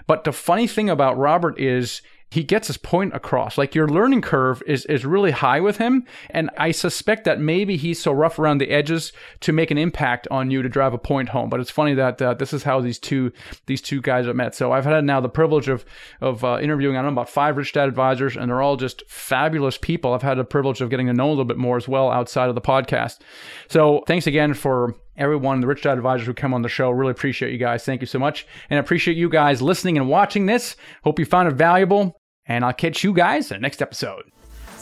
But 0.09 0.25
the 0.25 0.33
funny 0.33 0.67
thing 0.67 0.91
about 0.91 1.17
Robert 1.17 1.61
is 1.61 2.03
he 2.31 2.43
gets 2.43 2.67
his 2.67 2.77
point 2.77 3.15
across. 3.15 3.57
Like 3.57 3.75
your 3.75 3.89
learning 3.89 4.21
curve 4.21 4.63
is 4.67 4.85
is 4.87 5.05
really 5.05 5.31
high 5.31 5.61
with 5.61 5.79
him, 5.79 6.05
and 6.31 6.51
I 6.59 6.73
suspect 6.73 7.25
that 7.25 7.41
maybe 7.41 7.77
he's 7.77 8.03
so 8.03 8.13
rough 8.13 8.39
around 8.39 8.59
the 8.59 8.71
edges 8.71 9.13
to 9.41 9.53
make 9.53 9.71
an 9.71 9.79
impact 9.79 10.27
on 10.31 10.51
you 10.51 10.61
to 10.63 10.69
drive 10.69 10.93
a 10.93 10.99
point 10.99 11.29
home. 11.29 11.49
But 11.49 11.61
it's 11.61 11.71
funny 11.71 11.95
that 11.95 12.21
uh, 12.21 12.35
this 12.35 12.53
is 12.53 12.65
how 12.65 12.81
these 12.81 12.99
two 12.99 13.33
these 13.67 13.81
two 13.81 14.01
guys 14.01 14.27
have 14.27 14.37
met. 14.37 14.55
So 14.55 14.73
I've 14.73 14.85
had 14.85 15.05
now 15.05 15.21
the 15.21 15.29
privilege 15.29 15.69
of 15.69 15.85
of 16.21 16.45
uh, 16.45 16.59
interviewing 16.61 16.97
I 16.97 17.03
don't 17.03 17.15
know 17.15 17.21
about 17.21 17.31
five 17.31 17.57
rich 17.57 17.73
dad 17.73 17.89
advisors, 17.89 18.37
and 18.37 18.51
they're 18.51 18.63
all 18.63 18.77
just 18.77 19.09
fabulous 19.09 19.79
people. 19.79 20.13
I've 20.13 20.23
had 20.23 20.39
the 20.39 20.45
privilege 20.45 20.81
of 20.81 20.91
getting 20.91 21.07
to 21.07 21.13
know 21.13 21.29
a 21.29 21.31
little 21.31 21.45
bit 21.45 21.59
more 21.59 21.77
as 21.77 21.87
well 21.87 22.11
outside 22.11 22.49
of 22.49 22.55
the 22.57 22.61
podcast. 22.61 23.21
So 23.69 24.03
thanks 24.07 24.27
again 24.27 24.55
for 24.55 24.97
everyone, 25.19 25.61
the 25.61 25.67
Rich 25.67 25.83
Dad 25.83 25.99
Advisors 25.99 26.27
who 26.27 26.35
come 26.35 26.55
on 26.55 26.63
the 26.63 26.69
show. 26.69 26.91
Really 26.91 27.11
appreciate 27.11 27.53
you 27.53 27.59
guys. 27.59 27.85
Thank 27.85 28.01
you 28.01 28.07
so 28.07 28.19
much. 28.19 28.47
And 28.71 28.79
I 28.79 28.81
appreciate 28.81 29.17
you 29.17 29.29
guys 29.29 29.63
listening 29.63 29.99
and 29.99 30.09
watching 30.09 30.47
this. 30.47 30.77
Hope 31.05 31.19
you 31.19 31.25
found 31.25 31.49
it 31.49 31.55
valuable. 31.55 32.21
And 32.47 32.65
I'll 32.65 32.73
catch 32.73 33.03
you 33.03 33.13
guys 33.13 33.51
in 33.51 33.57
the 33.57 33.61
next 33.61 33.83
episode. 33.83 34.23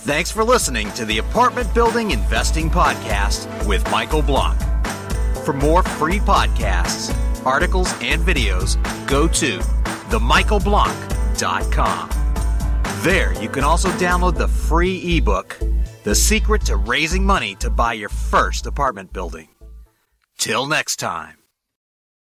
Thanks 0.05 0.31
for 0.31 0.45
listening 0.45 0.91
to 0.93 1.07
the 1.07 1.19
Apartment 1.19 1.73
Building 1.73 2.11
Investing 2.11 2.69
Podcast 2.69 3.67
with 3.67 3.91
Michael 3.91 4.21
Blank. 4.21 4.61
For 5.45 5.55
more 5.55 5.83
free 5.83 6.19
podcasts, 6.19 7.15
articles, 7.47 7.91
and 8.03 8.21
videos, 8.23 8.77
go 9.07 9.27
to 9.29 9.59
themichaelblank.com. 10.11 12.11
There, 13.03 13.43
you 13.43 13.49
can 13.49 13.65
also 13.65 13.89
download 13.91 14.37
the 14.37 14.49
free 14.49 15.19
ebook, 15.19 15.59
The 16.05 16.15
Secret 16.15 16.63
to 16.67 16.77
Raising 16.77 17.25
Money 17.25 17.55
to 17.57 17.71
Buy 17.71 17.95
Your 17.95 18.09
First 18.09 18.67
Apartment 18.67 19.13
Building. 19.13 19.49
Till 20.39 20.67
next 20.67 20.99
time. 20.99 21.44